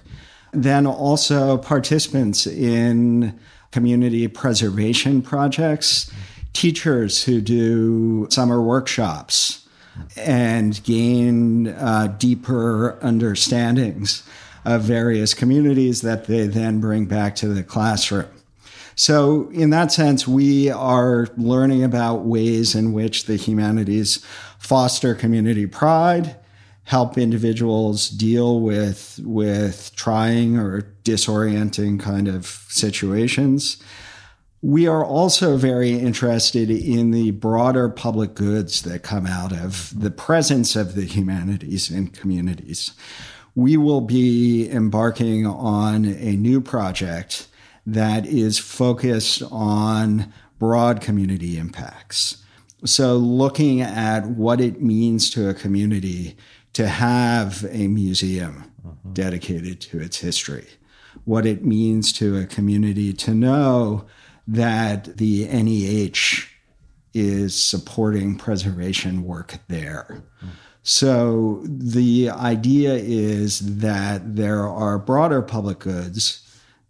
Then 0.53 0.87
also 0.87 1.57
participants 1.57 2.47
in 2.47 3.37
community 3.71 4.29
preservation 4.29 5.21
projects, 5.21 6.09
teachers 6.53 7.25
who 7.25 7.41
do 7.41 8.27
summer 8.29 8.61
workshops 8.61 9.64
and 10.15 10.83
gain 10.83 11.67
uh, 11.67 12.15
deeper 12.17 12.97
understandings 13.01 14.23
of 14.63 14.81
various 14.81 15.33
communities 15.33 16.01
that 16.01 16.25
they 16.25 16.47
then 16.47 16.79
bring 16.79 17.05
back 17.05 17.35
to 17.35 17.47
the 17.47 17.63
classroom. 17.63 18.27
So, 18.95 19.49
in 19.49 19.71
that 19.71 19.91
sense, 19.91 20.25
we 20.25 20.69
are 20.69 21.27
learning 21.37 21.83
about 21.83 22.25
ways 22.25 22.75
in 22.75 22.93
which 22.93 23.25
the 23.25 23.35
humanities 23.35 24.25
foster 24.57 25.13
community 25.13 25.67
pride, 25.67 26.37
help 26.85 27.17
individuals 27.17 28.09
deal 28.09 28.61
with, 28.61 29.19
with 29.23 29.91
trying 29.95 30.57
or 30.57 30.83
disorienting 31.03 31.99
kind 31.99 32.27
of 32.27 32.45
situations. 32.45 33.83
We 34.65 34.87
are 34.87 35.05
also 35.05 35.57
very 35.57 35.91
interested 35.91 36.71
in 36.71 37.11
the 37.11 37.29
broader 37.29 37.87
public 37.87 38.33
goods 38.33 38.81
that 38.81 39.03
come 39.03 39.27
out 39.27 39.53
of 39.53 39.93
the 39.95 40.09
presence 40.09 40.75
of 40.75 40.95
the 40.95 41.03
humanities 41.05 41.91
in 41.91 42.07
communities. 42.07 42.93
We 43.53 43.77
will 43.77 44.01
be 44.01 44.67
embarking 44.71 45.45
on 45.45 46.05
a 46.05 46.35
new 46.35 46.61
project 46.61 47.47
that 47.85 48.25
is 48.25 48.57
focused 48.57 49.43
on 49.51 50.33
broad 50.57 50.99
community 50.99 51.59
impacts. 51.59 52.43
So, 52.85 53.17
looking 53.17 53.81
at 53.81 54.25
what 54.25 54.59
it 54.59 54.81
means 54.81 55.29
to 55.35 55.47
a 55.47 55.53
community 55.53 56.37
to 56.73 56.87
have 56.87 57.63
a 57.69 57.85
museum 57.85 58.71
uh-huh. 58.83 59.09
dedicated 59.13 59.79
to 59.81 59.99
its 59.99 60.17
history, 60.17 60.65
what 61.23 61.45
it 61.45 61.63
means 61.63 62.11
to 62.13 62.39
a 62.39 62.47
community 62.47 63.13
to 63.13 63.35
know 63.35 64.07
that 64.47 65.17
the 65.17 65.47
NEH 65.47 66.47
is 67.13 67.55
supporting 67.55 68.37
preservation 68.37 69.23
work 69.23 69.59
there. 69.67 70.23
So, 70.83 71.63
the 71.65 72.29
idea 72.29 72.93
is 72.93 73.77
that 73.77 74.35
there 74.35 74.67
are 74.67 74.99
broader 74.99 75.41
public 75.41 75.79
goods 75.79 76.41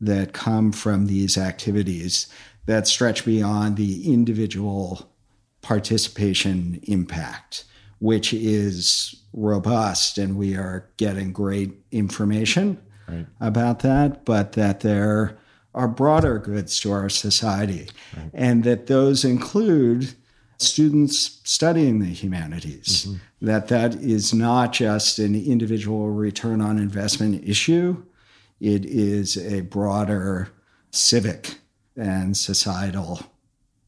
that 0.01 0.33
come 0.33 0.73
from 0.73 1.05
these 1.05 1.37
activities 1.37 2.27
that 2.65 2.87
stretch 2.87 3.23
beyond 3.23 3.77
the 3.77 4.11
individual 4.11 5.09
participation 5.61 6.79
impact, 6.83 7.63
which 7.99 8.33
is 8.33 9.15
robust, 9.31 10.17
and 10.17 10.37
we 10.37 10.55
are 10.55 10.89
getting 10.97 11.31
great 11.31 11.73
information 11.91 12.81
right. 13.07 13.27
about 13.39 13.79
that, 13.79 14.25
but 14.25 14.53
that 14.53 14.81
there 14.81 15.37
are 15.75 15.87
broader 15.87 16.39
goods 16.39 16.79
to 16.79 16.91
our 16.91 17.09
society, 17.09 17.87
right. 18.17 18.31
and 18.33 18.63
that 18.63 18.87
those 18.87 19.23
include 19.23 20.15
students 20.57 21.41
studying 21.43 21.99
the 21.99 22.07
humanities 22.07 23.05
mm-hmm. 23.05 23.17
that 23.45 23.67
that 23.67 23.93
is 23.95 24.33
not 24.33 24.71
just 24.71 25.19
an 25.19 25.35
individual 25.35 26.09
return 26.09 26.61
on 26.61 26.79
investment 26.79 27.47
issue 27.47 28.01
it 28.59 28.85
is 28.85 29.37
a 29.37 29.61
broader 29.61 30.49
civic 30.91 31.59
and 31.95 32.35
societal 32.35 33.19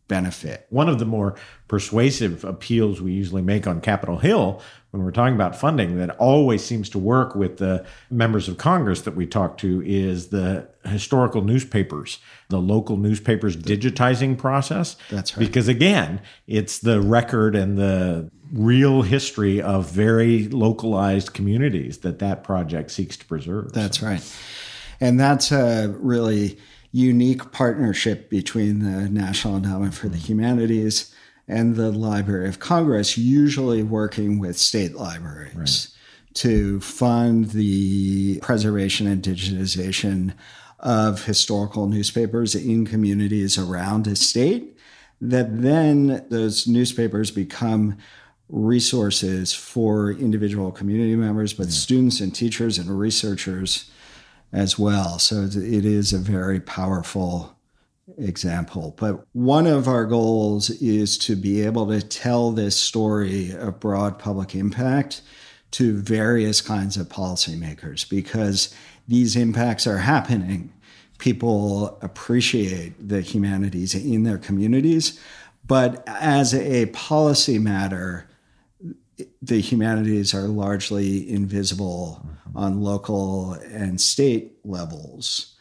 benefit. 0.07 0.65
One 0.69 0.89
of 0.89 0.99
the 0.99 1.05
more 1.05 1.35
persuasive 1.67 2.43
appeals 2.43 3.01
we 3.01 3.11
usually 3.11 3.41
make 3.41 3.67
on 3.67 3.81
Capitol 3.81 4.17
Hill 4.17 4.61
when 4.91 5.03
we're 5.03 5.11
talking 5.11 5.35
about 5.35 5.55
funding 5.55 5.97
that 5.97 6.11
always 6.11 6.63
seems 6.63 6.89
to 6.89 6.99
work 6.99 7.35
with 7.35 7.57
the 7.57 7.85
members 8.09 8.47
of 8.47 8.57
Congress 8.57 9.01
that 9.01 9.15
we 9.15 9.25
talk 9.25 9.57
to 9.57 9.83
is 9.85 10.29
the 10.29 10.67
historical 10.85 11.41
newspapers, 11.41 12.19
the 12.49 12.59
local 12.59 12.95
newspapers 12.95 13.57
digitizing 13.57 14.38
process. 14.38 14.95
That's 15.09 15.35
right. 15.35 15.45
Because 15.45 15.67
again, 15.67 16.21
it's 16.47 16.79
the 16.79 17.01
record 17.01 17.55
and 17.55 17.77
the 17.77 18.31
real 18.53 19.01
history 19.01 19.61
of 19.61 19.91
very 19.91 20.47
localized 20.47 21.33
communities 21.33 21.99
that 21.99 22.19
that 22.19 22.43
project 22.43 22.91
seeks 22.91 23.17
to 23.17 23.25
preserve. 23.25 23.73
That's 23.73 24.01
right. 24.01 24.23
And 25.01 25.19
that's 25.19 25.51
a 25.51 25.93
really 25.99 26.57
unique 26.91 27.51
partnership 27.51 28.29
between 28.29 28.79
the 28.79 29.09
National 29.09 29.57
Endowment 29.57 29.93
for 29.93 30.07
the 30.07 30.17
Humanities 30.17 31.13
and 31.47 31.75
the 31.75 31.91
Library 31.91 32.47
of 32.47 32.59
Congress, 32.59 33.17
usually 33.17 33.83
working 33.83 34.39
with 34.39 34.57
state 34.57 34.95
libraries 34.95 35.55
right. 35.55 36.33
to 36.35 36.79
fund 36.81 37.51
the 37.51 38.39
preservation 38.39 39.07
and 39.07 39.23
digitization 39.23 40.33
of 40.79 41.25
historical 41.25 41.87
newspapers 41.87 42.53
in 42.53 42.85
communities 42.85 43.57
around 43.57 44.07
a 44.07 44.15
state. 44.15 44.77
That 45.19 45.61
then 45.61 46.25
those 46.29 46.67
newspapers 46.67 47.31
become 47.31 47.97
resources 48.49 49.53
for 49.53 50.11
individual 50.11 50.71
community 50.71 51.15
members, 51.15 51.53
but 51.53 51.67
yeah. 51.67 51.73
students 51.73 52.19
and 52.19 52.33
teachers 52.33 52.77
and 52.77 52.99
researchers 52.99 53.89
as 54.53 54.77
well. 54.77 55.19
So 55.19 55.43
it 55.43 55.85
is 55.85 56.13
a 56.13 56.19
very 56.19 56.59
powerful 56.59 57.56
example. 58.17 58.95
But 58.97 59.25
one 59.33 59.67
of 59.67 59.87
our 59.87 60.05
goals 60.05 60.69
is 60.69 61.17
to 61.19 61.35
be 61.35 61.61
able 61.61 61.87
to 61.87 62.01
tell 62.01 62.51
this 62.51 62.75
story 62.75 63.51
of 63.51 63.79
broad 63.79 64.17
public 64.17 64.55
impact 64.55 65.21
to 65.71 65.97
various 65.97 66.61
kinds 66.61 66.95
of 66.97 67.09
policymakers 67.09 68.09
because 68.09 68.73
these 69.07 69.35
impacts 69.35 69.85
are 69.85 69.97
happening. 69.97 70.73
People 71.17 71.97
appreciate 72.01 73.09
the 73.09 73.21
humanities 73.21 73.93
in 73.93 74.23
their 74.23 74.37
communities, 74.37 75.19
but 75.65 76.03
as 76.07 76.53
a 76.53 76.85
policy 76.87 77.59
matter, 77.59 78.29
the 79.41 79.59
humanities 79.59 80.33
are 80.33 80.47
largely 80.47 81.29
invisible 81.29 82.21
mm-hmm. 82.21 82.57
on 82.57 82.81
local 82.81 83.53
and 83.53 83.99
state 83.99 84.57
levels 84.63 85.56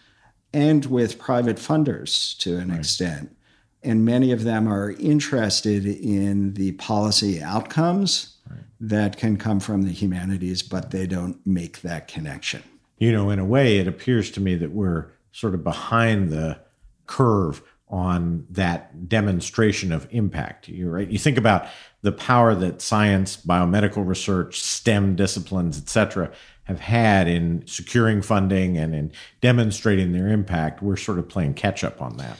and 0.57 0.87
with 0.87 1.19
private 1.19 1.59
funders 1.59 2.35
to 2.39 2.57
an 2.57 2.71
right. 2.71 2.79
extent. 2.79 3.37
And 3.83 4.07
many 4.07 4.33
of 4.33 4.43
them 4.45 4.67
are 4.67 4.93
interested 4.93 5.85
in 5.85 6.55
the 6.55 6.73
policy 6.73 7.43
outcomes 7.43 8.39
right. 8.51 8.61
that 8.81 9.19
can 9.19 9.37
come 9.37 9.61
from 9.61 9.83
the 9.83 9.91
humanities, 9.91 10.63
but 10.63 10.93
they 10.93 11.07
don't 11.07 11.47
make 11.47 11.83
that 11.83 12.09
connection. 12.09 12.63
You 12.97 13.13
know, 13.13 13.29
in 13.29 13.39
a 13.39 13.45
way, 13.45 13.77
it 13.77 13.87
appears 13.87 14.31
to 14.31 14.41
me 14.41 14.55
that 14.55 14.73
we're 14.73 15.09
sort 15.31 15.53
of 15.53 15.63
behind 15.63 16.31
the 16.31 16.59
curve 17.07 17.61
on 17.89 18.47
that 18.49 19.11
demonstration 19.11 19.93
of 19.93 20.09
impact. 20.11 20.69
You're 20.69 20.91
right. 20.91 21.09
You 21.09 21.19
think 21.19 21.37
about 21.37 21.67
the 22.01 22.13
power 22.13 22.55
that 22.55 22.81
science, 22.81 23.37
biomedical 23.37 24.09
research, 24.09 24.63
STEM 24.63 25.17
disciplines, 25.17 25.77
et 25.77 25.91
cetera, 25.91 26.33
have 26.67 26.81
had 26.81 27.29
in 27.29 27.63
securing 27.67 28.23
funding 28.23 28.77
and 28.77 28.95
in 28.95 29.13
demonstrating 29.41 30.13
their 30.13 30.29
impact. 30.29 30.83
We're 30.83 30.97
sort 30.97 31.19
of 31.19 31.29
playing 31.29 31.55
catch 31.55 31.83
up 31.85 32.03
on 32.03 32.17
that. 32.19 32.37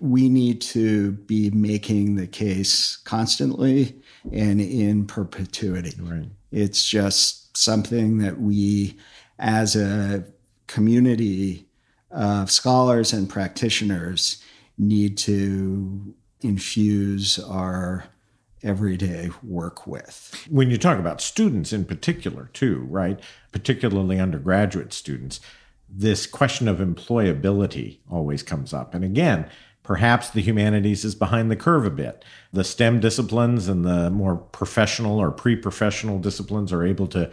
We 0.00 0.28
need 0.28 0.60
to 0.62 1.12
be 1.12 1.50
making 1.50 2.16
the 2.16 2.26
case 2.26 2.96
constantly 3.04 3.94
and 4.32 4.60
in 4.60 5.06
perpetuity. 5.06 5.96
Right. 6.00 6.28
It's 6.50 6.84
just 6.84 7.56
something 7.56 8.18
that 8.18 8.40
we, 8.40 8.98
as 9.38 9.76
a 9.76 10.24
community 10.66 11.66
of 12.10 12.50
scholars 12.50 13.12
and 13.12 13.28
practitioners, 13.28 14.42
need 14.78 15.16
to 15.18 16.14
infuse 16.40 17.38
our 17.38 18.04
everyday 18.62 19.30
work 19.42 19.86
with. 19.86 20.46
When 20.48 20.70
you 20.70 20.78
talk 20.78 20.98
about 20.98 21.20
students 21.20 21.72
in 21.72 21.84
particular, 21.84 22.50
too, 22.52 22.86
right? 22.88 23.18
Particularly 23.52 24.18
undergraduate 24.18 24.92
students, 24.92 25.40
this 25.88 26.26
question 26.26 26.68
of 26.68 26.78
employability 26.78 27.98
always 28.10 28.42
comes 28.42 28.72
up. 28.72 28.94
And 28.94 29.04
again, 29.04 29.48
perhaps 29.82 30.30
the 30.30 30.40
humanities 30.40 31.04
is 31.04 31.14
behind 31.14 31.50
the 31.50 31.56
curve 31.56 31.84
a 31.84 31.90
bit. 31.90 32.24
The 32.52 32.64
STEM 32.64 33.00
disciplines 33.00 33.68
and 33.68 33.84
the 33.84 34.10
more 34.10 34.36
professional 34.36 35.18
or 35.18 35.30
pre 35.30 35.56
professional 35.56 36.18
disciplines 36.18 36.72
are 36.72 36.84
able 36.84 37.06
to 37.08 37.30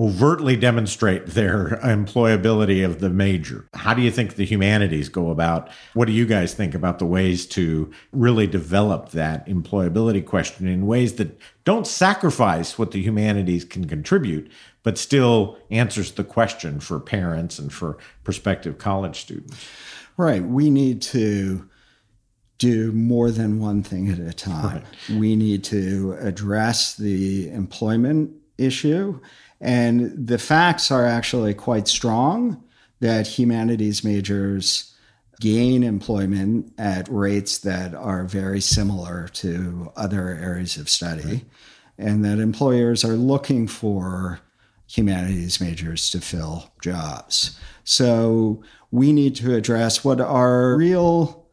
overtly 0.00 0.56
demonstrate 0.56 1.26
their 1.26 1.78
employability 1.82 2.82
of 2.82 3.00
the 3.00 3.10
major. 3.10 3.68
How 3.74 3.92
do 3.92 4.00
you 4.00 4.10
think 4.10 4.34
the 4.34 4.46
humanities 4.46 5.10
go 5.10 5.30
about? 5.30 5.68
What 5.92 6.06
do 6.06 6.12
you 6.12 6.24
guys 6.24 6.54
think 6.54 6.74
about 6.74 6.98
the 6.98 7.04
ways 7.04 7.44
to 7.48 7.90
really 8.10 8.46
develop 8.46 9.10
that 9.10 9.46
employability 9.46 10.24
question 10.24 10.66
in 10.66 10.86
ways 10.86 11.16
that 11.16 11.38
don't 11.64 11.86
sacrifice 11.86 12.78
what 12.78 12.92
the 12.92 13.02
humanities 13.02 13.62
can 13.62 13.86
contribute, 13.86 14.50
but 14.82 14.96
still 14.96 15.58
answers 15.70 16.12
the 16.12 16.24
question 16.24 16.80
for 16.80 16.98
parents 16.98 17.58
and 17.58 17.70
for 17.70 17.98
prospective 18.24 18.78
college 18.78 19.20
students? 19.20 19.68
Right. 20.16 20.42
We 20.42 20.70
need 20.70 21.02
to 21.02 21.68
do 22.56 22.90
more 22.92 23.30
than 23.30 23.60
one 23.60 23.82
thing 23.82 24.10
at 24.10 24.18
a 24.18 24.32
time. 24.32 24.82
Right. 25.08 25.18
We 25.18 25.36
need 25.36 25.62
to 25.64 26.16
address 26.20 26.96
the 26.96 27.50
employment 27.50 28.32
issue 28.56 29.20
and 29.60 30.26
the 30.26 30.38
facts 30.38 30.90
are 30.90 31.06
actually 31.06 31.54
quite 31.54 31.86
strong 31.86 32.62
that 33.00 33.26
humanities 33.26 34.04
majors 34.04 34.94
gain 35.40 35.82
employment 35.82 36.72
at 36.78 37.08
rates 37.08 37.58
that 37.58 37.94
are 37.94 38.24
very 38.24 38.60
similar 38.60 39.28
to 39.28 39.90
other 39.96 40.28
areas 40.28 40.76
of 40.76 40.88
study, 40.88 41.24
right. 41.24 41.44
and 41.98 42.24
that 42.24 42.38
employers 42.38 43.04
are 43.04 43.16
looking 43.16 43.66
for 43.66 44.40
humanities 44.86 45.60
majors 45.60 46.10
to 46.10 46.20
fill 46.20 46.70
jobs. 46.82 47.58
So 47.84 48.62
we 48.90 49.12
need 49.12 49.34
to 49.36 49.54
address 49.54 50.04
what 50.04 50.20
are 50.20 50.76
real 50.76 51.46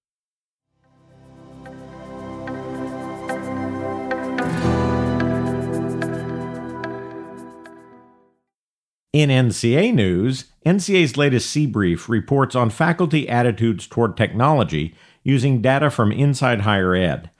In 9.12 9.28
NCA 9.28 9.92
news, 9.94 10.46
NCA's 10.64 11.18
latest 11.18 11.50
C 11.50 11.66
Brief 11.66 12.08
reports 12.08 12.56
on 12.56 12.70
faculty 12.70 13.28
attitudes 13.28 13.86
toward 13.86 14.16
technology 14.16 14.94
using 15.22 15.60
data 15.60 15.90
from 15.90 16.10
Inside 16.10 16.62
Higher 16.62 16.94
Ed. 16.94 17.30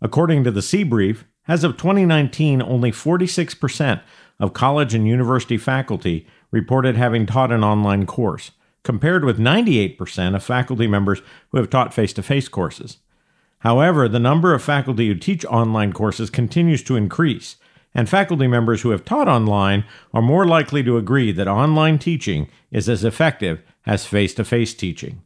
According 0.00 0.44
to 0.44 0.50
the 0.50 0.62
C 0.62 0.84
Brief, 0.84 1.24
as 1.48 1.64
of 1.64 1.76
2019, 1.76 2.62
only 2.62 2.92
46% 2.92 4.00
of 4.38 4.52
college 4.52 4.94
and 4.94 5.08
university 5.08 5.56
faculty 5.56 6.26
reported 6.50 6.96
having 6.96 7.26
taught 7.26 7.50
an 7.50 7.64
online 7.64 8.06
course, 8.06 8.52
compared 8.84 9.24
with 9.24 9.38
98% 9.38 10.36
of 10.36 10.42
faculty 10.42 10.86
members 10.86 11.20
who 11.50 11.58
have 11.58 11.70
taught 11.70 11.94
face 11.94 12.12
to 12.12 12.22
face 12.22 12.48
courses. 12.48 12.98
However, 13.60 14.08
the 14.08 14.20
number 14.20 14.54
of 14.54 14.62
faculty 14.62 15.08
who 15.08 15.14
teach 15.14 15.44
online 15.46 15.92
courses 15.92 16.30
continues 16.30 16.82
to 16.84 16.96
increase, 16.96 17.56
and 17.94 18.08
faculty 18.08 18.46
members 18.46 18.82
who 18.82 18.90
have 18.90 19.04
taught 19.04 19.26
online 19.26 19.84
are 20.14 20.22
more 20.22 20.46
likely 20.46 20.82
to 20.84 20.96
agree 20.96 21.32
that 21.32 21.48
online 21.48 21.98
teaching 21.98 22.48
is 22.70 22.88
as 22.88 23.02
effective 23.02 23.62
as 23.84 24.06
face 24.06 24.34
to 24.34 24.44
face 24.44 24.74
teaching. 24.74 25.22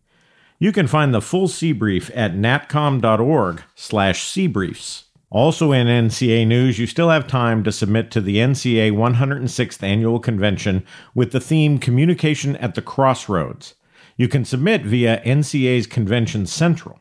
You 0.62 0.70
can 0.70 0.86
find 0.86 1.12
the 1.12 1.20
full 1.20 1.48
C 1.48 1.72
brief 1.72 2.08
at 2.14 2.34
natcom.org 2.34 3.64
slash 3.74 4.30
cbriefs. 4.30 5.06
Also 5.28 5.72
in 5.72 5.88
NCA 5.88 6.46
news, 6.46 6.78
you 6.78 6.86
still 6.86 7.10
have 7.10 7.26
time 7.26 7.64
to 7.64 7.72
submit 7.72 8.12
to 8.12 8.20
the 8.20 8.36
NCA 8.36 8.92
106th 8.92 9.82
Annual 9.82 10.20
Convention 10.20 10.86
with 11.16 11.32
the 11.32 11.40
theme 11.40 11.80
Communication 11.80 12.54
at 12.58 12.76
the 12.76 12.80
Crossroads. 12.80 13.74
You 14.16 14.28
can 14.28 14.44
submit 14.44 14.82
via 14.82 15.20
NCA's 15.24 15.88
Convention 15.88 16.46
Central. 16.46 17.00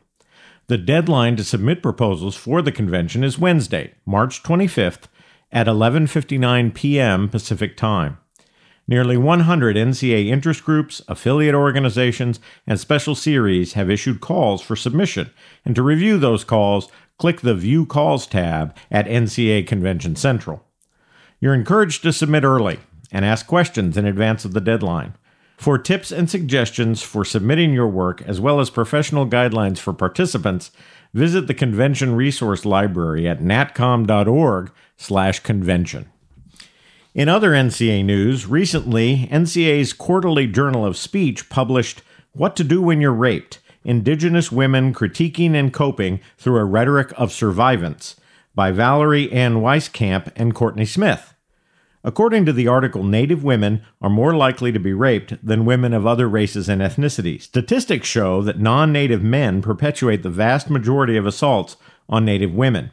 The 0.66 0.76
deadline 0.76 1.36
to 1.36 1.44
submit 1.44 1.84
proposals 1.84 2.34
for 2.34 2.62
the 2.62 2.72
convention 2.72 3.22
is 3.22 3.38
Wednesday, 3.38 3.94
March 4.04 4.42
25th 4.42 5.04
at 5.52 5.68
11:59 5.68 6.74
p.m. 6.74 7.28
Pacific 7.28 7.76
Time. 7.76 8.18
Nearly 8.88 9.16
100 9.16 9.76
NCA 9.76 10.26
interest 10.26 10.64
groups, 10.64 11.00
affiliate 11.06 11.54
organizations, 11.54 12.40
and 12.66 12.80
special 12.80 13.14
series 13.14 13.74
have 13.74 13.88
issued 13.88 14.20
calls 14.20 14.60
for 14.60 14.74
submission, 14.74 15.30
and 15.64 15.76
to 15.76 15.82
review 15.82 16.18
those 16.18 16.42
calls, 16.44 16.88
click 17.18 17.42
the 17.42 17.54
View 17.54 17.86
Calls 17.86 18.26
tab 18.26 18.76
at 18.90 19.06
NCA 19.06 19.64
Convention 19.66 20.16
Central. 20.16 20.64
You're 21.40 21.54
encouraged 21.54 22.02
to 22.02 22.12
submit 22.12 22.44
early 22.44 22.80
and 23.12 23.24
ask 23.24 23.46
questions 23.46 23.96
in 23.96 24.04
advance 24.06 24.44
of 24.44 24.52
the 24.52 24.60
deadline. 24.60 25.14
For 25.56 25.78
tips 25.78 26.10
and 26.10 26.28
suggestions 26.28 27.02
for 27.02 27.24
submitting 27.24 27.72
your 27.72 27.86
work, 27.86 28.20
as 28.22 28.40
well 28.40 28.58
as 28.58 28.68
professional 28.68 29.28
guidelines 29.28 29.78
for 29.78 29.92
participants, 29.92 30.72
visit 31.14 31.46
the 31.46 31.54
Convention 31.54 32.16
Resource 32.16 32.64
Library 32.64 33.28
at 33.28 33.40
natcom.org/convention. 33.40 36.06
In 37.14 37.28
other 37.28 37.50
NCA 37.50 38.06
news, 38.06 38.46
recently, 38.46 39.28
NCA's 39.30 39.92
Quarterly 39.92 40.46
Journal 40.46 40.86
of 40.86 40.96
Speech 40.96 41.50
published 41.50 42.00
What 42.32 42.56
to 42.56 42.64
Do 42.64 42.80
When 42.80 43.02
You're 43.02 43.12
Raped 43.12 43.58
Indigenous 43.84 44.50
Women 44.50 44.94
Critiquing 44.94 45.52
and 45.52 45.74
Coping 45.74 46.20
Through 46.38 46.56
a 46.56 46.64
Rhetoric 46.64 47.12
of 47.18 47.28
Survivance 47.28 48.14
by 48.54 48.70
Valerie 48.70 49.30
Ann 49.30 49.56
Weiskamp 49.56 50.32
and 50.36 50.54
Courtney 50.54 50.86
Smith. 50.86 51.34
According 52.02 52.46
to 52.46 52.52
the 52.52 52.66
article, 52.66 53.04
Native 53.04 53.44
women 53.44 53.82
are 54.00 54.08
more 54.08 54.34
likely 54.34 54.72
to 54.72 54.80
be 54.80 54.94
raped 54.94 55.46
than 55.46 55.66
women 55.66 55.92
of 55.92 56.06
other 56.06 56.30
races 56.30 56.66
and 56.66 56.80
ethnicities. 56.80 57.42
Statistics 57.42 58.08
show 58.08 58.40
that 58.40 58.58
non 58.58 58.90
Native 58.90 59.22
men 59.22 59.60
perpetuate 59.60 60.22
the 60.22 60.30
vast 60.30 60.70
majority 60.70 61.18
of 61.18 61.26
assaults 61.26 61.76
on 62.08 62.24
Native 62.24 62.54
women. 62.54 62.90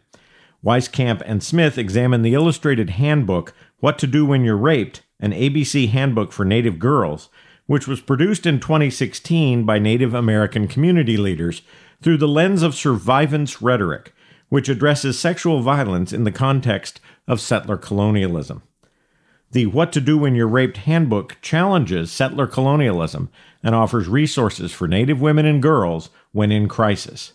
Weiskamp 0.64 1.22
and 1.26 1.42
Smith 1.42 1.78
examined 1.78 2.26
the 2.26 2.34
illustrated 2.34 2.90
handbook 2.92 3.54
what 3.80 3.98
to 4.00 4.08
Do 4.08 4.26
When 4.26 4.44
You're 4.44 4.58
Raped, 4.58 5.04
an 5.20 5.32
ABC 5.32 5.90
handbook 5.90 6.32
for 6.32 6.44
Native 6.44 6.80
girls, 6.80 7.30
which 7.66 7.88
was 7.88 8.02
produced 8.02 8.46
in 8.46 8.60
2016 8.60 9.64
by 9.64 9.80
Native 9.80 10.14
American 10.14 10.68
community 10.68 11.18
leaders 11.18 11.62
through 12.02 12.18
the 12.18 12.28
lens 12.28 12.62
of 12.62 12.74
survivance 12.74 13.62
rhetoric, 13.62 14.14
which 14.50 14.70
addresses 14.70 15.20
sexual 15.20 15.62
violence 15.62 16.12
in 16.12 16.24
the 16.24 16.32
context 16.32 17.00
of 17.28 17.40
settler 17.40 17.78
colonialism. 17.78 18.64
The 19.52 19.68
What 19.68 19.92
to 19.94 20.02
Do 20.02 20.18
When 20.18 20.36
You're 20.36 20.48
Raped 20.48 20.78
handbook 20.78 21.38
challenges 21.42 22.12
settler 22.12 22.48
colonialism 22.48 23.30
and 23.64 23.74
offers 23.74 24.08
resources 24.08 24.72
for 24.72 24.88
Native 24.88 25.22
women 25.22 25.46
and 25.46 25.62
girls 25.62 26.10
when 26.32 26.52
in 26.52 26.68
crisis. 26.68 27.34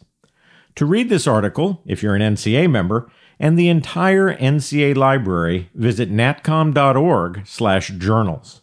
To 0.77 0.87
read 0.87 1.09
this 1.09 1.27
article, 1.27 1.83
if 1.87 2.03
you're 2.03 2.15
an 2.15 2.35
NCA 2.35 2.71
member, 2.71 3.11
and 3.39 3.59
the 3.59 3.69
entire 3.69 4.37
NCA 4.37 4.97
library, 4.97 5.71
visit 5.75 6.13
natcom.org/journals. 6.13 8.61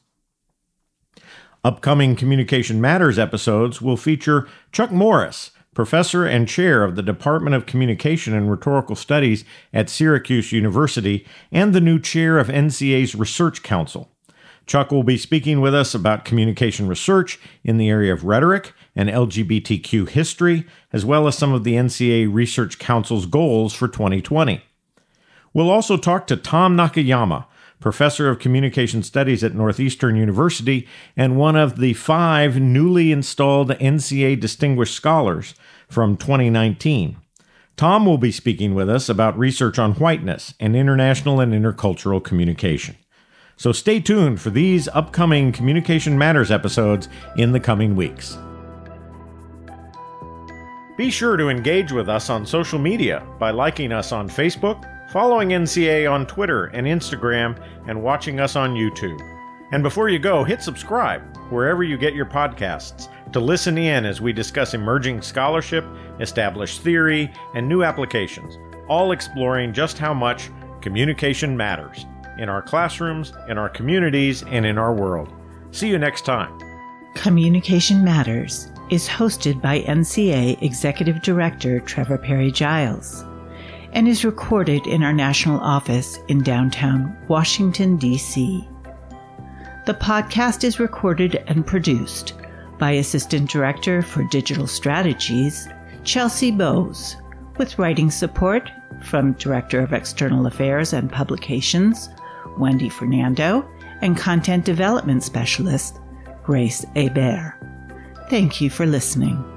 Upcoming 1.64 2.16
Communication 2.16 2.82
Matters 2.82 3.20
episodes 3.20 3.82
will 3.82 3.98
feature 3.98 4.48
Chuck 4.72 4.92
Morris, 4.92 5.52
professor 5.74 6.26
and 6.26 6.48
chair 6.48 6.84
of 6.84 6.96
the 6.96 7.04
Department 7.04 7.56
of 7.56 7.66
Communication 7.66 8.34
and 8.34 8.50
Rhetorical 8.50 8.96
Studies 8.96 9.46
at 9.72 9.90
Syracuse 9.90 10.52
University 10.52 11.26
and 11.52 11.74
the 11.74 11.80
new 11.80 12.00
chair 12.00 12.40
of 12.40 12.48
NCA's 12.48 13.16
Research 13.16 13.64
Council. 13.64 14.12
Chuck 14.66 14.92
will 14.92 15.04
be 15.04 15.18
speaking 15.18 15.60
with 15.60 15.76
us 15.76 15.94
about 15.94 16.26
communication 16.26 16.88
research 16.88 17.40
in 17.64 17.78
the 17.78 17.90
area 17.90 18.14
of 18.14 18.24
rhetoric 18.24 18.74
and 18.96 19.10
LGBTQ 19.10 20.10
history, 20.10 20.66
as 20.94 21.04
well 21.04 21.28
as 21.28 21.38
some 21.38 21.54
of 21.54 21.64
the 21.64 21.74
NCA 21.74 22.32
Research 22.32 22.80
Council's 22.80 23.26
goals 23.26 23.74
for 23.74 23.88
2020. 23.88 24.62
We'll 25.54 25.70
also 25.70 25.98
talk 25.98 26.28
to 26.28 26.38
Tom 26.38 26.78
Nakayama, 26.78 27.46
professor 27.82 28.30
of 28.30 28.40
communication 28.40 29.04
studies 29.04 29.44
at 29.44 29.56
Northeastern 29.56 30.16
University 30.16 30.88
and 31.18 31.38
one 31.38 31.56
of 31.56 31.78
the 31.78 31.94
five 31.94 32.58
newly 32.60 33.12
installed 33.12 33.72
NCA 33.72 34.40
Distinguished 34.40 34.94
Scholars 34.94 35.56
from 35.90 36.16
2019. 36.16 37.18
Tom 37.76 38.06
will 38.06 38.20
be 38.20 38.32
speaking 38.32 38.76
with 38.76 38.90
us 38.90 39.10
about 39.10 39.38
research 39.38 39.80
on 39.80 39.94
whiteness 39.94 40.54
and 40.60 40.76
international 40.76 41.40
and 41.40 41.52
intercultural 41.52 42.24
communication. 42.24 42.96
So 43.62 43.72
stay 43.72 44.00
tuned 44.00 44.42
for 44.42 44.50
these 44.50 44.88
upcoming 44.88 45.52
Communication 45.52 46.18
Matters 46.18 46.50
episodes 46.50 47.10
in 47.38 47.52
the 47.52 47.60
coming 47.60 47.96
weeks. 47.96 48.36
Be 50.98 51.12
sure 51.12 51.38
to 51.38 51.50
engage 51.50 51.92
with 51.92 52.10
us 52.10 52.32
on 52.32 52.44
social 52.44 52.80
media 52.80 53.24
by 53.38 53.52
liking 53.52 53.92
us 53.92 54.12
on 54.12 54.28
Facebook, 54.28 54.84
following 55.12 55.50
NCA 55.50 56.12
on 56.12 56.26
Twitter 56.26 56.72
and 56.74 56.88
Instagram, 56.88 57.56
and 57.88 58.02
watching 58.02 58.40
us 58.40 58.56
on 58.56 58.74
YouTube. 58.74 59.22
And 59.72 59.84
before 59.84 60.10
you 60.10 60.18
go, 60.18 60.44
hit 60.44 60.64
subscribe 60.64 61.22
wherever 61.52 61.84
you 61.84 62.00
get 62.00 62.16
your 62.16 62.26
podcasts 62.26 63.10
to 63.32 63.40
listen 63.40 63.78
in 63.78 64.06
as 64.08 64.20
we 64.20 64.34
discuss 64.34 64.74
emerging 64.74 65.22
scholarship, 65.22 65.86
established 66.20 66.82
theory, 66.82 67.32
and 67.54 67.70
new 67.70 67.84
applications, 67.84 68.58
all 68.88 69.12
exploring 69.12 69.72
just 69.72 70.00
how 70.00 70.16
much 70.16 70.50
communication 70.82 71.56
matters 71.56 72.08
in 72.42 72.50
our 72.50 72.62
classrooms, 72.62 73.34
in 73.48 73.58
our 73.58 73.70
communities, 73.70 74.44
and 74.48 74.66
in 74.66 74.78
our 74.78 74.94
world. 74.94 75.30
See 75.72 75.88
you 75.88 76.00
next 76.00 76.26
time. 76.26 76.52
Communication 77.14 78.04
Matters 78.04 78.72
is 78.90 79.08
hosted 79.08 79.62
by 79.62 79.82
NCA 79.82 80.62
Executive 80.62 81.22
Director 81.22 81.80
Trevor 81.82 82.18
Parry-Giles 82.18 83.24
and 83.94 84.08
is 84.08 84.26
recorded 84.26 84.88
in 84.88 85.04
our 85.04 85.14
national 85.14 85.60
office 85.60 86.18
in 86.30 86.42
downtown 86.42 87.16
Washington, 87.28 87.98
D.C. 87.98 88.68
The 89.86 89.94
podcast 89.94 90.64
is 90.64 90.80
recorded 90.80 91.44
and 91.48 91.66
produced 91.66 92.34
by 92.80 92.92
Assistant 92.92 93.50
Director 93.50 94.02
for 94.02 94.24
Digital 94.26 94.66
Strategies, 94.66 95.68
Chelsea 96.04 96.52
Bowes, 96.52 97.18
with 97.58 97.78
writing 97.78 98.10
support 98.10 98.72
from 99.04 99.34
Director 99.34 99.82
of 99.82 99.94
External 99.94 100.48
Affairs 100.48 100.94
and 100.94 101.12
Publications, 101.12 102.10
Wendy 102.58 102.90
Fernando, 102.90 103.68
and 104.02 104.18
Content 104.18 104.66
Development 104.66 105.24
Specialist, 105.24 106.00
Grace 106.44 106.86
Hebert. 106.96 107.54
Thank 108.30 108.62
you 108.62 108.70
for 108.70 108.86
listening. 108.86 109.51